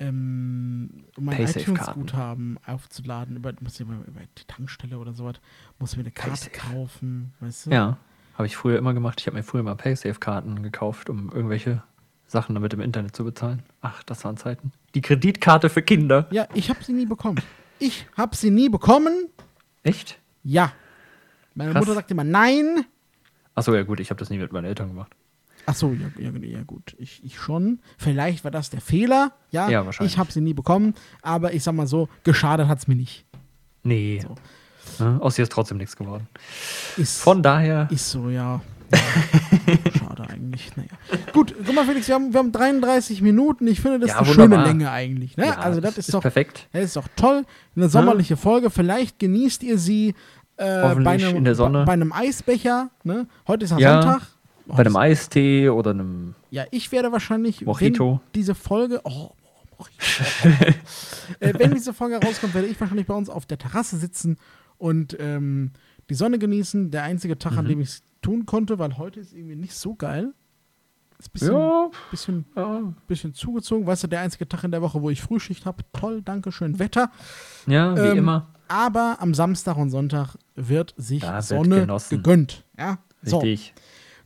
ähm, 0.00 1.04
um 1.16 1.24
mein 1.26 1.40
iTunes-Guthaben 1.40 2.58
aufzuladen, 2.66 3.36
über, 3.36 3.52
muss 3.60 3.74
ich 3.74 3.82
immer 3.82 4.02
über 4.06 4.20
die 4.38 4.44
Tankstelle 4.46 4.98
oder 4.98 5.12
sowas, 5.12 5.36
muss 5.78 5.94
mir 5.96 6.02
eine 6.02 6.10
Karte 6.10 6.50
Paysafe. 6.50 6.74
kaufen, 6.74 7.32
weißt 7.40 7.66
du? 7.66 7.70
Ja, 7.70 7.98
habe 8.34 8.46
ich 8.46 8.56
früher 8.56 8.78
immer 8.78 8.94
gemacht. 8.94 9.20
Ich 9.20 9.26
habe 9.26 9.36
mir 9.36 9.42
früher 9.42 9.62
mal 9.62 9.76
Paysafe-Karten 9.76 10.62
gekauft, 10.62 11.10
um 11.10 11.30
irgendwelche 11.30 11.82
Sachen 12.26 12.54
damit 12.54 12.72
im 12.72 12.80
Internet 12.80 13.14
zu 13.14 13.24
bezahlen. 13.24 13.62
Ach, 13.82 14.02
das 14.04 14.24
waren 14.24 14.36
Zeiten. 14.38 14.72
Die 14.94 15.02
Kreditkarte 15.02 15.68
für 15.68 15.82
Kinder. 15.82 16.26
Ja, 16.30 16.48
ich 16.54 16.70
habe 16.70 16.82
sie 16.82 16.92
nie 16.92 17.06
bekommen. 17.06 17.40
Ich 17.78 18.06
habe 18.16 18.34
sie 18.34 18.50
nie 18.50 18.68
bekommen. 18.68 19.28
Echt? 19.82 20.18
Ja. 20.42 20.72
Meine 21.54 21.72
Krass. 21.72 21.82
Mutter 21.82 21.94
sagt 21.94 22.10
immer 22.10 22.24
nein. 22.24 22.84
Achso, 23.54 23.74
ja 23.74 23.82
gut, 23.82 24.00
ich 24.00 24.10
habe 24.10 24.18
das 24.18 24.30
nie 24.30 24.38
mit 24.38 24.52
meinen 24.52 24.64
Eltern 24.64 24.88
gemacht. 24.88 25.14
Ach 25.66 25.74
so, 25.74 25.92
ja, 25.92 26.08
ja, 26.18 26.30
ja 26.40 26.62
gut, 26.66 26.94
ich, 26.98 27.22
ich 27.24 27.38
schon. 27.38 27.80
Vielleicht 27.98 28.44
war 28.44 28.50
das 28.50 28.70
der 28.70 28.80
Fehler, 28.80 29.32
ja. 29.50 29.68
Ja, 29.68 29.84
wahrscheinlich. 29.86 30.14
Ich 30.14 30.18
habe 30.18 30.30
sie 30.32 30.40
nie 30.40 30.54
bekommen, 30.54 30.94
aber 31.22 31.52
ich 31.54 31.62
sag 31.62 31.74
mal 31.74 31.86
so, 31.86 32.08
geschadet 32.24 32.68
hat 32.68 32.78
es 32.78 32.88
mir 32.88 32.96
nicht. 32.96 33.24
Nee. 33.82 34.20
So. 34.22 34.34
Ja, 35.04 35.18
aus 35.18 35.38
ihr 35.38 35.44
ist 35.44 35.52
trotzdem 35.52 35.78
nichts 35.78 35.96
geworden. 35.96 36.26
Ist, 36.96 37.20
Von 37.22 37.42
daher. 37.42 37.88
ist 37.90 38.10
so, 38.10 38.28
ja. 38.30 38.60
Schade 39.98 40.28
eigentlich. 40.28 40.70
Naja. 40.76 40.88
Gut, 41.32 41.54
guck 41.64 41.74
mal, 41.74 41.84
Felix, 41.86 42.08
wir 42.08 42.14
haben, 42.16 42.32
wir 42.32 42.38
haben 42.40 42.52
33 42.52 43.22
Minuten. 43.22 43.66
Ich 43.68 43.80
finde, 43.80 44.00
das 44.00 44.10
Ja, 44.10 44.14
ist 44.16 44.28
eine 44.28 44.36
wunderbar. 44.36 44.66
schöne 44.66 44.78
Länge 44.78 44.90
eigentlich. 44.90 45.36
Ne? 45.36 45.46
Ja, 45.46 45.58
also, 45.58 45.80
das 45.80 45.96
ist, 45.98 46.12
doch, 46.12 46.20
perfekt. 46.22 46.68
das 46.72 46.84
ist 46.84 46.96
doch 46.96 47.06
toll. 47.16 47.44
Eine 47.76 47.88
sommerliche 47.88 48.36
Folge. 48.36 48.70
Vielleicht 48.70 49.18
genießt 49.18 49.62
ihr 49.62 49.78
sie 49.78 50.14
äh, 50.56 50.94
bei, 50.96 51.10
einem, 51.12 51.36
in 51.36 51.44
der 51.44 51.54
Sonne. 51.54 51.84
Bei, 51.84 51.92
einem 51.92 52.12
Eisbecher. 52.12 52.90
Ne? 53.04 53.26
Heute 53.46 53.64
ist 53.64 53.70
ja 53.70 53.78
Ja. 53.78 54.02
Sonntag. 54.02 54.22
Bei 54.72 54.78
einem 54.80 54.96
Eistee 54.96 55.68
oder 55.68 55.90
einem. 55.90 56.34
Ja, 56.50 56.64
ich 56.70 56.90
werde 56.92 57.12
wahrscheinlich, 57.12 57.64
Mojito. 57.64 58.20
diese 58.34 58.54
Folge, 58.54 59.00
oh, 59.04 59.30
Mojito. 59.78 60.48
äh, 61.40 61.54
wenn 61.58 61.72
diese 61.74 61.92
Folge 61.94 62.16
rauskommt, 62.24 62.54
werde 62.54 62.68
ich 62.68 62.80
wahrscheinlich 62.80 63.06
bei 63.06 63.14
uns 63.14 63.28
auf 63.30 63.46
der 63.46 63.58
Terrasse 63.58 63.96
sitzen 63.96 64.36
und 64.78 65.16
ähm, 65.20 65.72
die 66.08 66.14
Sonne 66.14 66.38
genießen. 66.38 66.90
Der 66.90 67.02
einzige 67.04 67.38
Tag, 67.38 67.52
Mhm. 67.52 67.58
an 67.58 67.68
dem 67.68 67.80
ich 67.80 67.88
es 67.88 68.02
tun 68.22 68.46
konnte, 68.46 68.78
weil 68.78 68.98
heute 68.98 69.20
ist 69.20 69.32
irgendwie 69.32 69.56
nicht 69.56 69.74
so 69.74 69.94
geil. 69.94 70.32
Ist 71.18 71.28
ein 71.28 71.32
bisschen, 71.32 71.52
Ja, 71.54 71.90
bisschen, 72.10 72.44
ja. 72.56 72.80
bisschen 73.06 73.34
zugezogen. 73.34 73.86
Weißt 73.86 74.04
du, 74.04 74.06
der 74.08 74.20
einzige 74.20 74.48
Tag 74.48 74.64
in 74.64 74.70
der 74.70 74.80
Woche, 74.82 75.00
wo 75.02 75.10
ich 75.10 75.20
Frühschicht 75.20 75.66
habe. 75.66 75.84
Toll, 75.92 76.22
danke 76.22 76.50
schön, 76.52 76.78
Wetter. 76.78 77.10
ja 77.66 77.94
wie 77.96 78.00
Ähm, 78.12 78.18
immer. 78.18 78.48
Aber 78.68 79.16
am 79.20 79.34
Samstag 79.34 79.76
und 79.76 79.90
Sonntag 79.90 80.36
wird 80.54 80.94
sich 80.96 81.20
Da 81.22 81.34
wird 81.34 81.44
Sonne 81.44 81.80
genossen. 81.80 82.16
gegönnt. 82.22 82.64
Ja, 82.78 82.98
so. 83.22 83.42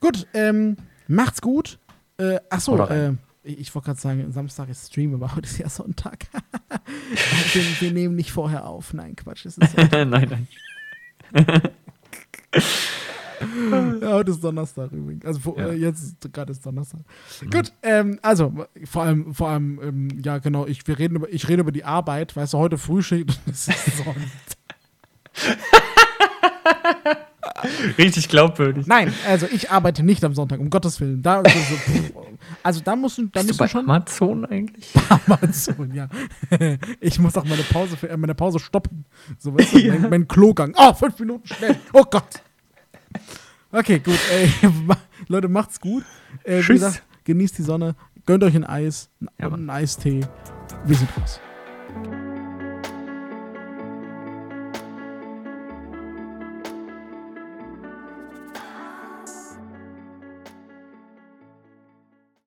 Gut, 0.04 0.26
ähm, 0.34 0.76
macht's 1.08 1.40
gut. 1.40 1.78
Äh, 2.18 2.38
achso, 2.50 2.76
äh, 2.86 3.12
ich, 3.42 3.58
ich 3.60 3.74
wollte 3.74 3.86
gerade 3.86 4.00
sagen, 4.00 4.30
Samstag 4.32 4.68
ist 4.68 4.88
Stream, 4.88 5.14
aber 5.14 5.34
heute 5.36 5.46
ist 5.48 5.56
ja 5.58 5.68
Sonntag. 5.70 6.26
wir, 7.54 7.62
wir 7.80 7.90
nehmen 7.92 8.14
nicht 8.14 8.30
vorher 8.30 8.66
auf. 8.66 8.92
Nein, 8.92 9.16
Quatsch. 9.16 9.46
Es 9.46 9.56
ist 9.56 9.74
ja, 9.76 10.04
nein, 10.04 10.28
nein. 10.28 10.46
ja, 14.02 14.12
heute 14.12 14.30
ist 14.32 14.44
Donnerstag 14.44 14.92
übrigens. 14.92 15.24
Also 15.24 15.40
vor, 15.40 15.58
Ja. 15.58 15.68
äh, 15.68 15.74
jetzt 15.74 16.02
ist- 16.02 16.32
gerade 16.32 16.52
ist 16.52 16.64
Donnerstag. 16.66 17.00
Gut, 17.50 17.72
ähm, 17.82 18.18
also 18.20 18.52
vor 18.84 19.04
allem, 19.04 19.32
vor 19.34 19.48
allem, 19.48 19.80
ähm, 19.82 20.08
ja 20.22 20.36
genau, 20.38 20.66
ich, 20.66 20.86
wir 20.86 20.98
reden 20.98 21.16
über, 21.16 21.32
ich 21.32 21.48
rede 21.48 21.62
über 21.62 21.72
die 21.72 21.84
Arbeit, 21.84 22.36
weißt 22.36 22.52
du, 22.52 22.58
heute 22.58 22.76
Frühschicht, 22.78 23.40
das 23.46 23.68
ist 23.68 23.96
Sonntag. 23.96 24.24
Richtig 27.98 28.28
glaubwürdig. 28.28 28.86
Nein, 28.86 29.12
also 29.26 29.46
ich 29.50 29.70
arbeite 29.70 30.02
nicht 30.02 30.24
am 30.24 30.34
Sonntag, 30.34 30.60
um 30.60 30.70
Gottes 30.70 31.00
Willen. 31.00 31.22
Da, 31.22 31.40
also, 31.40 31.58
also 32.62 32.80
da 32.80 32.96
musst 32.96 33.18
du, 33.18 33.22
da 33.26 33.40
Bist 33.40 33.46
musst 33.48 33.60
du 33.60 33.64
bei 33.64 33.68
schon. 33.68 33.84
Amazon 33.88 34.44
eigentlich? 34.44 34.92
Amazon, 35.26 35.92
ja. 35.94 36.08
Ich 37.00 37.18
muss 37.18 37.36
auch 37.36 37.44
meine 37.44 37.62
Pause, 37.62 37.96
für, 37.96 38.08
äh, 38.08 38.16
meine 38.16 38.34
Pause 38.34 38.58
stoppen. 38.58 39.04
So, 39.38 39.56
weißt 39.56 39.74
du, 39.74 39.88
mein, 39.88 40.10
mein 40.10 40.28
Klogang. 40.28 40.74
Oh, 40.76 40.92
fünf 40.94 41.18
Minuten 41.18 41.46
schnell. 41.46 41.76
Oh 41.92 42.04
Gott. 42.10 42.42
Okay, 43.72 43.98
gut. 43.98 44.18
Ey, 44.32 44.50
Leute, 45.28 45.48
macht's 45.48 45.80
gut. 45.80 46.04
Äh, 46.44 46.58
wie 46.58 46.62
Tschüss. 46.62 46.80
gesagt, 46.80 47.02
genießt 47.24 47.58
die 47.58 47.62
Sonne, 47.62 47.94
gönnt 48.26 48.44
euch 48.44 48.54
ein 48.54 48.64
Eis 48.64 49.10
Ja, 49.40 49.52
einen 49.52 49.70
Eistee. 49.70 50.20
Wir 50.84 50.96
sind 50.96 51.08
raus. 51.20 51.40